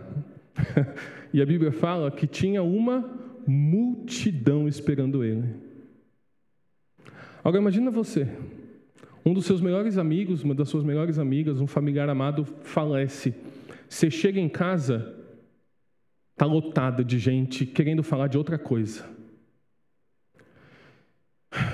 e 1.34 1.42
a 1.42 1.46
Bíblia 1.46 1.72
fala 1.72 2.12
que 2.12 2.28
tinha 2.28 2.62
uma 2.62 3.10
multidão 3.48 4.68
esperando 4.68 5.24
ele. 5.24 5.56
Agora 7.44 7.62
imagina 7.62 7.90
você, 7.90 8.28
um 9.26 9.34
dos 9.34 9.46
seus 9.46 9.62
melhores 9.62 9.98
amigos, 9.98 10.44
uma 10.44 10.56
das 10.56 10.70
suas 10.70 10.84
melhores 10.84 11.20
amigas, 11.20 11.60
um 11.60 11.68
familiar 11.68 12.10
amado 12.10 12.46
falece. 12.64 13.34
Você 13.88 14.10
chega 14.10 14.40
em 14.40 14.50
casa, 14.50 15.16
está 16.34 16.46
lotada 16.46 17.04
de 17.04 17.20
gente 17.20 17.66
querendo 17.66 18.04
falar 18.04 18.28
de 18.28 18.38
outra 18.38 18.58
coisa. 18.58 19.06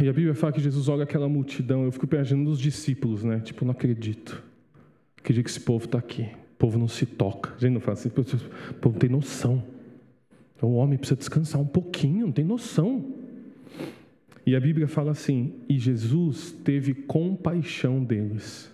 E 0.02 0.08
a 0.08 0.14
Bíblia 0.14 0.34
fala 0.34 0.54
que 0.54 0.62
Jesus 0.62 0.88
olha 0.88 1.04
aquela 1.04 1.28
multidão. 1.28 1.84
Eu 1.84 1.92
fico 1.92 2.08
imaginando 2.12 2.50
os 2.50 2.60
discípulos, 2.60 3.24
né? 3.24 3.40
Tipo, 3.42 3.66
não 3.66 3.72
acredito. 3.72 4.42
Acredito 5.18 5.46
que 5.46 5.52
esse 5.52 5.60
povo 5.60 5.86
está 5.86 5.98
aqui. 5.98 6.24
O 6.24 6.58
povo 6.58 6.80
não 6.80 6.88
se 6.88 7.06
toca. 7.06 7.54
A 7.56 7.60
gente 7.60 7.74
não 7.74 7.82
fala 7.82 7.98
assim, 7.98 8.08
o 8.08 8.12
povo 8.12 8.94
não 8.94 9.00
tem 9.00 9.10
noção. 9.10 9.64
O 10.62 10.76
homem 10.76 10.98
precisa 10.98 11.18
descansar 11.18 11.62
um 11.62 11.68
pouquinho, 11.68 12.28
não 12.28 12.32
tem 12.32 12.46
noção. 12.46 13.25
E 14.46 14.56
a 14.56 14.60
Bíblia 14.60 14.88
fala 14.88 15.12
assim: 15.12 15.56
e 15.68 15.78
Jesus 15.78 16.52
teve 16.64 16.94
compaixão 16.94 18.04
deles. 18.04 18.72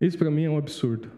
Esse 0.00 0.18
para 0.18 0.30
mim 0.30 0.44
é 0.44 0.50
um 0.50 0.58
absurdo. 0.58 1.10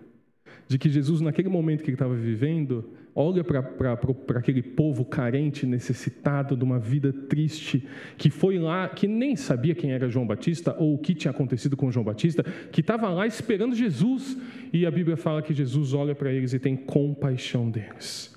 De 0.68 0.78
que 0.78 0.90
Jesus, 0.90 1.20
naquele 1.20 1.48
momento 1.48 1.82
que 1.82 1.90
ele 1.90 1.94
estava 1.94 2.14
vivendo, 2.14 2.90
olha 3.14 3.42
para 3.42 3.92
aquele 4.36 4.62
povo 4.62 5.04
carente, 5.04 5.64
necessitado 5.64 6.56
de 6.56 6.64
uma 6.64 6.78
vida 6.78 7.12
triste, 7.12 7.86
que 8.18 8.28
foi 8.28 8.58
lá, 8.58 8.88
que 8.88 9.06
nem 9.06 9.36
sabia 9.36 9.74
quem 9.74 9.92
era 9.92 10.08
João 10.08 10.26
Batista 10.26 10.76
ou 10.78 10.94
o 10.94 10.98
que 10.98 11.14
tinha 11.14 11.30
acontecido 11.30 11.76
com 11.76 11.90
João 11.90 12.04
Batista, 12.04 12.42
que 12.70 12.80
estava 12.80 13.08
lá 13.08 13.26
esperando 13.26 13.74
Jesus. 13.74 14.36
E 14.72 14.84
a 14.84 14.90
Bíblia 14.90 15.16
fala 15.16 15.40
que 15.40 15.54
Jesus 15.54 15.94
olha 15.94 16.14
para 16.14 16.32
eles 16.32 16.52
e 16.52 16.58
tem 16.58 16.76
compaixão 16.76 17.70
deles. 17.70 18.36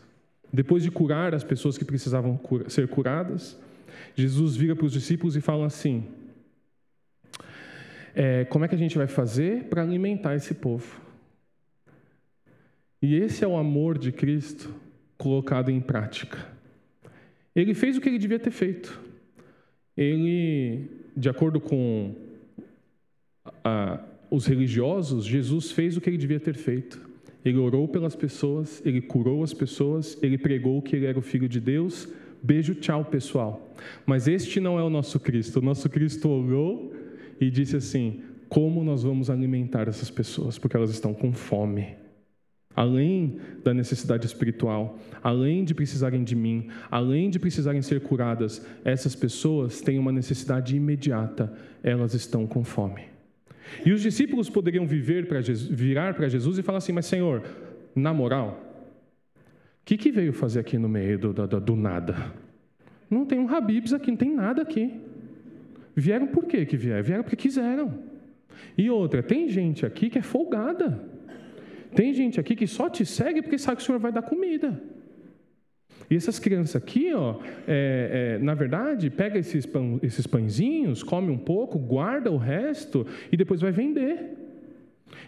Depois 0.53 0.83
de 0.83 0.91
curar 0.91 1.35
as 1.35 1.43
pessoas 1.43 1.77
que 1.77 1.85
precisavam 1.85 2.39
ser 2.67 2.87
curadas, 2.87 3.59
Jesus 4.21 4.55
vira 4.55 4.75
para 4.75 4.85
os 4.85 4.91
discípulos 4.91 5.35
e 5.35 5.41
fala 5.41 5.65
assim: 5.65 6.03
é, 8.13 8.43
como 8.45 8.65
é 8.65 8.67
que 8.67 8.75
a 8.75 8.77
gente 8.77 8.97
vai 8.97 9.07
fazer 9.07 9.65
para 9.65 9.81
alimentar 9.81 10.35
esse 10.35 10.53
povo? 10.53 10.99
E 13.01 13.15
esse 13.15 13.45
é 13.45 13.47
o 13.47 13.55
amor 13.55 13.97
de 13.97 14.11
Cristo 14.11 14.75
colocado 15.17 15.71
em 15.71 15.79
prática. 15.79 16.37
Ele 17.55 17.73
fez 17.73 17.97
o 17.97 18.01
que 18.01 18.09
ele 18.09 18.19
devia 18.19 18.39
ter 18.39 18.51
feito. 18.51 18.99
Ele, 19.95 20.85
de 21.15 21.29
acordo 21.29 21.61
com 21.61 22.13
a, 23.63 24.03
os 24.29 24.45
religiosos, 24.45 25.25
Jesus 25.25 25.71
fez 25.71 25.95
o 25.95 26.01
que 26.01 26.09
ele 26.09 26.17
devia 26.17 26.39
ter 26.39 26.55
feito. 26.55 27.09
Ele 27.43 27.57
orou 27.57 27.87
pelas 27.87 28.17
pessoas, 28.17 28.81
ele 28.85 29.01
curou 29.01 29.43
as 29.43 29.53
pessoas, 29.53 30.17
ele 30.21 30.37
pregou 30.37 30.81
que 30.81 30.93
ele 30.93 31.05
era 31.05 31.17
o 31.17 31.21
filho 31.21 31.47
de 31.47 31.61
Deus 31.61 32.07
Beijo, 32.41 32.75
tchau, 32.75 33.05
pessoal. 33.05 33.75
Mas 34.05 34.27
este 34.27 34.59
não 34.59 34.79
é 34.79 34.83
o 34.83 34.89
nosso 34.89 35.19
Cristo. 35.19 35.59
O 35.59 35.61
nosso 35.61 35.89
Cristo 35.89 36.29
olhou 36.29 36.93
e 37.39 37.49
disse 37.49 37.75
assim: 37.75 38.21
como 38.47 38.83
nós 38.83 39.03
vamos 39.03 39.29
alimentar 39.29 39.87
essas 39.87 40.09
pessoas? 40.09 40.57
Porque 40.57 40.75
elas 40.75 40.89
estão 40.89 41.13
com 41.13 41.31
fome. 41.31 41.95
além 42.75 43.37
da 43.61 43.73
necessidade 43.73 44.25
espiritual, 44.25 44.97
além 45.21 45.65
de 45.65 45.73
precisarem 45.73 46.23
de 46.23 46.33
mim, 46.33 46.69
além 46.89 47.29
de 47.29 47.37
precisarem 47.37 47.81
ser 47.81 47.99
curadas, 47.99 48.65
essas 48.85 49.13
pessoas 49.15 49.81
têm 49.81 49.99
uma 49.99 50.13
necessidade 50.13 50.77
imediata, 50.77 51.51
elas 51.83 52.13
estão 52.13 52.47
com 52.47 52.63
fome. 52.63 53.01
E 53.85 53.91
os 53.91 54.01
discípulos 54.01 54.49
poderiam 54.49 54.87
viver 54.87 55.27
para 55.27 55.41
virar 55.41 56.13
para 56.13 56.29
Jesus 56.29 56.57
e 56.57 56.63
falar 56.63 56.77
assim: 56.77 56.93
Mas 56.93 57.05
Senhor, 57.05 57.43
na 57.93 58.13
moral, 58.13 58.68
que, 59.89 59.97
que 59.97 60.11
veio 60.11 60.31
fazer 60.31 60.59
aqui 60.59 60.77
no 60.77 60.87
meio 60.87 61.17
do, 61.17 61.33
do, 61.33 61.59
do 61.59 61.75
nada? 61.75 62.31
Não 63.09 63.25
tem 63.25 63.39
um 63.39 63.49
Habibs 63.49 63.91
aqui, 63.91 64.11
não 64.11 64.17
tem 64.17 64.31
nada 64.31 64.61
aqui. 64.61 64.93
Vieram 65.95 66.27
por 66.27 66.45
quê 66.45 66.63
que 66.63 66.77
vieram? 66.77 67.03
Vieram 67.03 67.23
porque 67.23 67.35
quiseram. 67.35 67.97
E 68.77 68.87
outra, 68.87 69.23
tem 69.23 69.49
gente 69.49 69.87
aqui 69.87 70.09
que 70.11 70.19
é 70.19 70.21
folgada. 70.21 71.01
Tem 71.95 72.13
gente 72.13 72.39
aqui 72.39 72.55
que 72.55 72.67
só 72.67 72.87
te 72.87 73.03
segue 73.03 73.41
porque 73.41 73.57
sabe 73.57 73.77
que 73.77 73.83
o 73.83 73.85
Senhor 73.87 73.97
vai 73.97 74.11
dar 74.11 74.21
comida. 74.21 74.79
E 76.07 76.15
essas 76.15 76.37
crianças 76.37 76.75
aqui, 76.75 77.11
ó, 77.13 77.39
é, 77.67 78.37
é, 78.37 78.43
na 78.43 78.53
verdade, 78.53 79.09
pega 79.09 79.39
esses, 79.39 79.65
pão, 79.65 79.99
esses 80.03 80.27
pãezinhos, 80.27 81.01
come 81.01 81.31
um 81.31 81.37
pouco, 81.37 81.79
guarda 81.79 82.31
o 82.31 82.37
resto 82.37 83.07
e 83.31 83.37
depois 83.37 83.59
vai 83.59 83.71
vender. 83.71 84.37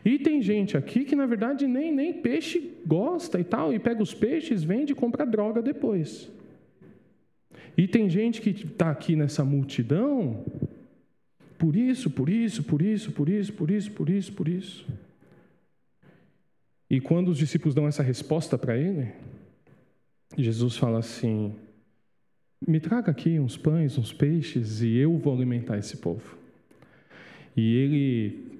E 0.03 0.17
tem 0.19 0.41
gente 0.41 0.75
aqui 0.75 1.03
que, 1.03 1.15
na 1.15 1.25
verdade, 1.25 1.67
nem, 1.67 1.91
nem 1.91 2.13
peixe 2.13 2.73
gosta 2.85 3.39
e 3.39 3.43
tal, 3.43 3.73
e 3.73 3.79
pega 3.79 4.01
os 4.01 4.13
peixes, 4.13 4.63
vende 4.63 4.93
e 4.93 4.95
compra 4.95 5.25
droga 5.25 5.61
depois. 5.61 6.29
E 7.77 7.87
tem 7.87 8.09
gente 8.09 8.41
que 8.41 8.49
está 8.49 8.91
aqui 8.91 9.15
nessa 9.15 9.45
multidão 9.45 10.43
por 11.61 11.75
isso, 11.75 12.09
por 12.09 12.27
isso, 12.27 12.63
por 12.63 12.81
isso, 12.81 13.11
por 13.11 13.29
isso, 13.29 13.53
por 13.53 13.69
isso, 13.69 13.91
por 13.91 14.09
isso, 14.09 14.33
por 14.33 14.47
isso. 14.47 14.87
E 16.89 16.99
quando 16.99 17.27
os 17.27 17.37
discípulos 17.37 17.75
dão 17.75 17.87
essa 17.87 18.01
resposta 18.01 18.57
para 18.57 18.75
ele, 18.75 19.11
Jesus 20.35 20.75
fala 20.75 20.97
assim: 20.97 21.53
Me 22.67 22.79
traga 22.79 23.11
aqui 23.11 23.39
uns 23.39 23.57
pães, 23.57 23.95
uns 23.95 24.11
peixes, 24.11 24.81
e 24.81 24.97
eu 24.97 25.15
vou 25.19 25.35
alimentar 25.35 25.77
esse 25.77 25.97
povo. 25.97 26.35
E 27.55 27.75
ele 27.75 28.50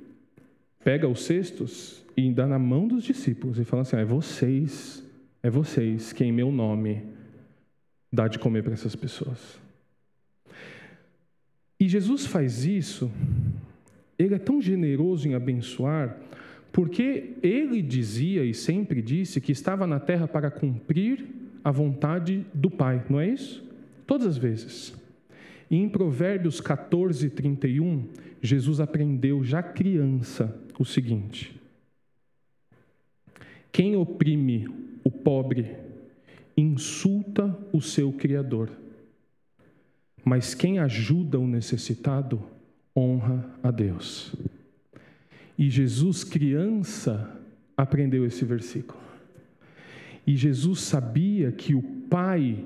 pega 0.84 1.08
os 1.08 1.24
cestos 1.24 2.04
e 2.16 2.32
dá 2.32 2.48
na 2.48 2.60
mão 2.60 2.88
dos 2.88 3.04
discípulos 3.04 3.60
e 3.60 3.64
fala 3.64 3.84
assim: 3.84 3.98
É 3.98 4.06
vocês, 4.06 5.04
é 5.42 5.50
vocês 5.50 6.14
que 6.14 6.24
em 6.24 6.32
meu 6.32 6.52
nome 6.52 7.04
dá 8.12 8.28
de 8.28 8.40
comer 8.40 8.64
para 8.64 8.74
essas 8.74 8.96
pessoas. 8.96 9.60
E 11.80 11.88
Jesus 11.88 12.26
faz 12.26 12.66
isso, 12.66 13.12
ele 14.18 14.36
é 14.36 14.40
tão 14.40 14.62
generoso 14.62 15.28
em 15.28 15.34
abençoar, 15.34 16.16
porque 16.72 17.34
ele 17.42 17.82
dizia 17.82 18.46
e 18.46 18.54
sempre 18.54 19.02
disse 19.02 19.42
que 19.42 19.52
estava 19.52 19.88
na 19.88 20.00
terra 20.00 20.28
para 20.28 20.52
cumprir 20.52 21.26
a 21.64 21.72
vontade 21.72 22.46
do 22.54 22.70
Pai, 22.70 23.04
não 23.10 23.20
é 23.20 23.30
isso? 23.30 23.64
Todas 24.06 24.28
as 24.28 24.38
vezes. 24.38 24.94
E 25.70 25.76
em 25.76 25.88
Provérbios 25.88 26.60
14, 26.60 27.30
31, 27.30 28.06
Jesus 28.42 28.80
aprendeu 28.80 29.44
já 29.44 29.64
criança 29.64 30.56
o 30.82 30.86
seguinte: 30.86 31.54
Quem 33.72 33.96
oprime 33.96 34.68
o 35.04 35.12
pobre 35.12 35.76
insulta 36.58 37.58
o 37.72 37.82
seu 37.82 38.12
Criador, 38.12 38.70
mas 40.24 40.54
quem 40.54 40.80
ajuda 40.80 41.40
o 41.40 41.48
necessitado 41.48 42.42
honra 42.96 43.50
a 43.64 43.72
Deus. 43.72 44.36
E 45.58 45.70
Jesus, 45.70 46.24
criança, 46.24 47.40
aprendeu 47.78 48.26
esse 48.26 48.44
versículo. 48.44 49.00
E 50.26 50.36
Jesus 50.36 50.82
sabia 50.82 51.52
que 51.52 51.74
o 51.74 51.82
Pai 51.82 52.64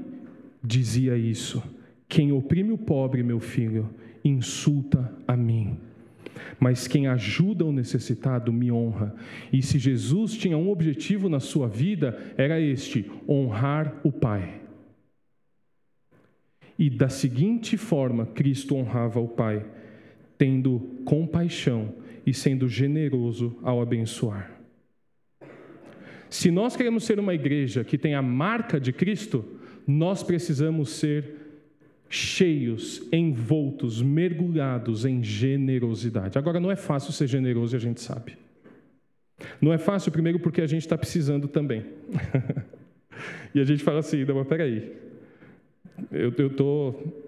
dizia 0.64 1.18
isso: 1.18 1.62
quem 2.08 2.32
oprime 2.32 2.72
o 2.72 2.78
pobre, 2.78 3.24
meu 3.24 3.40
filho, 3.40 3.90
insulta 4.24 5.14
a 5.28 5.36
mim. 5.36 5.78
Mas 6.60 6.88
quem 6.88 7.08
ajuda 7.08 7.66
o 7.66 7.72
necessitado 7.72 8.52
me 8.52 8.72
honra. 8.72 9.16
E 9.52 9.62
se 9.62 9.78
Jesus 9.80 10.38
tinha 10.38 10.58
um 10.58 10.70
objetivo 10.70 11.30
na 11.30 11.40
sua 11.40 11.68
vida, 11.68 12.18
era 12.38 12.60
este: 12.60 13.10
honrar 13.28 14.00
o 14.04 14.12
Pai. 14.12 14.62
E 16.78 16.90
da 16.90 17.10
seguinte 17.10 17.78
forma, 17.78 18.26
Cristo 18.26 18.76
honrava 18.76 19.20
o 19.20 19.28
Pai, 19.28 19.66
tendo 20.38 20.80
compaixão 21.06 21.94
e 22.26 22.34
sendo 22.34 22.68
generoso 22.68 23.58
ao 23.64 23.82
abençoar. 23.82 24.52
Se 26.30 26.52
nós 26.52 26.76
queremos 26.76 27.06
ser 27.06 27.20
uma 27.20 27.34
igreja 27.34 27.84
que 27.84 27.98
tem 27.98 28.14
a 28.14 28.22
marca 28.22 28.80
de 28.80 28.92
Cristo, 28.92 29.46
nós 29.88 30.24
precisamos 30.24 30.90
ser 30.90 31.45
cheios, 32.10 33.02
envoltos, 33.12 34.02
mergulhados 34.02 35.06
em 35.06 35.24
generosidade. 35.24 36.38
Agora, 36.38 36.60
não 36.60 36.72
é 36.72 36.76
fácil 36.76 37.12
ser 37.12 37.28
generoso 37.28 37.76
e 37.76 37.78
a 37.78 37.80
gente 37.80 38.02
sabe. 38.02 38.38
Não 39.62 39.74
é 39.74 39.78
fácil, 39.78 40.12
primeiro, 40.12 40.40
porque 40.40 40.62
a 40.62 40.68
gente 40.68 40.82
está 40.82 40.98
precisando 40.98 41.48
também. 41.48 41.86
e 43.54 43.60
a 43.60 43.64
gente 43.64 43.84
fala 43.84 44.00
assim: 44.00 44.24
não, 44.24 44.36
mas 44.36 44.48
peraí, 44.48 44.94
eu 46.12 46.30
estou 46.30 47.26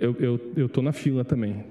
eu, 0.00 0.16
eu, 0.18 0.40
eu 0.56 0.68
tô 0.68 0.80
na 0.80 0.92
fila 0.92 1.24
também. 1.24 1.62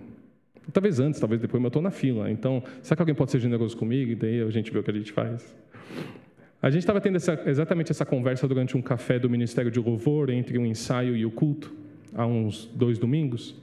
Talvez 0.72 1.00
antes, 1.00 1.20
talvez 1.20 1.42
depois, 1.42 1.60
mas 1.60 1.66
eu 1.66 1.70
estou 1.70 1.82
na 1.82 1.90
fila. 1.90 2.30
Então, 2.30 2.64
será 2.84 2.96
que 2.96 3.02
alguém 3.02 3.16
pode 3.16 3.32
ser 3.32 3.40
generoso 3.40 3.76
comigo? 3.76 4.12
E 4.12 4.16
daí 4.16 4.42
a 4.42 4.50
gente 4.52 4.72
vê 4.72 4.78
o 4.78 4.84
que 4.84 4.92
a 4.92 4.94
gente 4.94 5.12
faz. 5.12 5.56
A 6.62 6.70
gente 6.70 6.82
estava 6.82 7.02
tendo 7.02 7.16
essa, 7.16 7.42
exatamente 7.48 7.92
essa 7.92 8.06
conversa 8.06 8.48
durante 8.48 8.78
um 8.78 8.82
café 8.82 9.18
do 9.18 9.28
Ministério 9.30 9.72
de 9.72 9.80
Louvor, 9.80 10.30
entre 10.30 10.60
o 10.60 10.66
ensaio 10.66 11.16
e 11.16 11.26
o 11.26 11.32
culto, 11.32 11.74
há 12.14 12.26
uns 12.26 12.66
dois 12.74 12.98
domingos. 12.98 13.56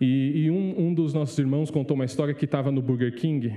E, 0.00 0.44
e 0.44 0.50
um, 0.50 0.88
um, 0.88 0.94
dos 0.94 1.14
nossos 1.14 1.38
irmãos 1.38 1.70
contou 1.70 1.94
uma 1.94 2.04
história 2.04 2.34
que 2.34 2.44
estava 2.44 2.70
no 2.70 2.82
Burger 2.82 3.14
King. 3.14 3.54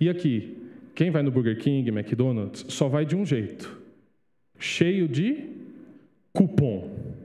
E 0.00 0.08
aqui, 0.08 0.56
quem 0.94 1.10
vai 1.10 1.22
no 1.22 1.30
Burger 1.30 1.58
King, 1.58 1.88
McDonald's, 1.90 2.66
só 2.68 2.88
vai 2.88 3.04
de 3.04 3.16
um 3.16 3.24
jeito: 3.24 3.80
cheio 4.58 5.08
de 5.08 5.44
cupom. 6.32 7.16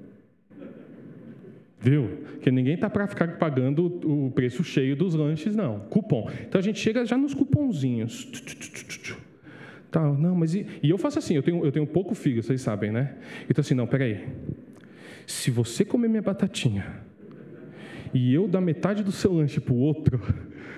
Viu? 1.80 2.08
Porque 2.34 2.52
ninguém 2.52 2.76
está 2.76 2.89
para 2.89 3.08
ficar 3.08 3.38
pagando 3.38 3.86
o 4.06 4.32
preço 4.32 4.64
cheio 4.64 4.95
dos 4.95 5.16
lanches, 5.16 5.56
não. 5.56 5.80
Cupom. 5.89 6.30
Então 6.47 6.60
a 6.60 6.62
gente 6.62 6.80
chega 6.80 7.06
já 7.06 7.18
nos 7.18 7.34
cupomzinhos. 7.34 8.30
Tá, 9.91 10.02
não, 10.02 10.36
mas 10.36 10.56
e, 10.56 10.66
e 10.82 10.89
eu 10.89 10.97
faço 10.97 11.20
assim, 11.20 11.36
eu 11.36 11.43
tenho, 11.43 11.66
eu 11.66 11.72
tenho 11.72 11.86
pouco 11.86 12.16
fígado, 12.16 12.43
vocês 12.43 12.62
sabem, 12.62 12.91
né? 12.91 13.16
Então 13.49 13.62
assim, 13.62 13.74
não, 13.74 13.86
peraí. 13.86 14.26
Se 15.26 15.52
você 15.52 15.86
comer 15.86 16.08
minha 16.08 16.22
batatinha 16.22 16.86
e 18.14 18.34
eu 18.34 18.48
dar 18.48 18.62
metade 18.62 19.04
do 19.04 19.12
seu 19.12 19.34
lanche 19.34 19.60
para 19.60 19.74
o 19.74 19.78
outro, 19.78 20.22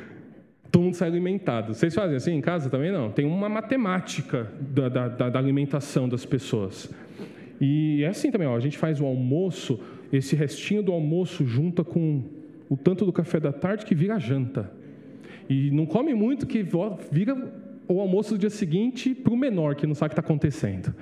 todo 0.72 0.84
mundo 0.84 0.96
sai 0.96 1.10
alimentado. 1.10 1.74
Vocês 1.74 1.94
fazem 1.94 2.16
assim 2.16 2.34
em 2.34 2.42
casa 2.42 2.70
também? 2.70 2.92
Não. 2.92 3.12
Tem 3.12 3.26
uma 3.26 3.50
matemática 3.50 4.52
da, 4.60 4.90
da, 4.90 5.30
da 5.30 5.40
alimentação 5.40 6.08
das 6.08 6.26
pessoas. 6.26 6.94
E 7.60 8.04
é 8.04 8.08
assim 8.08 8.32
também, 8.32 8.48
ó, 8.48 8.56
a 8.56 8.60
gente 8.60 8.78
faz 8.78 9.00
o 9.00 9.06
almoço 9.06 9.80
esse 10.18 10.36
restinho 10.36 10.84
do 10.84 10.92
almoço 10.92 11.44
junta 11.44 11.84
com 11.84 12.24
o 12.70 12.78
tanto 12.78 13.04
do 13.04 13.12
café 13.12 13.40
da 13.40 13.52
tarde 13.52 13.84
que 13.84 13.96
vira 13.96 14.20
janta. 14.20 14.72
E 15.50 15.72
não 15.72 15.88
come 15.88 16.14
muito 16.14 16.46
que 16.46 16.64
vira 17.12 17.52
o 17.88 18.00
almoço 18.00 18.36
do 18.36 18.38
dia 18.38 18.50
seguinte 18.50 19.16
para 19.16 19.34
o 19.34 19.38
menor 19.38 19.76
que 19.76 19.88
não 19.88 19.96
sabe 19.96 20.08
o 20.08 20.16
que 20.16 20.20
está 20.20 20.26
acontecendo. 20.26 20.94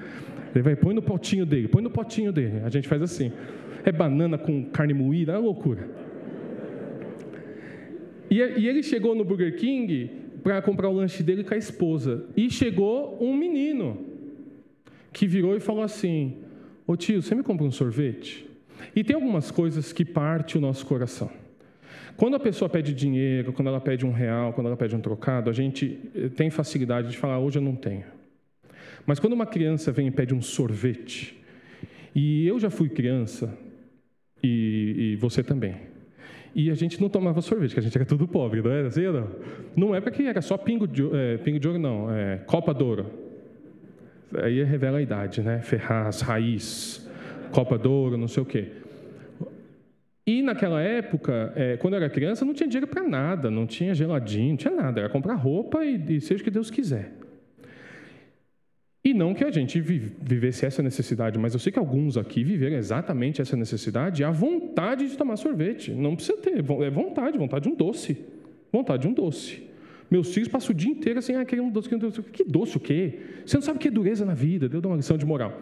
Ele 0.53 0.63
vai, 0.63 0.75
põe 0.75 0.93
no 0.93 1.01
potinho 1.01 1.45
dele, 1.45 1.67
põe 1.67 1.81
no 1.81 1.89
potinho 1.89 2.31
dele. 2.31 2.61
A 2.63 2.69
gente 2.69 2.87
faz 2.87 3.01
assim. 3.01 3.31
É 3.83 3.91
banana 3.91 4.37
com 4.37 4.65
carne 4.65 4.93
moída, 4.93 5.31
é 5.31 5.35
uma 5.35 5.45
loucura. 5.45 5.89
E, 8.29 8.37
e 8.37 8.67
ele 8.67 8.83
chegou 8.83 9.15
no 9.15 9.25
Burger 9.25 9.55
King 9.55 10.11
para 10.43 10.61
comprar 10.61 10.89
o 10.89 10.93
lanche 10.93 11.23
dele 11.23 11.43
com 11.43 11.53
a 11.53 11.57
esposa. 11.57 12.25
E 12.35 12.49
chegou 12.49 13.17
um 13.21 13.35
menino 13.35 14.05
que 15.11 15.27
virou 15.27 15.55
e 15.55 15.59
falou 15.59 15.83
assim: 15.83 16.37
Ô 16.85 16.95
tio, 16.95 17.21
você 17.21 17.33
me 17.33 17.43
compra 17.43 17.65
um 17.65 17.71
sorvete? 17.71 18.49
E 18.95 19.03
tem 19.03 19.15
algumas 19.15 19.51
coisas 19.51 19.93
que 19.93 20.03
parte 20.03 20.57
o 20.57 20.61
nosso 20.61 20.85
coração. 20.85 21.29
Quando 22.17 22.35
a 22.35 22.39
pessoa 22.39 22.69
pede 22.69 22.93
dinheiro, 22.93 23.53
quando 23.53 23.67
ela 23.67 23.79
pede 23.79 24.05
um 24.05 24.11
real, 24.11 24.53
quando 24.53 24.67
ela 24.67 24.77
pede 24.77 24.95
um 24.95 24.99
trocado, 24.99 25.49
a 25.49 25.53
gente 25.53 25.99
eh, 26.15 26.29
tem 26.29 26.49
facilidade 26.49 27.09
de 27.09 27.17
falar, 27.17 27.39
hoje 27.39 27.57
eu 27.57 27.61
não 27.61 27.75
tenho. 27.75 28.03
Mas 29.05 29.19
quando 29.19 29.33
uma 29.33 29.45
criança 29.45 29.91
vem 29.91 30.07
e 30.07 30.11
pede 30.11 30.33
um 30.33 30.41
sorvete, 30.41 31.37
e 32.13 32.45
eu 32.47 32.59
já 32.59 32.69
fui 32.69 32.89
criança, 32.89 33.57
e, 34.43 35.13
e 35.13 35.15
você 35.15 35.43
também, 35.43 35.75
e 36.53 36.69
a 36.69 36.73
gente 36.73 36.99
não 37.01 37.09
tomava 37.09 37.41
sorvete, 37.41 37.69
porque 37.69 37.79
a 37.79 37.83
gente 37.83 37.97
era 37.97 38.05
tudo 38.05 38.27
pobre, 38.27 38.61
não 38.61 38.71
era 38.71 38.87
assim 38.87 39.03
não? 39.03 39.29
Não 39.75 39.95
é 39.95 40.01
porque 40.01 40.23
era 40.23 40.41
só 40.41 40.57
pingo 40.57 40.87
de, 40.87 41.03
é, 41.15 41.37
pingo 41.37 41.59
de 41.59 41.67
ouro, 41.67 41.79
não, 41.79 42.11
é 42.11 42.37
Copa 42.45 42.73
d'Ouro. 42.73 43.05
Aí 44.43 44.63
revela 44.63 44.97
a 44.97 45.01
idade, 45.01 45.41
né? 45.41 45.59
Ferraz, 45.61 46.21
Raiz, 46.21 47.09
Copa 47.51 47.77
d'Ouro, 47.77 48.17
não 48.17 48.27
sei 48.27 48.43
o 48.43 48.45
quê. 48.45 48.67
E 50.25 50.41
naquela 50.41 50.81
época, 50.81 51.51
é, 51.55 51.77
quando 51.77 51.93
eu 51.93 51.97
era 51.97 52.09
criança, 52.09 52.45
não 52.45 52.53
tinha 52.53 52.67
dinheiro 52.67 52.87
para 52.87 53.03
nada, 53.03 53.49
não 53.49 53.65
tinha 53.65 53.93
geladinho, 53.93 54.49
não 54.49 54.57
tinha 54.57 54.73
nada. 54.73 55.01
Era 55.01 55.09
comprar 55.09 55.35
roupa 55.35 55.83
e, 55.83 56.17
e 56.17 56.21
seja 56.21 56.41
o 56.41 56.43
que 56.43 56.51
Deus 56.51 56.69
quiser. 56.69 57.11
E 59.03 59.15
não 59.15 59.33
que 59.33 59.43
a 59.43 59.49
gente 59.49 59.81
vivesse 59.81 60.63
essa 60.63 60.83
necessidade, 60.83 61.39
mas 61.39 61.53
eu 61.53 61.59
sei 61.59 61.71
que 61.71 61.79
alguns 61.79 62.17
aqui 62.17 62.43
viveram 62.43 62.77
exatamente 62.77 63.41
essa 63.41 63.57
necessidade, 63.57 64.23
a 64.23 64.29
vontade 64.29 65.07
de 65.07 65.17
tomar 65.17 65.37
sorvete. 65.37 65.91
Não 65.91 66.15
precisa 66.15 66.37
ter, 66.37 66.59
é 66.59 66.89
vontade, 66.89 67.35
vontade 67.37 67.63
de 67.63 67.69
um 67.69 67.75
doce. 67.75 68.23
Vontade 68.71 69.01
de 69.01 69.07
um 69.07 69.13
doce. 69.13 69.63
Meus 70.09 70.31
filhos 70.31 70.49
passam 70.49 70.71
o 70.71 70.73
dia 70.75 70.91
inteiro 70.91 71.17
assim, 71.17 71.33
ah, 71.33 71.43
querendo 71.43 71.65
um 71.65 71.71
doce, 71.71 71.89
querendo 71.89 72.05
um 72.05 72.09
doce. 72.09 72.21
Que 72.21 72.43
doce 72.43 72.77
o 72.77 72.79
quê? 72.79 73.19
Você 73.43 73.57
não 73.57 73.61
sabe 73.63 73.77
o 73.77 73.79
que 73.79 73.87
é 73.87 73.91
dureza 73.91 74.23
na 74.23 74.35
vida. 74.35 74.69
Deu 74.69 74.79
uma 74.81 74.97
lição 74.97 75.17
de 75.17 75.25
moral. 75.25 75.59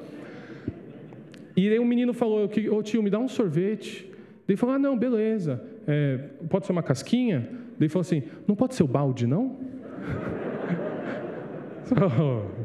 E 1.55 1.69
aí 1.69 1.79
um 1.79 1.85
menino 1.85 2.13
falou, 2.13 2.45
ô 2.45 2.75
oh, 2.75 2.83
tio, 2.83 3.01
me 3.01 3.09
dá 3.09 3.19
um 3.19 3.27
sorvete. 3.29 4.05
Daí 4.45 4.57
falou, 4.57 4.75
ah, 4.75 4.79
não, 4.79 4.97
beleza. 4.97 5.63
É, 5.87 6.17
pode 6.49 6.65
ser 6.65 6.73
uma 6.73 6.83
casquinha? 6.83 7.49
Daí 7.79 7.87
falou 7.87 8.01
assim, 8.01 8.23
não 8.45 8.55
pode 8.55 8.75
ser 8.75 8.83
o 8.83 8.87
balde, 8.87 9.25
não? 9.25 9.55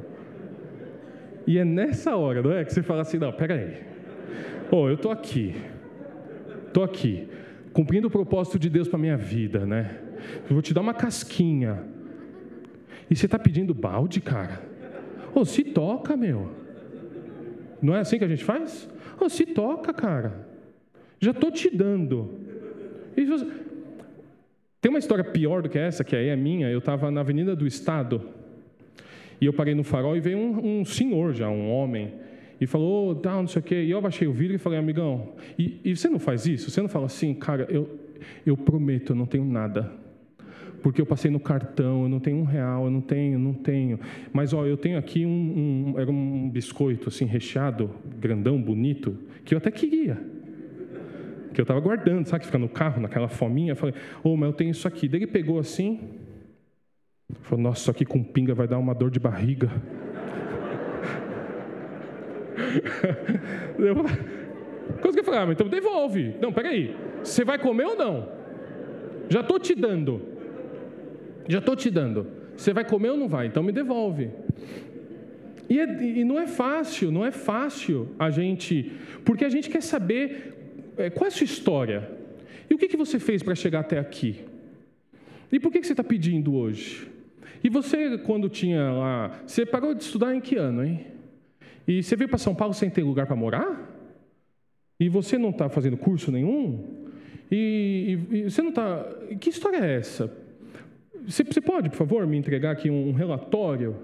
E 1.47 1.59
é 1.59 1.65
nessa 1.65 2.17
hora, 2.17 2.43
não 2.43 2.53
é? 2.53 2.65
Que 2.65 2.73
você 2.73 2.83
fala 2.83 3.03
assim: 3.03 3.19
não, 3.19 3.33
peraí. 3.33 3.83
Oh, 4.71 4.89
eu 4.89 4.95
estou 4.95 5.11
aqui. 5.11 5.55
Estou 6.67 6.83
aqui. 6.83 7.29
Cumprindo 7.73 8.09
o 8.09 8.11
propósito 8.11 8.59
de 8.59 8.71
Deus 8.71 8.89
para 8.89 8.99
minha 8.99 9.17
vida, 9.17 9.67
né? 9.67 9.99
Eu 10.49 10.55
vou 10.55 10.63
te 10.63 10.73
dar 10.73 10.81
uma 10.81 10.95
casquinha. 10.95 11.85
E 13.11 13.17
você 13.17 13.27
está 13.27 13.39
pedindo 13.39 13.75
balde, 13.75 14.21
cara? 14.21 14.63
Oh, 15.35 15.45
se 15.45 15.63
toca, 15.65 16.17
meu. 16.17 16.51
Não 17.83 17.95
é 17.95 18.01
assim 18.01 18.19
que 18.19 18.25
a 18.25 18.29
gente 18.29 18.45
faz? 18.45 18.89
Oh, 19.21 19.29
se 19.29 19.45
toca, 19.45 19.93
cara. 19.93 20.49
Já 21.21 21.33
estou 21.33 21.51
te 21.51 21.75
dando. 21.75 22.41
Você... 23.17 23.47
Tem 24.81 24.91
uma 24.91 24.99
história 24.99 25.25
pior 25.25 25.63
do 25.63 25.69
que 25.69 25.79
essa, 25.79 26.05
que 26.05 26.15
aí 26.15 26.29
é 26.29 26.37
minha. 26.37 26.71
Eu 26.71 26.79
estava 26.79 27.11
na 27.11 27.21
Avenida 27.21 27.55
do 27.57 27.67
Estado 27.67 28.29
e 29.41 29.47
eu 29.47 29.53
parei 29.53 29.75
no 29.75 29.85
farol 29.85 30.17
e 30.17 30.21
veio 30.21 30.39
um, 30.39 30.81
um 30.81 30.85
senhor 30.85 31.33
já, 31.33 31.49
um 31.49 31.71
homem, 31.71 32.13
e 32.61 32.67
falou, 32.67 33.11
oh, 33.11 33.15
tá, 33.15 33.33
não 33.33 33.47
sei 33.47 33.61
o 33.61 33.63
quê. 33.63 33.83
E 33.83 33.91
eu 33.91 33.99
abaixei 33.99 34.27
o 34.29 34.33
vidro 34.33 34.55
e 34.55 34.59
falei, 34.59 34.79
amigão, 34.79 35.33
e, 35.59 35.81
e 35.85 35.97
você 35.97 36.09
não 36.09 36.19
faz 36.19 36.47
isso? 36.47 36.71
Você 36.71 36.81
não 36.81 36.89
fala 36.89 37.07
assim, 37.07 37.35
cara, 37.35 37.67
eu, 37.69 37.99
eu 38.47 38.57
prometo, 38.57 39.13
eu 39.13 39.17
não 39.17 39.27
tenho 39.27 39.45
nada. 39.45 39.93
Porque 40.83 41.01
eu 41.01 41.07
passei 41.07 41.31
no 41.31 41.41
cartão, 41.41 42.03
eu 42.03 42.09
não 42.09 42.21
tenho 42.21 42.37
um 42.37 42.45
real, 42.45 42.85
eu 42.85 42.91
não 42.91 43.01
tenho, 43.01 43.39
não 43.39 43.55
tenho. 43.55 43.99
Mas, 44.33 44.53
ó, 44.53 44.67
eu 44.67 44.77
tenho 44.77 44.99
aqui 44.99 45.25
um, 45.25 45.93
um 45.95 45.99
era 45.99 46.11
um 46.11 46.49
biscoito, 46.51 47.09
assim, 47.09 47.25
recheado, 47.25 47.91
grandão, 48.19 48.61
bonito, 48.61 49.17
que 49.45 49.55
eu 49.55 49.59
até 49.59 49.71
queria 49.71 50.35
que 51.55 51.61
eu 51.61 51.63
estava 51.63 51.81
guardando, 51.81 52.27
sabe, 52.27 52.41
que 52.41 52.47
fica 52.47 52.59
no 52.59 52.69
carro, 52.69 53.01
naquela 53.01 53.29
fominha. 53.29 53.73
Eu 53.73 53.77
falei, 53.77 53.95
ô, 54.23 54.31
oh, 54.31 54.37
mas 54.37 54.49
eu 54.49 54.53
tenho 54.53 54.73
isso 54.73 54.87
aqui. 54.87 55.09
Daí 55.09 55.21
ele 55.21 55.27
pegou 55.29 55.59
assim, 55.59 56.01
Falou, 57.43 57.63
nossa, 57.63 57.81
isso 57.81 57.91
aqui 57.91 58.05
com 58.05 58.23
pinga 58.23 58.55
vai 58.55 58.69
dar 58.69 58.79
uma 58.79 58.95
dor 58.95 59.11
de 59.11 59.19
barriga. 59.19 59.71
eu, 63.79 63.95
coisa 65.01 65.17
que 65.17 65.21
eu 65.21 65.25
falei, 65.25 65.41
ah, 65.41 65.53
então 65.53 65.69
devolve. 65.69 66.35
Não, 66.41 66.53
peraí. 66.53 66.95
Você 67.23 67.45
vai 67.45 67.59
comer 67.59 67.87
ou 67.87 67.97
não? 67.97 68.29
Já 69.29 69.41
estou 69.41 69.59
te 69.59 69.75
dando. 69.75 70.21
Já 71.49 71.59
estou 71.59 71.75
te 71.75 71.91
dando. 71.91 72.27
Você 72.57 72.73
vai 72.73 72.85
comer 72.85 73.11
ou 73.11 73.17
não 73.17 73.29
vai? 73.29 73.47
Então 73.47 73.63
me 73.63 73.73
devolve. 73.73 74.31
E, 75.69 75.81
é, 75.81 75.85
e, 76.03 76.25
não 76.25 76.39
é 76.39 76.47
fácil, 76.47 77.11
não 77.11 77.25
é 77.25 77.31
fácil 77.31 78.11
a 78.19 78.31
gente. 78.31 78.93
Porque 79.25 79.45
a 79.45 79.49
gente 79.49 79.71
quer 79.71 79.83
saber 79.83 80.93
é, 80.97 81.09
qual 81.11 81.25
é 81.25 81.29
a 81.29 81.31
sua 81.31 81.45
história. 81.45 82.11
E 82.69 82.75
o 82.75 82.79
que, 82.79 82.87
que 82.89 82.97
você 82.97 83.19
fez 83.19 83.43
para 83.43 83.55
chegar 83.55 83.81
até 83.81 83.99
aqui? 83.99 84.45
E 85.51 85.59
por 85.59 85.73
que, 85.73 85.81
que 85.81 85.87
você 85.87 85.93
está 85.93 86.05
pedindo 86.05 86.55
hoje? 86.55 87.14
E 87.65 87.71
você, 87.71 88.19
quando 88.19 88.51
tinha 88.51 88.91
lá. 88.91 89.41
Você 89.47 89.65
parou 89.65 89.95
de 89.95 90.05
estudar 90.05 90.35
em 90.35 90.41
que 90.41 90.55
ano, 90.57 90.85
hein? 90.85 91.07
E 91.89 92.03
você 92.03 92.15
veio 92.15 92.29
para 92.29 92.37
São 92.37 92.55
Paulo 92.55 92.75
sem 92.75 92.91
ter 92.91 93.03
lugar 93.03 93.27
para 93.27 93.35
morar? 93.35 93.91
E 95.01 95.09
você 95.09 95.39
não 95.39 95.49
está 95.49 95.71
fazendo 95.71 95.97
curso 95.97 96.31
nenhum? 96.31 97.07
E, 97.51 98.19
e, 98.31 98.37
e, 98.37 98.51
você 98.51 98.61
não 98.61 98.69
está. 98.69 99.09
Que 99.41 99.49
história 99.49 99.79
é 99.79 99.97
essa? 99.97 100.31
Você, 101.27 101.43
você 101.43 101.61
pode, 101.63 101.89
por 101.89 101.97
favor, 101.97 102.27
me 102.27 102.37
entregar 102.37 102.73
aqui 102.73 102.91
um, 102.91 103.13
relatório 103.13 103.97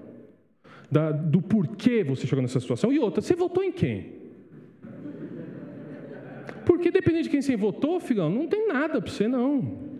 da, 0.89 1.11
do 1.11 1.39
porquê 1.39 2.03
você 2.03 2.25
chegou 2.25 2.41
nessa 2.41 2.59
situação? 2.59 2.91
E 2.91 2.97
outra, 2.97 3.21
você 3.21 3.35
votou 3.35 3.63
em 3.63 3.71
quem? 3.71 4.21
Porque 6.65 6.89
dependendo 6.89 7.25
de 7.25 7.29
quem 7.29 7.43
você 7.43 7.55
votou, 7.55 7.99
filhão, 7.99 8.27
não 8.27 8.47
tem 8.47 8.67
nada 8.67 8.99
para 8.99 9.11
você, 9.11 9.27
não. 9.27 9.90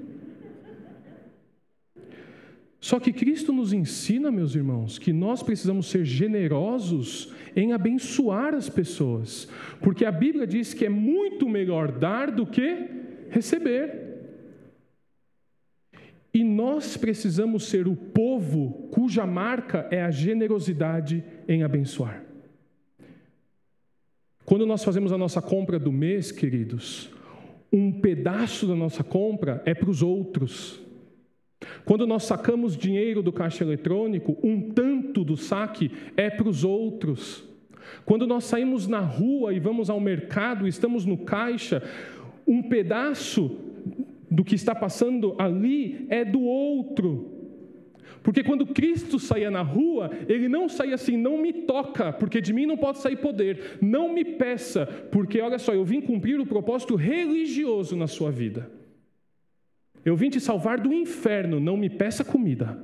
Só 2.81 2.99
que 2.99 3.13
Cristo 3.13 3.53
nos 3.53 3.71
ensina, 3.71 4.31
meus 4.31 4.55
irmãos, 4.55 4.97
que 4.97 5.13
nós 5.13 5.43
precisamos 5.43 5.85
ser 5.85 6.03
generosos 6.03 7.31
em 7.55 7.73
abençoar 7.73 8.55
as 8.55 8.67
pessoas, 8.69 9.47
porque 9.81 10.03
a 10.03 10.11
Bíblia 10.11 10.47
diz 10.47 10.73
que 10.73 10.85
é 10.85 10.89
muito 10.89 11.47
melhor 11.47 11.91
dar 11.91 12.31
do 12.31 12.43
que 12.43 12.89
receber. 13.29 14.09
E 16.33 16.43
nós 16.43 16.97
precisamos 16.97 17.65
ser 17.65 17.87
o 17.87 17.95
povo 17.95 18.89
cuja 18.91 19.27
marca 19.27 19.87
é 19.91 20.01
a 20.01 20.09
generosidade 20.09 21.23
em 21.47 21.61
abençoar. 21.61 22.23
Quando 24.43 24.65
nós 24.65 24.83
fazemos 24.83 25.13
a 25.13 25.17
nossa 25.19 25.41
compra 25.41 25.77
do 25.77 25.91
mês, 25.91 26.31
queridos, 26.31 27.11
um 27.71 27.91
pedaço 27.91 28.65
da 28.65 28.75
nossa 28.75 29.03
compra 29.03 29.61
é 29.65 29.73
para 29.75 29.89
os 29.89 30.01
outros. 30.01 30.81
Quando 31.85 32.07
nós 32.07 32.23
sacamos 32.23 32.77
dinheiro 32.77 33.21
do 33.21 33.31
caixa 33.31 33.63
eletrônico, 33.63 34.37
um 34.43 34.69
tanto 34.71 35.23
do 35.23 35.37
saque 35.37 35.91
é 36.17 36.29
para 36.29 36.49
os 36.49 36.63
outros. 36.63 37.43
Quando 38.05 38.25
nós 38.25 38.45
saímos 38.45 38.87
na 38.87 38.99
rua 38.99 39.53
e 39.53 39.59
vamos 39.59 39.89
ao 39.89 39.99
mercado, 39.99 40.67
estamos 40.67 41.05
no 41.05 41.17
caixa, 41.17 41.83
um 42.47 42.63
pedaço 42.63 43.57
do 44.29 44.43
que 44.43 44.55
está 44.55 44.73
passando 44.73 45.35
ali 45.37 46.05
é 46.09 46.23
do 46.23 46.41
outro. 46.41 47.29
Porque 48.23 48.43
quando 48.43 48.67
Cristo 48.67 49.19
saía 49.19 49.49
na 49.49 49.61
rua, 49.61 50.11
ele 50.27 50.47
não 50.47 50.69
saía 50.69 50.95
assim, 50.95 51.17
não 51.17 51.41
me 51.41 51.51
toca, 51.51 52.13
porque 52.13 52.39
de 52.39 52.53
mim 52.53 52.67
não 52.67 52.77
pode 52.77 52.99
sair 52.99 53.15
poder, 53.15 53.79
não 53.81 54.13
me 54.13 54.23
peça, 54.23 54.85
porque 55.11 55.41
olha 55.41 55.57
só, 55.57 55.73
eu 55.73 55.83
vim 55.83 56.01
cumprir 56.01 56.39
o 56.39 56.45
propósito 56.45 56.95
religioso 56.95 57.95
na 57.95 58.07
sua 58.07 58.31
vida. 58.31 58.69
Eu 60.03 60.15
vim 60.15 60.29
te 60.29 60.39
salvar 60.39 60.79
do 60.79 60.91
inferno, 60.91 61.59
não 61.59 61.77
me 61.77 61.89
peça 61.89 62.23
comida. 62.23 62.77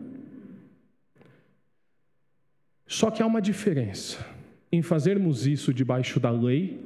Só 2.85 3.09
que 3.09 3.21
há 3.21 3.25
uma 3.25 3.41
diferença 3.41 4.25
em 4.71 4.81
fazermos 4.81 5.47
isso 5.47 5.73
debaixo 5.73 6.19
da 6.19 6.29
lei, 6.29 6.79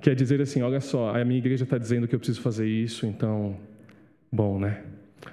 quer 0.00 0.14
dizer 0.14 0.40
assim: 0.40 0.62
olha 0.62 0.80
só, 0.80 1.14
a 1.14 1.24
minha 1.24 1.38
igreja 1.38 1.64
está 1.64 1.76
dizendo 1.76 2.06
que 2.06 2.14
eu 2.14 2.18
preciso 2.18 2.40
fazer 2.40 2.66
isso, 2.66 3.06
então, 3.06 3.56
bom, 4.30 4.58
né? 4.58 4.84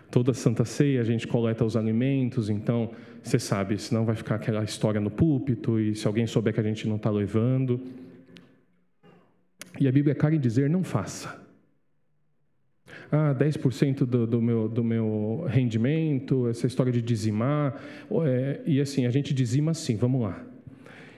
Toda 0.09 0.33
Santa 0.33 0.65
Ceia 0.65 1.01
a 1.01 1.03
gente 1.03 1.27
coleta 1.27 1.63
os 1.63 1.77
alimentos, 1.77 2.49
então 2.49 2.91
você 3.21 3.37
sabe, 3.37 3.77
senão 3.77 4.03
vai 4.03 4.15
ficar 4.15 4.35
aquela 4.35 4.63
história 4.63 4.99
no 4.99 5.11
púlpito, 5.11 5.79
e 5.79 5.95
se 5.95 6.07
alguém 6.07 6.25
souber 6.25 6.53
que 6.53 6.59
a 6.59 6.63
gente 6.63 6.87
não 6.87 6.95
está 6.95 7.11
levando. 7.11 7.79
E 9.79 9.87
a 9.87 9.91
Bíblia 9.91 10.13
é 10.13 10.15
clara 10.15 10.35
em 10.35 10.39
dizer: 10.39 10.69
não 10.69 10.83
faça 10.83 11.44
ah, 13.11 13.35
10% 13.37 14.05
do, 14.05 14.25
do, 14.25 14.41
meu, 14.41 14.67
do 14.67 14.83
meu 14.83 15.45
rendimento, 15.47 16.47
essa 16.47 16.67
história 16.67 16.91
de 16.91 17.01
dizimar. 17.01 17.81
É, 18.25 18.61
e 18.65 18.81
assim, 18.81 19.05
a 19.05 19.09
gente 19.09 19.33
dizima 19.33 19.71
assim, 19.71 19.95
vamos 19.95 20.21
lá. 20.21 20.41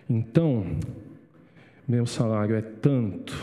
Então, 0.09 0.65
meu 1.87 2.05
salário 2.05 2.55
é 2.55 2.61
tanto, 2.61 3.35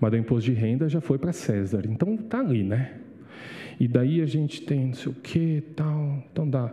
mas 0.00 0.12
o 0.12 0.16
imposto 0.16 0.50
de 0.50 0.56
renda 0.56 0.88
já 0.88 1.00
foi 1.00 1.18
para 1.18 1.32
César, 1.32 1.82
então 1.88 2.16
tá 2.16 2.40
ali, 2.40 2.62
né? 2.62 2.98
E 3.80 3.86
daí 3.86 4.20
a 4.20 4.26
gente 4.26 4.62
tem 4.62 4.86
não 4.86 4.94
sei 4.94 5.12
o 5.12 5.14
que, 5.14 5.62
tal, 5.74 6.22
então 6.30 6.48
dá 6.48 6.72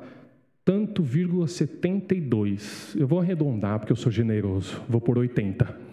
tanto, 0.63 1.03
vírgula 1.03 1.47
72. 1.47 2.95
Eu 2.97 3.07
vou 3.07 3.19
arredondar 3.19 3.79
porque 3.79 3.91
eu 3.91 3.95
sou 3.95 4.11
generoso, 4.11 4.81
vou 4.89 4.99
por 4.99 5.17
80. 5.17 5.84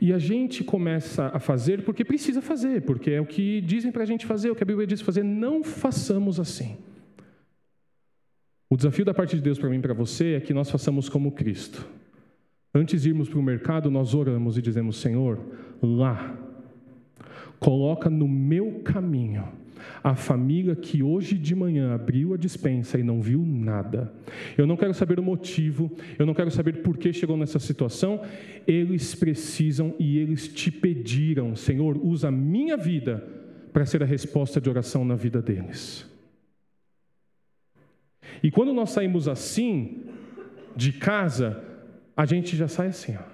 E 0.00 0.12
a 0.12 0.18
gente 0.18 0.62
começa 0.64 1.30
a 1.32 1.38
fazer 1.38 1.82
porque 1.82 2.04
precisa 2.04 2.40
fazer, 2.40 2.82
porque 2.82 3.10
é 3.10 3.20
o 3.20 3.26
que 3.26 3.60
dizem 3.60 3.92
para 3.92 4.02
a 4.02 4.06
gente 4.06 4.26
fazer, 4.26 4.50
o 4.50 4.54
que 4.54 4.62
a 4.62 4.66
Bíblia 4.66 4.86
diz 4.86 5.00
fazer. 5.00 5.22
Não 5.22 5.62
façamos 5.62 6.38
assim. 6.40 6.76
O 8.70 8.76
desafio 8.76 9.04
da 9.04 9.14
parte 9.14 9.36
de 9.36 9.42
Deus 9.42 9.58
para 9.58 9.68
mim 9.68 9.78
e 9.78 9.82
para 9.82 9.94
você 9.94 10.34
é 10.34 10.40
que 10.40 10.54
nós 10.54 10.70
façamos 10.70 11.08
como 11.08 11.32
Cristo. 11.32 11.86
Antes 12.74 13.02
de 13.02 13.10
irmos 13.10 13.28
para 13.28 13.38
o 13.38 13.42
mercado, 13.42 13.90
nós 13.90 14.14
oramos 14.14 14.58
e 14.58 14.62
dizemos: 14.62 14.96
Senhor, 14.96 15.38
lá, 15.80 16.36
coloca 17.60 18.10
no 18.10 18.26
meu 18.26 18.80
caminho 18.80 19.63
a 20.02 20.14
família 20.14 20.74
que 20.74 21.02
hoje 21.02 21.36
de 21.36 21.54
manhã 21.54 21.94
abriu 21.94 22.34
a 22.34 22.36
dispensa 22.36 22.98
e 22.98 23.02
não 23.02 23.20
viu 23.20 23.44
nada. 23.44 24.12
Eu 24.56 24.66
não 24.66 24.76
quero 24.76 24.94
saber 24.94 25.18
o 25.18 25.22
motivo, 25.22 25.90
eu 26.18 26.26
não 26.26 26.34
quero 26.34 26.50
saber 26.50 26.82
por 26.82 26.96
que 26.96 27.12
chegou 27.12 27.36
nessa 27.36 27.58
situação. 27.58 28.20
Eles 28.66 29.14
precisam 29.14 29.94
e 29.98 30.18
eles 30.18 30.48
te 30.48 30.70
pediram, 30.70 31.56
Senhor, 31.56 31.96
usa 31.96 32.28
a 32.28 32.32
minha 32.32 32.76
vida 32.76 33.26
para 33.72 33.84
ser 33.84 34.02
a 34.02 34.06
resposta 34.06 34.60
de 34.60 34.70
oração 34.70 35.04
na 35.04 35.16
vida 35.16 35.42
deles. 35.42 36.08
E 38.42 38.50
quando 38.50 38.72
nós 38.72 38.90
saímos 38.90 39.28
assim, 39.28 40.04
de 40.76 40.92
casa, 40.92 41.62
a 42.16 42.24
gente 42.24 42.56
já 42.56 42.68
sai 42.68 42.88
assim, 42.88 43.16
ó. 43.16 43.33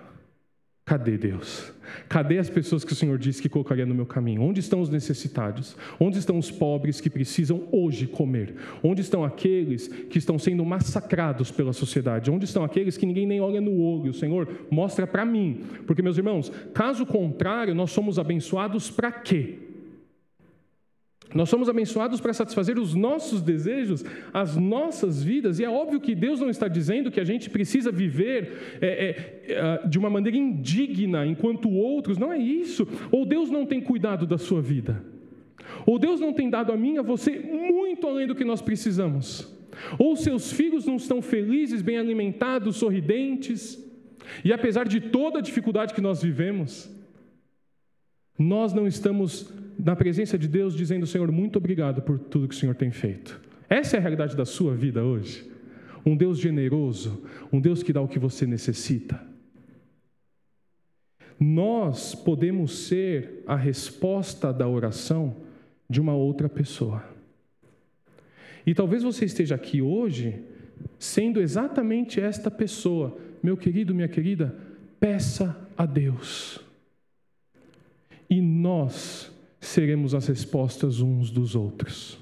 Cadê 0.90 1.16
Deus? 1.16 1.72
Cadê 2.08 2.38
as 2.38 2.50
pessoas 2.50 2.82
que 2.82 2.92
o 2.92 2.96
Senhor 2.96 3.16
disse 3.16 3.40
que 3.40 3.48
colocaria 3.48 3.86
no 3.86 3.94
meu 3.94 4.04
caminho? 4.04 4.42
Onde 4.42 4.58
estão 4.58 4.80
os 4.80 4.90
necessitados? 4.90 5.76
Onde 6.00 6.18
estão 6.18 6.36
os 6.36 6.50
pobres 6.50 7.00
que 7.00 7.08
precisam 7.08 7.68
hoje 7.70 8.08
comer? 8.08 8.56
Onde 8.82 9.00
estão 9.00 9.24
aqueles 9.24 9.86
que 9.86 10.18
estão 10.18 10.36
sendo 10.36 10.64
massacrados 10.64 11.52
pela 11.52 11.72
sociedade? 11.72 12.28
Onde 12.28 12.44
estão 12.44 12.64
aqueles 12.64 12.96
que 12.96 13.06
ninguém 13.06 13.24
nem 13.24 13.40
olha 13.40 13.60
no 13.60 13.80
olho? 13.80 14.10
O 14.10 14.14
Senhor 14.14 14.66
mostra 14.68 15.06
para 15.06 15.24
mim. 15.24 15.60
Porque, 15.86 16.02
meus 16.02 16.18
irmãos, 16.18 16.50
caso 16.74 17.06
contrário, 17.06 17.72
nós 17.72 17.92
somos 17.92 18.18
abençoados 18.18 18.90
para 18.90 19.12
quê? 19.12 19.59
Nós 21.32 21.48
somos 21.48 21.68
abençoados 21.68 22.20
para 22.20 22.32
satisfazer 22.32 22.78
os 22.78 22.94
nossos 22.94 23.40
desejos, 23.40 24.04
as 24.32 24.56
nossas 24.56 25.22
vidas, 25.22 25.60
e 25.60 25.64
é 25.64 25.70
óbvio 25.70 26.00
que 26.00 26.14
Deus 26.14 26.40
não 26.40 26.50
está 26.50 26.66
dizendo 26.66 27.10
que 27.10 27.20
a 27.20 27.24
gente 27.24 27.48
precisa 27.48 27.92
viver 27.92 28.78
é, 28.80 28.86
é, 28.86 29.52
é, 29.52 29.86
de 29.86 29.98
uma 29.98 30.10
maneira 30.10 30.36
indigna 30.36 31.24
enquanto 31.24 31.70
outros, 31.70 32.18
não 32.18 32.32
é 32.32 32.38
isso. 32.38 32.86
Ou 33.12 33.24
Deus 33.24 33.48
não 33.48 33.64
tem 33.64 33.80
cuidado 33.80 34.26
da 34.26 34.38
sua 34.38 34.60
vida, 34.60 35.04
ou 35.86 35.98
Deus 35.98 36.20
não 36.20 36.32
tem 36.32 36.50
dado 36.50 36.72
a 36.72 36.76
mim, 36.76 36.98
a 36.98 37.02
você, 37.02 37.38
muito 37.38 38.08
além 38.08 38.26
do 38.26 38.34
que 38.34 38.44
nós 38.44 38.60
precisamos, 38.60 39.56
ou 39.98 40.16
seus 40.16 40.52
filhos 40.52 40.84
não 40.84 40.96
estão 40.96 41.22
felizes, 41.22 41.80
bem 41.80 41.96
alimentados, 41.96 42.76
sorridentes, 42.76 43.78
e 44.44 44.52
apesar 44.52 44.86
de 44.86 45.00
toda 45.00 45.38
a 45.38 45.42
dificuldade 45.42 45.94
que 45.94 46.00
nós 46.00 46.22
vivemos, 46.22 46.90
nós 48.36 48.72
não 48.72 48.86
estamos 48.86 49.52
na 49.84 49.96
presença 49.96 50.38
de 50.38 50.48
Deus 50.48 50.74
dizendo: 50.74 51.06
Senhor, 51.06 51.30
muito 51.32 51.56
obrigado 51.56 52.02
por 52.02 52.18
tudo 52.18 52.48
que 52.48 52.54
o 52.54 52.58
Senhor 52.58 52.74
tem 52.74 52.90
feito. 52.90 53.40
Essa 53.68 53.96
é 53.96 53.98
a 53.98 54.00
realidade 54.00 54.36
da 54.36 54.44
sua 54.44 54.74
vida 54.74 55.02
hoje. 55.02 55.48
Um 56.04 56.16
Deus 56.16 56.38
generoso, 56.38 57.24
um 57.52 57.60
Deus 57.60 57.82
que 57.82 57.92
dá 57.92 58.00
o 58.00 58.08
que 58.08 58.18
você 58.18 58.46
necessita. 58.46 59.20
Nós 61.38 62.14
podemos 62.14 62.86
ser 62.86 63.42
a 63.46 63.56
resposta 63.56 64.52
da 64.52 64.68
oração 64.68 65.36
de 65.88 66.00
uma 66.00 66.14
outra 66.14 66.48
pessoa. 66.48 67.04
E 68.66 68.74
talvez 68.74 69.02
você 69.02 69.24
esteja 69.24 69.54
aqui 69.54 69.80
hoje 69.80 70.44
sendo 70.98 71.40
exatamente 71.40 72.20
esta 72.20 72.50
pessoa. 72.50 73.16
Meu 73.42 73.56
querido, 73.56 73.94
minha 73.94 74.08
querida, 74.08 74.54
peça 74.98 75.56
a 75.76 75.86
Deus. 75.86 76.60
E 78.28 78.40
nós 78.40 79.32
seremos 79.60 80.14
as 80.14 80.26
respostas 80.26 81.00
uns 81.00 81.30
dos 81.30 81.54
outros. 81.54 82.18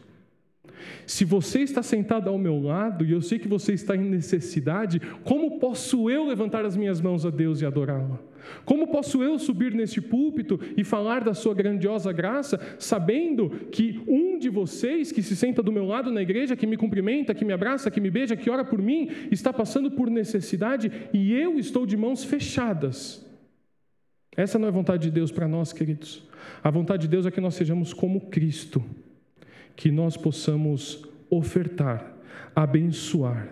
Se 1.06 1.24
você 1.24 1.60
está 1.60 1.82
sentado 1.82 2.28
ao 2.28 2.36
meu 2.36 2.60
lado 2.60 3.04
e 3.04 3.12
eu 3.12 3.22
sei 3.22 3.38
que 3.38 3.48
você 3.48 3.72
está 3.72 3.96
em 3.96 4.04
necessidade, 4.04 5.00
como 5.24 5.58
posso 5.58 6.10
eu 6.10 6.26
levantar 6.26 6.64
as 6.64 6.76
minhas 6.76 7.00
mãos 7.00 7.24
a 7.24 7.30
Deus 7.30 7.60
e 7.60 7.66
adorá-lo? 7.66 8.18
Como 8.64 8.88
posso 8.88 9.22
eu 9.22 9.38
subir 9.38 9.74
neste 9.74 10.00
púlpito 10.00 10.58
e 10.76 10.84
falar 10.84 11.22
da 11.22 11.34
sua 11.34 11.54
grandiosa 11.54 12.12
graça, 12.12 12.58
sabendo 12.78 13.50
que 13.70 14.00
um 14.06 14.38
de 14.38 14.48
vocês 14.48 15.12
que 15.12 15.22
se 15.22 15.36
senta 15.36 15.62
do 15.62 15.72
meu 15.72 15.86
lado 15.86 16.10
na 16.10 16.22
igreja, 16.22 16.56
que 16.56 16.66
me 16.66 16.76
cumprimenta, 16.76 17.34
que 17.34 17.44
me 17.44 17.52
abraça, 17.52 17.90
que 17.90 18.00
me 18.00 18.10
beija, 18.10 18.36
que 18.36 18.50
ora 18.50 18.64
por 18.64 18.80
mim, 18.80 19.10
está 19.30 19.52
passando 19.52 19.90
por 19.90 20.10
necessidade 20.10 20.90
e 21.12 21.32
eu 21.32 21.58
estou 21.58 21.86
de 21.86 21.96
mãos 21.96 22.24
fechadas? 22.24 23.27
Essa 24.38 24.56
não 24.56 24.68
é 24.68 24.70
vontade 24.70 25.02
de 25.02 25.10
Deus 25.10 25.32
para 25.32 25.48
nós, 25.48 25.72
queridos. 25.72 26.22
A 26.62 26.70
vontade 26.70 27.02
de 27.02 27.08
Deus 27.08 27.26
é 27.26 27.30
que 27.32 27.40
nós 27.40 27.56
sejamos 27.56 27.92
como 27.92 28.28
Cristo, 28.30 28.80
que 29.74 29.90
nós 29.90 30.16
possamos 30.16 31.04
ofertar, 31.28 32.16
abençoar. 32.54 33.48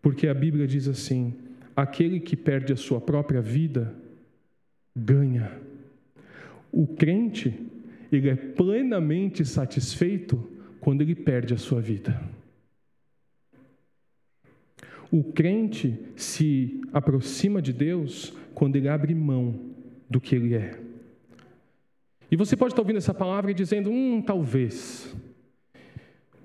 Porque 0.00 0.26
a 0.26 0.32
Bíblia 0.32 0.66
diz 0.66 0.88
assim: 0.88 1.34
aquele 1.76 2.20
que 2.20 2.34
perde 2.34 2.72
a 2.72 2.76
sua 2.76 3.02
própria 3.02 3.42
vida, 3.42 3.94
ganha. 4.96 5.60
O 6.72 6.86
crente, 6.86 7.66
ele 8.10 8.30
é 8.30 8.34
plenamente 8.34 9.44
satisfeito 9.44 10.42
quando 10.80 11.02
ele 11.02 11.14
perde 11.14 11.52
a 11.52 11.58
sua 11.58 11.82
vida. 11.82 12.18
O 15.10 15.22
crente 15.22 16.00
se 16.16 16.80
aproxima 16.94 17.60
de 17.60 17.74
Deus 17.74 18.34
quando 18.62 18.76
ele 18.76 18.88
abre 18.88 19.12
mão 19.12 19.58
do 20.08 20.20
que 20.20 20.36
ele 20.36 20.54
é. 20.54 20.78
E 22.30 22.36
você 22.36 22.56
pode 22.56 22.70
estar 22.70 22.80
ouvindo 22.80 22.98
essa 22.98 23.12
palavra 23.12 23.50
e 23.50 23.54
dizendo, 23.54 23.90
hum, 23.90 24.22
talvez. 24.22 25.12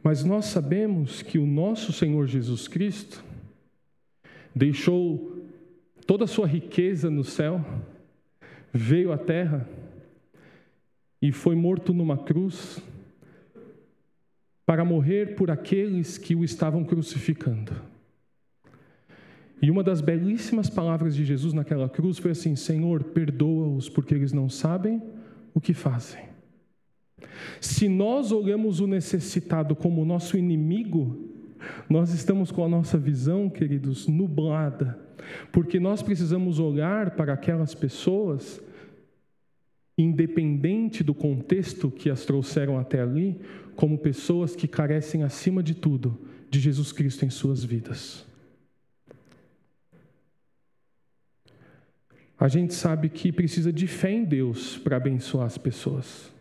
Mas 0.02 0.24
nós 0.24 0.46
sabemos 0.46 1.22
que 1.22 1.38
o 1.38 1.46
nosso 1.46 1.94
Senhor 1.94 2.26
Jesus 2.26 2.68
Cristo 2.68 3.24
deixou 4.56 5.46
toda 6.08 6.24
a 6.24 6.28
sua 6.28 6.48
riqueza 6.48 7.08
no 7.08 7.24
céu, 7.24 7.64
veio 8.74 9.12
à 9.12 9.18
terra 9.20 9.70
e 11.22 11.32
foi 11.32 11.56
morto 11.56 11.94
numa 11.94 12.18
cruz 12.18 12.82
para 14.66 14.84
morrer 14.84 15.36
por 15.36 15.52
aqueles 15.52 16.18
que 16.18 16.34
o 16.34 16.44
estavam 16.44 16.84
crucificando. 16.84 17.80
E 19.62 19.72
uma 19.72 19.84
das 19.84 20.02
belíssimas 20.02 20.70
palavras 20.70 21.16
de 21.16 21.26
Jesus 21.26 21.54
naquela 21.54 21.90
cruz 21.90 22.18
foi 22.18 22.32
assim: 22.32 22.56
Senhor, 22.56 23.04
perdoa-os 23.04 23.90
porque 23.90 24.14
eles 24.14 24.32
não 24.32 24.50
sabem 24.50 25.02
o 25.54 25.60
que 25.60 25.74
fazem. 25.74 26.28
Se 27.60 27.90
nós 27.90 28.32
olhamos 28.32 28.80
o 28.80 28.88
necessitado 28.88 29.76
como 29.76 30.06
nosso 30.06 30.38
inimigo, 30.38 31.18
nós 31.90 32.14
estamos 32.14 32.52
com 32.52 32.64
a 32.64 32.70
nossa 32.70 32.98
visão, 32.98 33.50
queridos, 33.50 34.08
nublada, 34.08 35.00
porque 35.52 35.80
nós 35.80 36.04
precisamos 36.04 36.60
olhar 36.60 37.12
para 37.12 37.34
aquelas 37.34 37.74
pessoas, 37.74 38.62
independente 39.98 41.04
do 41.04 41.16
contexto 41.16 41.90
que 41.90 42.10
as 42.10 42.24
trouxeram 42.24 42.78
até 42.78 43.02
ali, 43.02 43.40
como 43.76 43.98
pessoas 43.98 44.56
que 44.56 44.68
carecem, 44.68 45.24
acima 45.24 45.64
de 45.64 45.74
tudo, 45.74 46.20
de 46.50 46.60
Jesus 46.60 46.92
Cristo 46.92 47.26
em 47.26 47.30
suas 47.32 47.64
vidas. 47.64 48.26
A 52.40 52.48
gente 52.48 52.74
sabe 52.74 53.10
que 53.10 53.32
precisa 53.32 53.74
de 53.74 53.88
fé 53.88 54.12
em 54.12 54.24
Deus 54.24 54.78
para 54.78 54.98
abençoar 54.98 55.46
as 55.46 55.58
pessoas. 55.58 56.32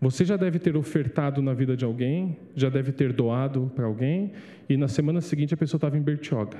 Você 0.00 0.24
já 0.24 0.36
deve 0.36 0.60
ter 0.60 0.76
ofertado 0.76 1.42
na 1.42 1.52
vida 1.52 1.76
de 1.76 1.84
alguém, 1.84 2.36
já 2.54 2.68
deve 2.68 2.92
ter 2.92 3.12
doado 3.12 3.72
para 3.74 3.84
alguém, 3.84 4.32
e 4.68 4.76
na 4.76 4.86
semana 4.86 5.20
seguinte 5.20 5.52
a 5.52 5.56
pessoa 5.56 5.78
estava 5.78 5.98
em 5.98 6.02
Bertioga. 6.02 6.58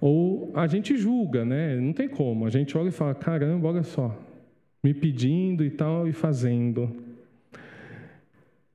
Ou 0.00 0.52
a 0.54 0.66
gente 0.66 0.96
julga, 0.96 1.44
né? 1.44 1.76
Não 1.76 1.92
tem 1.92 2.08
como. 2.08 2.46
A 2.46 2.50
gente 2.50 2.76
olha 2.78 2.88
e 2.88 2.92
fala: 2.92 3.14
caramba, 3.14 3.68
olha 3.68 3.82
só, 3.82 4.16
me 4.82 4.94
pedindo 4.94 5.64
e 5.64 5.70
tal, 5.70 6.08
e 6.08 6.12
fazendo. 6.12 7.05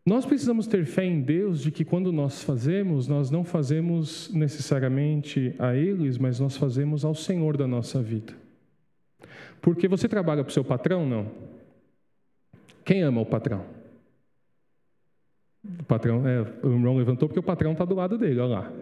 Nós 0.06 0.26
precisamos 0.26 0.66
ter 0.66 0.86
fé 0.86 1.06
em 1.06 1.22
Deus 1.22 1.62
de 1.62 1.70
que 1.70 1.86
quando 1.86 2.12
nós 2.12 2.44
fazemos, 2.44 3.08
nós 3.08 3.30
não 3.30 3.44
fazemos 3.44 4.32
necessariamente 4.34 5.54
a 5.60 5.76
eles, 5.76 6.18
mas 6.18 6.40
nós 6.40 6.58
fazemos 6.58 7.06
ao 7.06 7.14
Senhor 7.14 7.56
da 7.56 7.68
nossa 7.68 8.02
vida. 8.02 8.34
Porque 9.62 9.88
você 9.88 10.08
trabalha 10.08 10.44
para 10.44 10.50
o 10.50 10.54
seu 10.54 10.64
patrão? 10.64 11.08
Não. 11.08 11.28
Quem 12.84 13.04
ama 13.04 13.22
o 13.22 13.26
patrão? 13.26 13.64
O 15.64 15.84
patrão, 15.84 16.28
é, 16.28 16.42
o 16.64 16.72
irmão 16.72 16.98
levantou 16.98 17.30
porque 17.30 17.40
o 17.40 17.44
patrão 17.44 17.74
está 17.74 17.86
do 17.86 17.94
lado 17.94 18.18
dele, 18.18 18.40
olha 18.40 18.56
lá. 18.56 18.74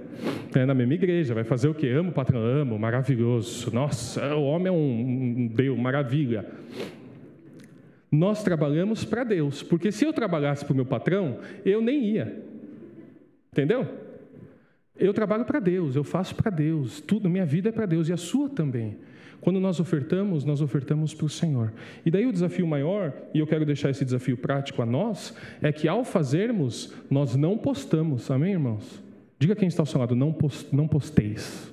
É 0.55 0.65
na 0.65 0.73
mesma 0.73 0.93
igreja, 0.93 1.33
vai 1.33 1.43
fazer 1.43 1.67
o 1.67 1.73
quê? 1.73 1.87
Amo 1.89 2.11
o 2.11 2.13
patrão, 2.13 2.39
amo, 2.39 2.79
maravilhoso. 2.79 3.69
Nossa, 3.73 4.33
o 4.35 4.43
homem 4.45 4.67
é 4.67 4.71
um, 4.71 5.41
um 5.43 5.47
Deus, 5.47 5.77
maravilha. 5.77 6.49
Nós 8.11 8.43
trabalhamos 8.43 9.05
para 9.05 9.23
Deus, 9.23 9.61
porque 9.61 9.91
se 9.91 10.05
eu 10.05 10.11
trabalhasse 10.11 10.65
para 10.65 10.73
o 10.73 10.75
meu 10.75 10.85
patrão, 10.85 11.39
eu 11.63 11.81
nem 11.81 12.05
ia. 12.05 12.43
Entendeu? 13.51 13.87
Eu 14.97 15.13
trabalho 15.13 15.45
para 15.45 15.59
Deus, 15.59 15.95
eu 15.95 16.03
faço 16.03 16.35
para 16.35 16.51
Deus, 16.51 16.99
tudo, 16.99 17.29
minha 17.29 17.45
vida 17.45 17.69
é 17.69 17.71
para 17.71 17.85
Deus 17.85 18.09
e 18.09 18.13
a 18.13 18.17
sua 18.17 18.49
também. 18.49 18.97
Quando 19.39 19.59
nós 19.59 19.79
ofertamos, 19.79 20.43
nós 20.43 20.61
ofertamos 20.61 21.13
para 21.13 21.25
o 21.25 21.29
Senhor. 21.29 21.71
E 22.05 22.11
daí 22.11 22.25
o 22.25 22.31
desafio 22.33 22.67
maior, 22.67 23.13
e 23.33 23.39
eu 23.39 23.47
quero 23.47 23.65
deixar 23.65 23.89
esse 23.89 24.03
desafio 24.03 24.35
prático 24.35 24.81
a 24.81 24.85
nós, 24.85 25.33
é 25.61 25.71
que 25.71 25.87
ao 25.87 26.03
fazermos, 26.03 26.93
nós 27.09 27.35
não 27.35 27.57
postamos. 27.57 28.29
Amém, 28.29 28.53
irmãos? 28.53 29.01
Diga 29.39 29.55
quem 29.55 29.69
está 29.69 29.81
ao 29.81 29.85
seu 29.85 29.99
lado, 29.99 30.15
não, 30.15 30.33
post, 30.33 30.67
não 30.75 30.87
posteis. 30.87 31.71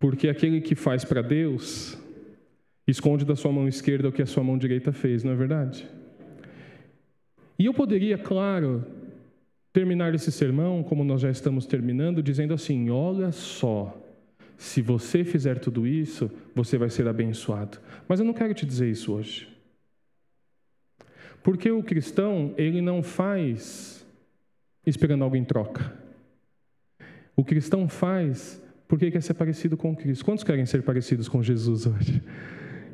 Porque 0.00 0.28
aquele 0.30 0.62
que 0.62 0.74
faz 0.74 1.04
para 1.04 1.20
Deus 1.20 1.96
esconde 2.88 3.24
da 3.24 3.36
sua 3.36 3.52
mão 3.52 3.68
esquerda 3.68 4.08
o 4.08 4.12
que 4.12 4.22
a 4.22 4.26
sua 4.26 4.42
mão 4.42 4.56
direita 4.56 4.92
fez, 4.92 5.22
não 5.22 5.32
é 5.32 5.36
verdade? 5.36 5.86
E 7.58 7.66
eu 7.66 7.74
poderia, 7.74 8.16
claro, 8.16 8.84
terminar 9.74 10.14
esse 10.14 10.32
sermão, 10.32 10.82
como 10.82 11.04
nós 11.04 11.20
já 11.20 11.30
estamos 11.30 11.66
terminando, 11.66 12.22
dizendo 12.22 12.54
assim: 12.54 12.88
olha 12.88 13.30
só, 13.30 13.94
se 14.56 14.80
você 14.80 15.22
fizer 15.22 15.58
tudo 15.58 15.86
isso, 15.86 16.30
você 16.54 16.78
vai 16.78 16.88
ser 16.88 17.06
abençoado. 17.06 17.78
Mas 18.08 18.18
eu 18.18 18.24
não 18.24 18.32
quero 18.32 18.54
te 18.54 18.64
dizer 18.64 18.90
isso 18.90 19.12
hoje. 19.12 19.48
Porque 21.42 21.70
o 21.70 21.82
cristão, 21.82 22.54
ele 22.56 22.80
não 22.80 23.02
faz 23.02 24.06
esperando 24.86 25.24
algo 25.24 25.36
em 25.36 25.44
troca. 25.44 25.94
O 27.36 27.44
cristão 27.44 27.88
faz 27.88 28.59
porque 28.90 29.08
quer 29.08 29.22
ser 29.22 29.34
parecido 29.34 29.76
com 29.76 29.94
Cristo. 29.94 30.24
Quantos 30.24 30.42
querem 30.42 30.66
ser 30.66 30.82
parecidos 30.82 31.28
com 31.28 31.40
Jesus 31.40 31.86
hoje? 31.86 32.20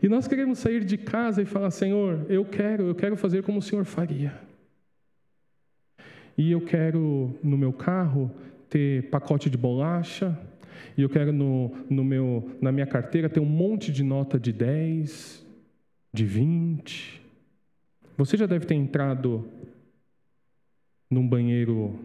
E 0.03 0.09
nós 0.11 0.29
queremos 0.29 0.59
sair 0.59 0.85
de 0.85 0.99
casa 0.99 1.41
e 1.41 1.47
falar: 1.47 1.71
Senhor, 1.71 2.27
eu 2.29 2.45
quero, 2.45 2.87
eu 2.87 2.95
quero 2.95 3.17
fazer 3.17 3.43
como 3.43 3.61
o 3.61 3.63
Senhor 3.63 3.83
faria. 3.87 4.39
E 6.37 6.53
eu 6.53 6.61
quero 6.61 7.35
no 7.43 7.57
meu 7.57 7.73
carro 7.73 8.31
ter 8.69 9.09
pacote 9.09 9.49
de 9.49 9.57
bolacha, 9.57 10.39
e 10.99 11.03
eu 11.03 11.09
quero 11.09 11.33
no, 11.33 11.75
no 11.89 12.05
meu, 12.05 12.55
na 12.61 12.71
minha 12.71 12.87
carteira 12.87 13.31
ter 13.31 13.41
um 13.41 13.47
monte 13.47 13.91
de 13.91 14.05
nota 14.05 14.39
de 14.39 14.53
10, 14.53 15.47
de 16.13 16.25
20. 16.27 17.23
Você 18.19 18.37
já 18.37 18.45
deve 18.45 18.67
ter 18.67 18.75
entrado 18.75 19.49
num 21.11 21.27
banheiro 21.27 21.99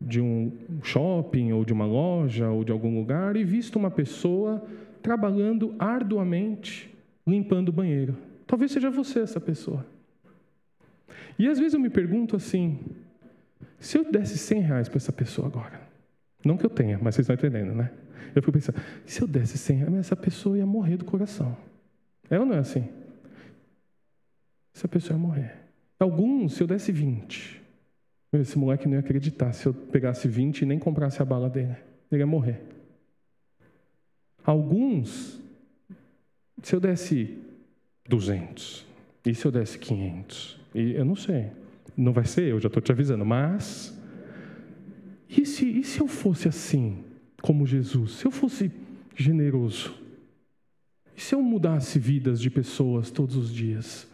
de 0.00 0.20
um 0.20 0.52
shopping 0.82 1.52
ou 1.52 1.64
de 1.64 1.72
uma 1.72 1.86
loja 1.86 2.48
ou 2.50 2.64
de 2.64 2.72
algum 2.72 2.98
lugar 2.98 3.36
e 3.36 3.44
visto 3.44 3.76
uma 3.76 3.90
pessoa 3.90 4.64
trabalhando 5.02 5.74
arduamente 5.78 6.94
limpando 7.26 7.68
o 7.68 7.72
banheiro. 7.72 8.16
Talvez 8.46 8.72
seja 8.72 8.90
você 8.90 9.20
essa 9.20 9.40
pessoa. 9.40 9.84
E 11.38 11.46
às 11.48 11.58
vezes 11.58 11.74
eu 11.74 11.80
me 11.80 11.90
pergunto 11.90 12.36
assim: 12.36 12.78
se 13.78 13.98
eu 13.98 14.10
desse 14.10 14.38
100 14.38 14.60
reais 14.60 14.88
para 14.88 14.96
essa 14.96 15.12
pessoa 15.12 15.48
agora, 15.48 15.80
não 16.44 16.56
que 16.56 16.64
eu 16.64 16.70
tenha, 16.70 16.98
mas 17.00 17.14
vocês 17.14 17.28
estão 17.28 17.34
entendendo, 17.34 17.74
né? 17.74 17.90
Eu 18.34 18.42
fico 18.42 18.52
pensando: 18.52 18.80
se 19.04 19.20
eu 19.20 19.26
desse 19.26 19.58
100 19.58 19.76
reais, 19.76 19.94
essa 19.94 20.16
pessoa 20.16 20.56
ia 20.56 20.66
morrer 20.66 20.96
do 20.96 21.04
coração. 21.04 21.56
É 22.30 22.38
ou 22.38 22.46
não 22.46 22.54
é 22.54 22.58
assim? 22.58 22.88
essa 24.78 24.88
pessoa 24.88 25.16
ia 25.18 25.22
morrer. 25.22 25.56
Alguns, 25.98 26.54
se 26.54 26.62
eu 26.62 26.66
desse 26.66 26.92
20, 26.92 27.57
esse 28.32 28.58
moleque 28.58 28.86
não 28.86 28.94
ia 28.94 29.00
acreditar. 29.00 29.52
Se 29.52 29.66
eu 29.66 29.74
pegasse 29.74 30.28
20 30.28 30.62
e 30.62 30.66
nem 30.66 30.78
comprasse 30.78 31.22
a 31.22 31.24
bala 31.24 31.48
dele, 31.48 31.76
ele 32.10 32.20
ia 32.20 32.26
morrer. 32.26 32.60
Alguns, 34.44 35.40
se 36.62 36.74
eu 36.74 36.80
desse 36.80 37.38
200, 38.08 38.86
e 39.24 39.34
se 39.34 39.46
eu 39.46 39.50
desse 39.50 39.78
500, 39.78 40.60
e 40.74 40.92
eu 40.92 41.04
não 41.04 41.16
sei, 41.16 41.50
não 41.96 42.12
vai 42.12 42.24
ser 42.24 42.44
eu, 42.44 42.60
já 42.60 42.68
estou 42.68 42.82
te 42.82 42.92
avisando, 42.92 43.24
mas. 43.24 43.96
E 45.28 45.44
se, 45.44 45.66
e 45.66 45.84
se 45.84 46.00
eu 46.00 46.08
fosse 46.08 46.48
assim, 46.48 47.04
como 47.42 47.66
Jesus? 47.66 48.12
Se 48.12 48.26
eu 48.26 48.30
fosse 48.30 48.70
generoso? 49.14 49.94
E 51.16 51.20
se 51.20 51.34
eu 51.34 51.42
mudasse 51.42 51.98
vidas 51.98 52.40
de 52.40 52.48
pessoas 52.48 53.10
todos 53.10 53.36
os 53.36 53.52
dias? 53.52 54.06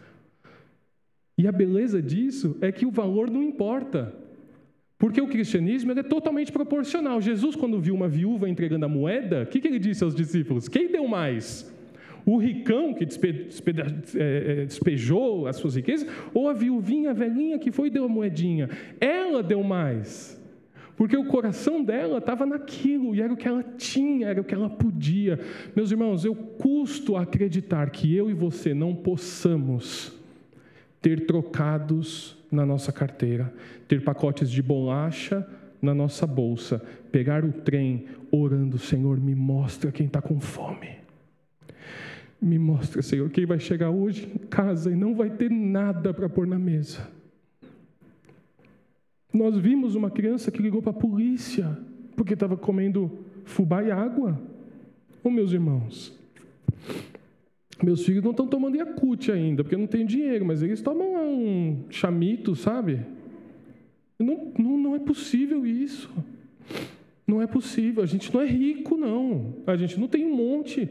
E 1.37 1.47
a 1.49 1.53
beleza 1.53 2.01
disso 2.01 2.57
é 2.61 2.71
que 2.71 2.87
o 2.87 2.91
valor 2.91 3.31
não 3.31 3.43
importa. 3.43 4.15
Porque 4.97 5.21
o 5.21 5.27
cristianismo 5.27 5.93
é 5.93 6.03
totalmente 6.03 6.53
proporcional. 6.53 7.21
Jesus, 7.21 7.57
quando 7.57 7.81
viu 7.81 7.95
uma 7.95 8.09
viúva 8.09 8.49
entregando 8.49 8.85
a 8.85 8.89
moeda, 8.89 9.43
o 9.43 9.47
que, 9.47 9.61
que 9.61 9.69
ele 9.69 9.79
disse 9.79 10.05
aos 10.05 10.15
discípulos? 10.15 10.69
Quem 10.69 10.91
deu 10.91 11.07
mais? 11.09 11.71
O 12.25 12.39
ricão 12.39 12.95
que 12.95 13.05
despe, 13.05 13.33
despe, 13.33 13.75
é, 14.17 14.63
é, 14.63 14.65
despejou 14.65 15.47
as 15.47 15.57
suas 15.57 15.75
riquezas, 15.75 16.09
ou 16.33 16.49
a 16.49 16.55
viuvinha, 16.55 17.11
a 17.11 17.13
velhinha 17.13 17.59
que 17.59 17.71
foi 17.71 17.89
e 17.89 17.91
deu 17.91 18.05
a 18.05 18.09
moedinha? 18.09 18.71
Ela 19.01 19.43
deu 19.43 19.63
mais. 19.63 20.41
Porque 20.97 21.17
o 21.17 21.27
coração 21.27 21.83
dela 21.83 22.19
estava 22.19 22.47
naquilo, 22.47 23.15
e 23.15 23.21
era 23.21 23.33
o 23.33 23.37
que 23.37 23.49
ela 23.49 23.63
tinha, 23.63 24.29
era 24.29 24.41
o 24.41 24.45
que 24.45 24.55
ela 24.55 24.71
podia. 24.71 25.39
Meus 25.75 25.91
irmãos, 25.91 26.25
eu 26.25 26.35
custo 26.35 27.17
acreditar 27.17 27.91
que 27.91 28.15
eu 28.15 28.31
e 28.31 28.33
você 28.33 28.73
não 28.73 28.95
possamos 28.95 30.14
ter 31.05 31.27
trocados 31.27 32.35
na 32.51 32.65
nossa 32.65 32.91
carteira, 32.91 33.53
ter 33.87 34.03
pacotes 34.03 34.51
de 34.51 34.63
bolacha 34.63 35.47
na 35.83 35.93
nossa 35.93 36.27
bolsa, 36.27 36.83
pegar 37.13 37.45
o 37.45 37.53
trem 37.53 38.07
orando, 38.31 38.79
Senhor, 38.79 39.21
me 39.21 39.35
mostra 39.35 39.93
quem 39.93 40.07
está 40.07 40.23
com 40.23 40.41
fome. 40.41 40.97
Me 42.41 42.59
mostra, 42.59 43.03
Senhor, 43.03 43.29
quem 43.29 43.45
vai 43.45 43.61
chegar 43.61 43.91
hoje 43.91 44.33
em 44.35 44.47
casa 44.47 44.91
e 44.91 44.97
não 44.97 45.15
vai 45.15 45.29
ter 45.29 45.51
nada 45.51 46.15
para 46.15 46.27
pôr 46.27 46.47
na 46.47 46.59
mesa. 46.59 47.07
Nós 49.31 49.59
vimos 49.59 49.95
uma 49.95 50.11
criança 50.11 50.51
que 50.51 50.63
ligou 50.63 50.81
para 50.81 50.93
a 50.93 50.95
polícia 50.95 51.77
porque 52.17 52.33
estava 52.33 52.57
comendo 52.57 53.27
fubá 53.45 53.83
e 53.83 53.91
água. 53.91 54.41
Ô 55.23 55.29
oh, 55.29 55.31
meus 55.31 55.53
irmãos, 55.53 56.19
meus 57.83 58.05
filhos 58.05 58.23
não 58.23 58.31
estão 58.31 58.47
tomando 58.47 58.77
Yakut 58.77 59.33
ainda, 59.33 59.65
porque 59.65 59.77
não 59.77 59.87
tem 59.87 60.05
dinheiro, 60.05 60.45
mas 60.45 60.63
eles 60.63 60.81
tomam 60.81 61.15
um 61.27 61.85
chamito, 61.91 62.55
sabe? 62.55 63.01
Não, 64.19 64.53
não, 64.59 64.79
não 64.79 64.95
é 64.95 64.99
possível 64.99 65.67
isso. 65.67 66.11
Não 67.27 67.41
é 67.41 67.47
possível. 67.47 68.03
A 68.03 68.07
gente 68.07 68.33
não 68.33 68.41
é 68.41 68.47
rico, 68.47 68.97
não. 68.97 69.57
A 69.67 69.77
gente 69.77 69.99
não 69.99 70.07
tem 70.07 70.25
um 70.25 70.35
monte. 70.35 70.89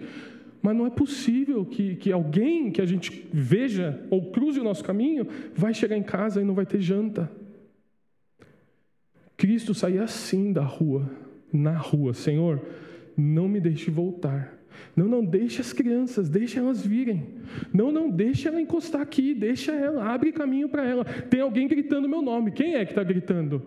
Mas 0.62 0.76
não 0.76 0.86
é 0.86 0.90
possível 0.90 1.66
que, 1.66 1.96
que 1.96 2.12
alguém 2.12 2.72
que 2.72 2.82
a 2.82 2.86
gente 2.86 3.28
veja 3.32 4.02
ou 4.10 4.32
cruze 4.32 4.60
o 4.60 4.64
nosso 4.64 4.84
caminho 4.84 5.28
vai 5.56 5.74
chegar 5.74 5.98
em 5.98 6.04
casa 6.04 6.42
e 6.42 6.46
não 6.46 6.54
vai 6.54 6.66
ter 6.66 6.82
janta. 6.82 7.30
Cristo 9.36 9.74
saía 9.74 10.04
assim 10.04 10.54
da 10.54 10.64
rua, 10.64 11.10
na 11.52 11.78
rua. 11.78 12.14
Senhor, 12.14 12.62
não 13.16 13.48
me 13.48 13.60
deixe 13.60 13.92
voltar 13.92 14.58
não, 14.95 15.07
não, 15.07 15.26
deixe 15.26 15.61
as 15.61 15.74
crianças, 15.74 16.30
deixe 16.30 16.59
elas 16.59 16.86
virem. 16.86 17.26
Não, 17.74 17.91
não, 17.91 18.09
deixe 18.09 18.47
ela 18.47 18.61
encostar 18.61 19.01
aqui, 19.01 19.34
deixa 19.34 19.71
ela, 19.71 20.05
abre 20.13 20.32
caminho 20.32 20.69
para 20.69 20.86
ela. 20.86 21.03
Tem 21.03 21.41
alguém 21.41 21.67
gritando 21.67 22.07
meu 22.07 22.21
nome. 22.21 22.51
Quem 22.51 22.76
é 22.76 22.86
que 22.86 22.91
está 22.91 23.03
gritando? 23.03 23.61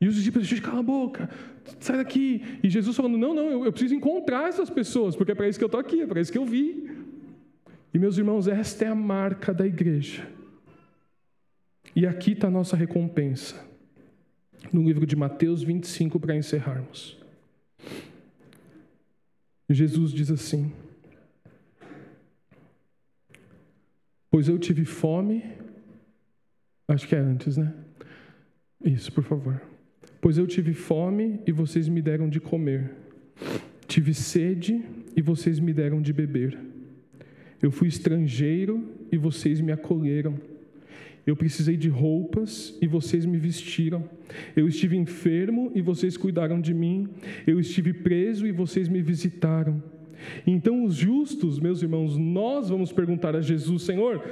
E 0.00 0.06
os 0.08 0.14
discípulos 0.14 0.46
dizem, 0.46 0.62
cala 0.62 0.80
a 0.80 0.82
boca, 0.82 1.30
sai 1.80 1.96
daqui. 1.96 2.42
E 2.62 2.68
Jesus 2.68 2.96
falando, 2.96 3.16
não, 3.16 3.32
não, 3.32 3.50
eu, 3.50 3.64
eu 3.64 3.72
preciso 3.72 3.94
encontrar 3.94 4.48
essas 4.48 4.68
pessoas, 4.68 5.16
porque 5.16 5.32
é 5.32 5.34
para 5.34 5.48
isso 5.48 5.58
que 5.58 5.64
eu 5.64 5.68
estou 5.68 5.80
aqui, 5.80 6.02
é 6.02 6.06
para 6.06 6.20
isso 6.20 6.32
que 6.32 6.38
eu 6.38 6.44
vi. 6.44 6.90
E 7.94 7.98
meus 7.98 8.18
irmãos, 8.18 8.46
esta 8.46 8.84
é 8.84 8.88
a 8.88 8.94
marca 8.94 9.54
da 9.54 9.66
igreja. 9.66 10.26
E 11.94 12.06
aqui 12.06 12.32
está 12.32 12.48
a 12.48 12.50
nossa 12.50 12.76
recompensa. 12.76 13.64
No 14.72 14.82
livro 14.82 15.06
de 15.06 15.16
Mateus 15.16 15.62
25, 15.62 16.20
para 16.20 16.36
encerrarmos. 16.36 17.16
Jesus 19.74 20.12
diz 20.12 20.30
assim: 20.30 20.72
Pois 24.30 24.48
eu 24.48 24.58
tive 24.58 24.84
fome, 24.84 25.42
acho 26.88 27.08
que 27.08 27.14
é 27.16 27.18
antes, 27.18 27.56
né? 27.56 27.74
Isso, 28.84 29.12
por 29.12 29.24
favor. 29.24 29.60
Pois 30.20 30.38
eu 30.38 30.46
tive 30.46 30.72
fome 30.72 31.40
e 31.46 31.52
vocês 31.52 31.88
me 31.88 32.00
deram 32.02 32.28
de 32.28 32.40
comer. 32.40 32.92
Tive 33.86 34.12
sede 34.12 34.84
e 35.16 35.22
vocês 35.22 35.58
me 35.58 35.72
deram 35.72 36.00
de 36.00 36.12
beber. 36.12 36.58
Eu 37.62 37.70
fui 37.70 37.88
estrangeiro 37.88 38.94
e 39.10 39.16
vocês 39.16 39.60
me 39.60 39.72
acolheram. 39.72 40.38
Eu 41.26 41.34
precisei 41.34 41.76
de 41.76 41.88
roupas 41.88 42.78
e 42.80 42.86
vocês 42.86 43.26
me 43.26 43.36
vestiram. 43.36 44.08
Eu 44.54 44.68
estive 44.68 44.96
enfermo 44.96 45.72
e 45.74 45.82
vocês 45.82 46.16
cuidaram 46.16 46.60
de 46.60 46.72
mim. 46.72 47.08
Eu 47.44 47.58
estive 47.58 47.92
preso 47.92 48.46
e 48.46 48.52
vocês 48.52 48.88
me 48.88 49.02
visitaram. 49.02 49.82
Então, 50.46 50.84
os 50.84 50.94
justos, 50.94 51.58
meus 51.58 51.82
irmãos, 51.82 52.16
nós 52.16 52.68
vamos 52.68 52.92
perguntar 52.92 53.34
a 53.34 53.40
Jesus: 53.40 53.82
Senhor, 53.82 54.24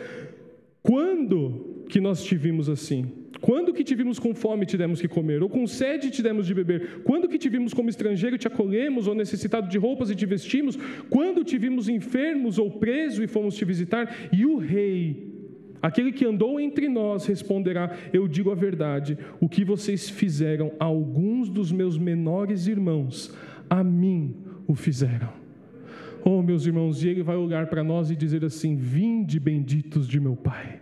quando 0.83 1.85
que 1.89 2.01
nós 2.01 2.23
tivemos 2.23 2.69
assim? 2.69 3.11
Quando 3.41 3.75
que 3.75 3.85
tivemos 3.85 4.19
com 4.19 4.35
fome 4.35 4.65
te 4.65 4.77
demos 4.77 5.01
que 5.01 5.09
comer? 5.09 5.43
Ou 5.43 5.51
com 5.51 5.67
sede 5.67 6.11
te 6.11 6.23
demos 6.23 6.47
de 6.47 6.55
beber? 6.55 7.03
Quando 7.03 7.29
que 7.29 7.37
tivemos 7.37 7.75
como 7.75 7.91
estrangeiro 7.91 8.39
te 8.39 8.47
acolhemos? 8.47 9.07
Ou 9.07 9.15
necessitado 9.15 9.69
de 9.69 9.77
roupas 9.77 10.11
e 10.11 10.15
te 10.15 10.25
vestimos? 10.25 10.79
Quando 11.11 11.45
tivemos 11.45 11.89
enfermos 11.89 12.57
ou 12.57 12.71
preso 12.71 13.23
e 13.23 13.27
fomos 13.27 13.55
te 13.55 13.65
visitar? 13.65 14.31
E 14.33 14.47
o 14.47 14.57
rei 14.57 15.34
Aquele 15.85 16.13
que 16.13 16.25
andou 16.25 16.59
entre 16.59 16.89
nós 16.89 17.27
responderá: 17.27 17.95
Eu 18.11 18.27
digo 18.27 18.51
a 18.51 18.55
verdade, 18.55 19.19
o 19.39 19.47
que 19.47 19.63
vocês 19.63 20.09
fizeram 20.09 20.73
a 20.81 20.87
alguns 20.87 21.51
dos 21.51 21.71
meus 21.71 21.99
menores 21.99 22.67
irmãos, 22.67 23.37
a 23.69 23.85
mim 23.85 24.35
o 24.67 24.75
fizeram. 24.75 25.29
Oh, 26.25 26.41
meus 26.41 26.65
irmãos, 26.65 27.05
e 27.05 27.09
ele 27.09 27.23
vai 27.23 27.37
olhar 27.37 27.67
para 27.67 27.85
nós 27.85 28.11
e 28.11 28.17
dizer 28.17 28.47
assim: 28.47 28.77
Vinde 28.77 29.39
benditos 29.39 30.09
de 30.09 30.19
meu 30.19 30.35
Pai. 30.35 30.81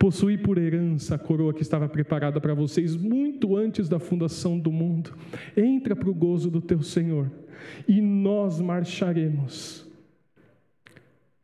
Possuí 0.00 0.36
por 0.36 0.58
herança 0.58 1.14
a 1.14 1.18
coroa 1.18 1.54
que 1.54 1.62
estava 1.62 1.88
preparada 1.88 2.40
para 2.40 2.54
vocês 2.54 2.96
muito 2.96 3.56
antes 3.56 3.88
da 3.88 4.00
fundação 4.00 4.58
do 4.58 4.72
mundo. 4.72 5.16
Entra 5.56 5.94
para 5.94 6.10
o 6.10 6.14
gozo 6.14 6.50
do 6.50 6.60
teu 6.60 6.82
Senhor 6.82 7.30
e 7.86 8.00
nós 8.00 8.60
marcharemos 8.60 9.86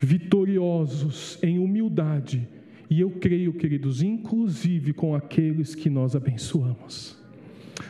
vitoriosos 0.00 1.38
em 1.40 1.60
humildade 1.60 2.48
e 2.90 3.00
eu 3.00 3.10
creio, 3.10 3.52
queridos, 3.52 4.02
inclusive 4.02 4.92
com 4.92 5.14
aqueles 5.14 5.74
que 5.74 5.88
nós 5.88 6.14
abençoamos. 6.14 7.16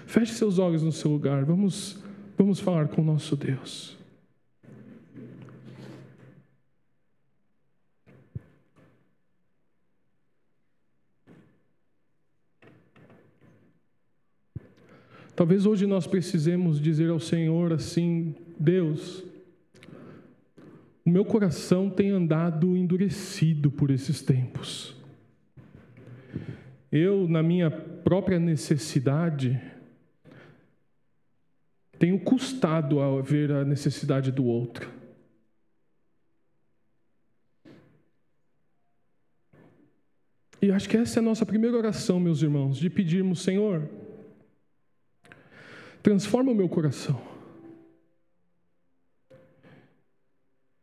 Feche 0.07 0.33
seus 0.35 0.59
olhos 0.59 0.83
no 0.83 0.93
seu 0.93 1.11
lugar, 1.11 1.45
vamos, 1.45 2.03
vamos 2.39 2.61
falar 2.61 2.89
com 2.89 3.03
o 3.03 3.05
nosso 3.05 3.37
Deus. 3.37 3.97
Talvez 15.35 15.67
hoje 15.67 15.85
nós 15.85 16.07
precisemos 16.07 16.81
dizer 16.81 17.11
ao 17.11 17.19
Senhor 17.19 17.73
assim: 17.73 18.37
Deus, 18.59 19.25
o 21.05 21.11
meu 21.11 21.25
coração 21.25 21.91
tem 21.91 22.11
andado 22.11 22.77
endurecido 22.77 23.71
por 23.71 23.91
esses 23.91 24.23
tempos. 24.23 24.97
Eu, 26.91 27.29
na 27.29 27.43
minha 27.43 27.71
própria 27.71 28.39
necessidade, 28.39 29.61
tenho 31.99 32.19
custado 32.19 33.01
a 33.01 33.21
ver 33.21 33.53
a 33.53 33.65
necessidade 33.65 34.33
do 34.33 34.45
outro. 34.45 34.91
E 40.63 40.71
acho 40.71 40.89
que 40.89 40.97
essa 40.97 41.19
é 41.19 41.21
a 41.21 41.25
nossa 41.25 41.45
primeira 41.45 41.77
oração, 41.77 42.19
meus 42.19 42.41
irmãos, 42.41 42.79
de 42.79 42.89
pedirmos, 42.89 43.43
Senhor, 43.43 43.87
transforma 46.03 46.53
o 46.53 46.55
meu 46.55 46.69
coração. 46.69 47.34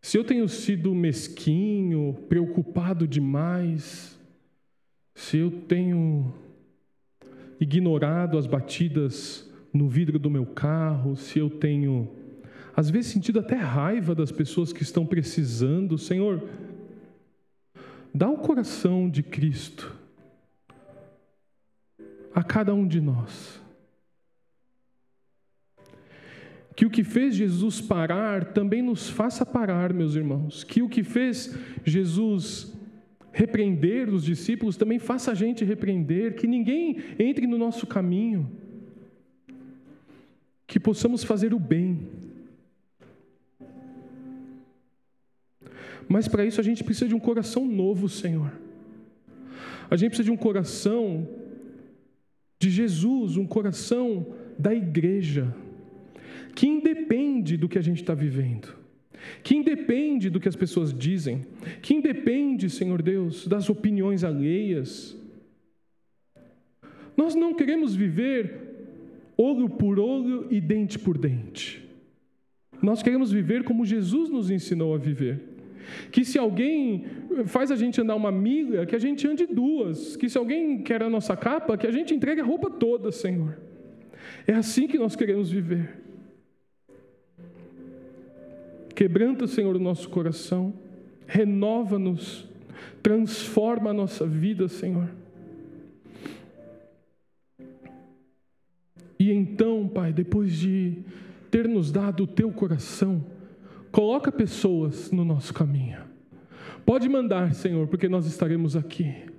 Se 0.01 0.17
eu 0.17 0.23
tenho 0.23 0.49
sido 0.49 0.95
mesquinho, 0.95 2.17
preocupado 2.27 3.07
demais, 3.07 4.19
se 5.13 5.37
eu 5.37 5.51
tenho 5.51 6.33
ignorado 7.59 8.37
as 8.37 8.47
batidas 8.47 9.47
no 9.71 9.87
vidro 9.87 10.17
do 10.17 10.29
meu 10.29 10.45
carro, 10.45 11.15
se 11.15 11.37
eu 11.37 11.49
tenho, 11.49 12.09
às 12.75 12.89
vezes, 12.89 13.11
sentido 13.11 13.39
até 13.39 13.55
raiva 13.55 14.15
das 14.15 14.31
pessoas 14.31 14.73
que 14.73 14.81
estão 14.81 15.05
precisando, 15.05 15.97
Senhor, 15.99 16.43
dá 18.13 18.27
o 18.27 18.37
coração 18.37 19.07
de 19.07 19.21
Cristo 19.21 19.95
a 22.33 22.43
cada 22.43 22.73
um 22.73 22.87
de 22.87 22.99
nós. 22.99 23.60
Que 26.75 26.85
o 26.85 26.89
que 26.89 27.03
fez 27.03 27.35
Jesus 27.35 27.81
parar 27.81 28.53
também 28.53 28.81
nos 28.81 29.09
faça 29.09 29.45
parar, 29.45 29.93
meus 29.93 30.15
irmãos. 30.15 30.63
Que 30.63 30.81
o 30.81 30.89
que 30.89 31.03
fez 31.03 31.55
Jesus 31.83 32.73
repreender 33.33 34.09
os 34.09 34.23
discípulos 34.23 34.77
também 34.77 34.99
faça 34.99 35.31
a 35.31 35.35
gente 35.35 35.65
repreender. 35.65 36.35
Que 36.35 36.47
ninguém 36.47 36.97
entre 37.19 37.45
no 37.45 37.57
nosso 37.57 37.85
caminho. 37.85 38.49
Que 40.65 40.79
possamos 40.79 41.23
fazer 41.23 41.53
o 41.53 41.59
bem. 41.59 42.07
Mas 46.07 46.27
para 46.27 46.45
isso 46.45 46.59
a 46.59 46.63
gente 46.63 46.83
precisa 46.83 47.07
de 47.07 47.15
um 47.15 47.19
coração 47.19 47.65
novo, 47.65 48.07
Senhor. 48.07 48.51
A 49.89 49.97
gente 49.97 50.09
precisa 50.11 50.25
de 50.25 50.31
um 50.31 50.37
coração 50.37 51.27
de 52.57 52.69
Jesus, 52.69 53.35
um 53.35 53.45
coração 53.45 54.33
da 54.57 54.73
igreja 54.73 55.53
que 56.55 56.67
independe 56.67 57.57
do 57.57 57.69
que 57.69 57.77
a 57.77 57.81
gente 57.81 58.01
está 58.01 58.13
vivendo, 58.13 58.75
que 59.43 59.55
independe 59.55 60.29
do 60.29 60.39
que 60.39 60.49
as 60.49 60.55
pessoas 60.55 60.93
dizem, 60.93 61.45
que 61.81 61.93
independe, 61.93 62.69
Senhor 62.69 63.01
Deus, 63.01 63.47
das 63.47 63.69
opiniões 63.69 64.23
alheias. 64.23 65.17
Nós 67.15 67.35
não 67.35 67.53
queremos 67.53 67.95
viver 67.95 68.71
olho 69.37 69.69
por 69.69 69.99
olho 69.99 70.47
e 70.49 70.59
dente 70.61 70.99
por 70.99 71.17
dente. 71.17 71.87
Nós 72.81 73.03
queremos 73.03 73.31
viver 73.31 73.63
como 73.63 73.85
Jesus 73.85 74.29
nos 74.29 74.49
ensinou 74.49 74.93
a 74.95 74.97
viver. 74.97 75.39
Que 76.11 76.23
se 76.23 76.37
alguém 76.37 77.05
faz 77.45 77.71
a 77.71 77.75
gente 77.75 77.99
andar 78.01 78.15
uma 78.15 78.31
milha, 78.31 78.85
que 78.85 78.95
a 78.95 78.99
gente 78.99 79.27
ande 79.27 79.45
duas. 79.45 80.15
Que 80.15 80.29
se 80.29 80.37
alguém 80.37 80.81
quer 80.81 81.03
a 81.03 81.09
nossa 81.09 81.35
capa, 81.35 81.77
que 81.77 81.87
a 81.87 81.91
gente 81.91 82.13
entregue 82.13 82.41
a 82.41 82.45
roupa 82.45 82.69
toda, 82.69 83.11
Senhor. 83.11 83.57
É 84.47 84.53
assim 84.53 84.87
que 84.87 84.97
nós 84.97 85.15
queremos 85.15 85.51
viver. 85.51 86.01
Quebranta, 88.93 89.47
Senhor, 89.47 89.75
o 89.75 89.79
nosso 89.79 90.09
coração, 90.09 90.73
renova-nos, 91.25 92.47
transforma 93.01 93.91
a 93.91 93.93
nossa 93.93 94.25
vida, 94.25 94.67
Senhor. 94.67 95.09
E 99.17 99.31
então, 99.31 99.87
Pai, 99.87 100.11
depois 100.11 100.53
de 100.53 100.97
ter 101.49 101.67
nos 101.67 101.91
dado 101.91 102.23
o 102.23 102.27
teu 102.27 102.51
coração, 102.51 103.23
coloca 103.91 104.31
pessoas 104.31 105.11
no 105.11 105.23
nosso 105.23 105.53
caminho. 105.53 105.99
Pode 106.85 107.07
mandar, 107.07 107.53
Senhor, 107.53 107.87
porque 107.87 108.09
nós 108.09 108.25
estaremos 108.25 108.75
aqui. 108.75 109.30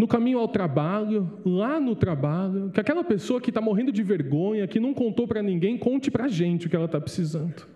No 0.00 0.08
caminho 0.08 0.38
ao 0.38 0.48
trabalho, 0.48 1.30
lá 1.44 1.78
no 1.78 1.94
trabalho, 1.94 2.70
que 2.70 2.80
aquela 2.80 3.04
pessoa 3.04 3.38
que 3.38 3.50
está 3.50 3.60
morrendo 3.60 3.92
de 3.92 4.02
vergonha, 4.02 4.66
que 4.66 4.80
não 4.80 4.94
contou 4.94 5.28
para 5.28 5.42
ninguém, 5.42 5.76
conte 5.76 6.10
para 6.10 6.24
a 6.24 6.28
gente 6.28 6.66
o 6.66 6.70
que 6.70 6.74
ela 6.74 6.86
está 6.86 6.98
precisando. 6.98 7.66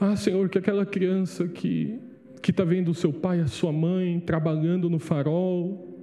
Ah, 0.00 0.16
Senhor, 0.16 0.48
que 0.48 0.56
aquela 0.56 0.86
criança 0.86 1.46
que 1.46 2.00
que 2.40 2.52
está 2.52 2.64
vendo 2.64 2.90
o 2.90 2.94
seu 2.94 3.12
pai, 3.12 3.40
a 3.40 3.46
sua 3.46 3.70
mãe 3.70 4.18
trabalhando 4.18 4.88
no 4.88 4.98
farol, 4.98 5.94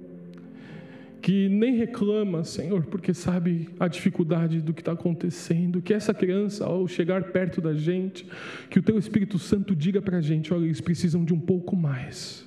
que 1.20 1.48
nem 1.48 1.74
reclama, 1.74 2.44
Senhor, 2.44 2.84
porque 2.86 3.12
sabe 3.12 3.68
a 3.80 3.88
dificuldade 3.88 4.60
do 4.60 4.72
que 4.72 4.82
está 4.82 4.92
acontecendo, 4.92 5.82
que 5.82 5.92
essa 5.92 6.14
criança, 6.14 6.64
ao 6.64 6.86
chegar 6.86 7.32
perto 7.32 7.60
da 7.60 7.74
gente, 7.74 8.24
que 8.70 8.78
o 8.78 8.82
Teu 8.82 8.98
Espírito 8.98 9.36
Santo 9.36 9.74
diga 9.74 10.00
para 10.00 10.18
a 10.18 10.20
gente: 10.20 10.54
olha, 10.54 10.66
eles 10.66 10.80
precisam 10.80 11.24
de 11.24 11.34
um 11.34 11.40
pouco 11.40 11.74
mais. 11.74 12.43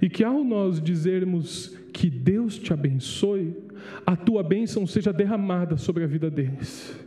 E 0.00 0.08
que 0.08 0.24
ao 0.24 0.44
nós 0.44 0.80
dizermos 0.80 1.76
que 1.92 2.10
Deus 2.10 2.58
te 2.58 2.72
abençoe, 2.72 3.56
a 4.04 4.16
tua 4.16 4.42
bênção 4.42 4.86
seja 4.86 5.12
derramada 5.12 5.76
sobre 5.76 6.04
a 6.04 6.06
vida 6.06 6.30
deles 6.30 7.06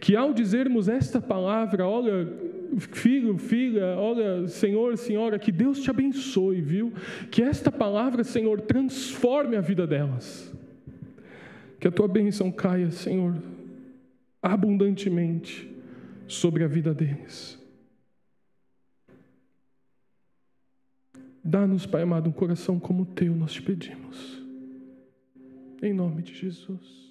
que 0.00 0.16
ao 0.16 0.32
dizermos 0.32 0.88
esta 0.88 1.20
palavra, 1.20 1.86
olha, 1.86 2.28
filho, 2.78 3.36
filha, 3.36 3.96
olha, 3.96 4.46
Senhor, 4.48 4.96
Senhora, 4.96 5.38
que 5.38 5.50
Deus 5.50 5.80
te 5.80 5.90
abençoe, 5.90 6.60
viu? 6.60 6.92
Que 7.30 7.42
esta 7.42 7.70
palavra, 7.70 8.22
Senhor, 8.24 8.60
transforme 8.60 9.56
a 9.56 9.60
vida 9.60 9.86
delas. 9.86 10.52
Que 11.80 11.88
a 11.88 11.90
tua 11.90 12.08
bênção 12.08 12.50
caia, 12.50 12.90
Senhor, 12.90 13.34
abundantemente 14.42 15.68
sobre 16.26 16.64
a 16.64 16.68
vida 16.68 16.94
deles. 16.94 17.57
Dá-nos, 21.48 21.86
Pai 21.86 22.02
amado, 22.02 22.28
um 22.28 22.32
coração 22.32 22.78
como 22.78 23.04
o 23.04 23.06
teu, 23.06 23.34
nós 23.34 23.54
te 23.54 23.62
pedimos. 23.62 24.44
Em 25.82 25.94
nome 25.94 26.20
de 26.20 26.34
Jesus. 26.34 27.07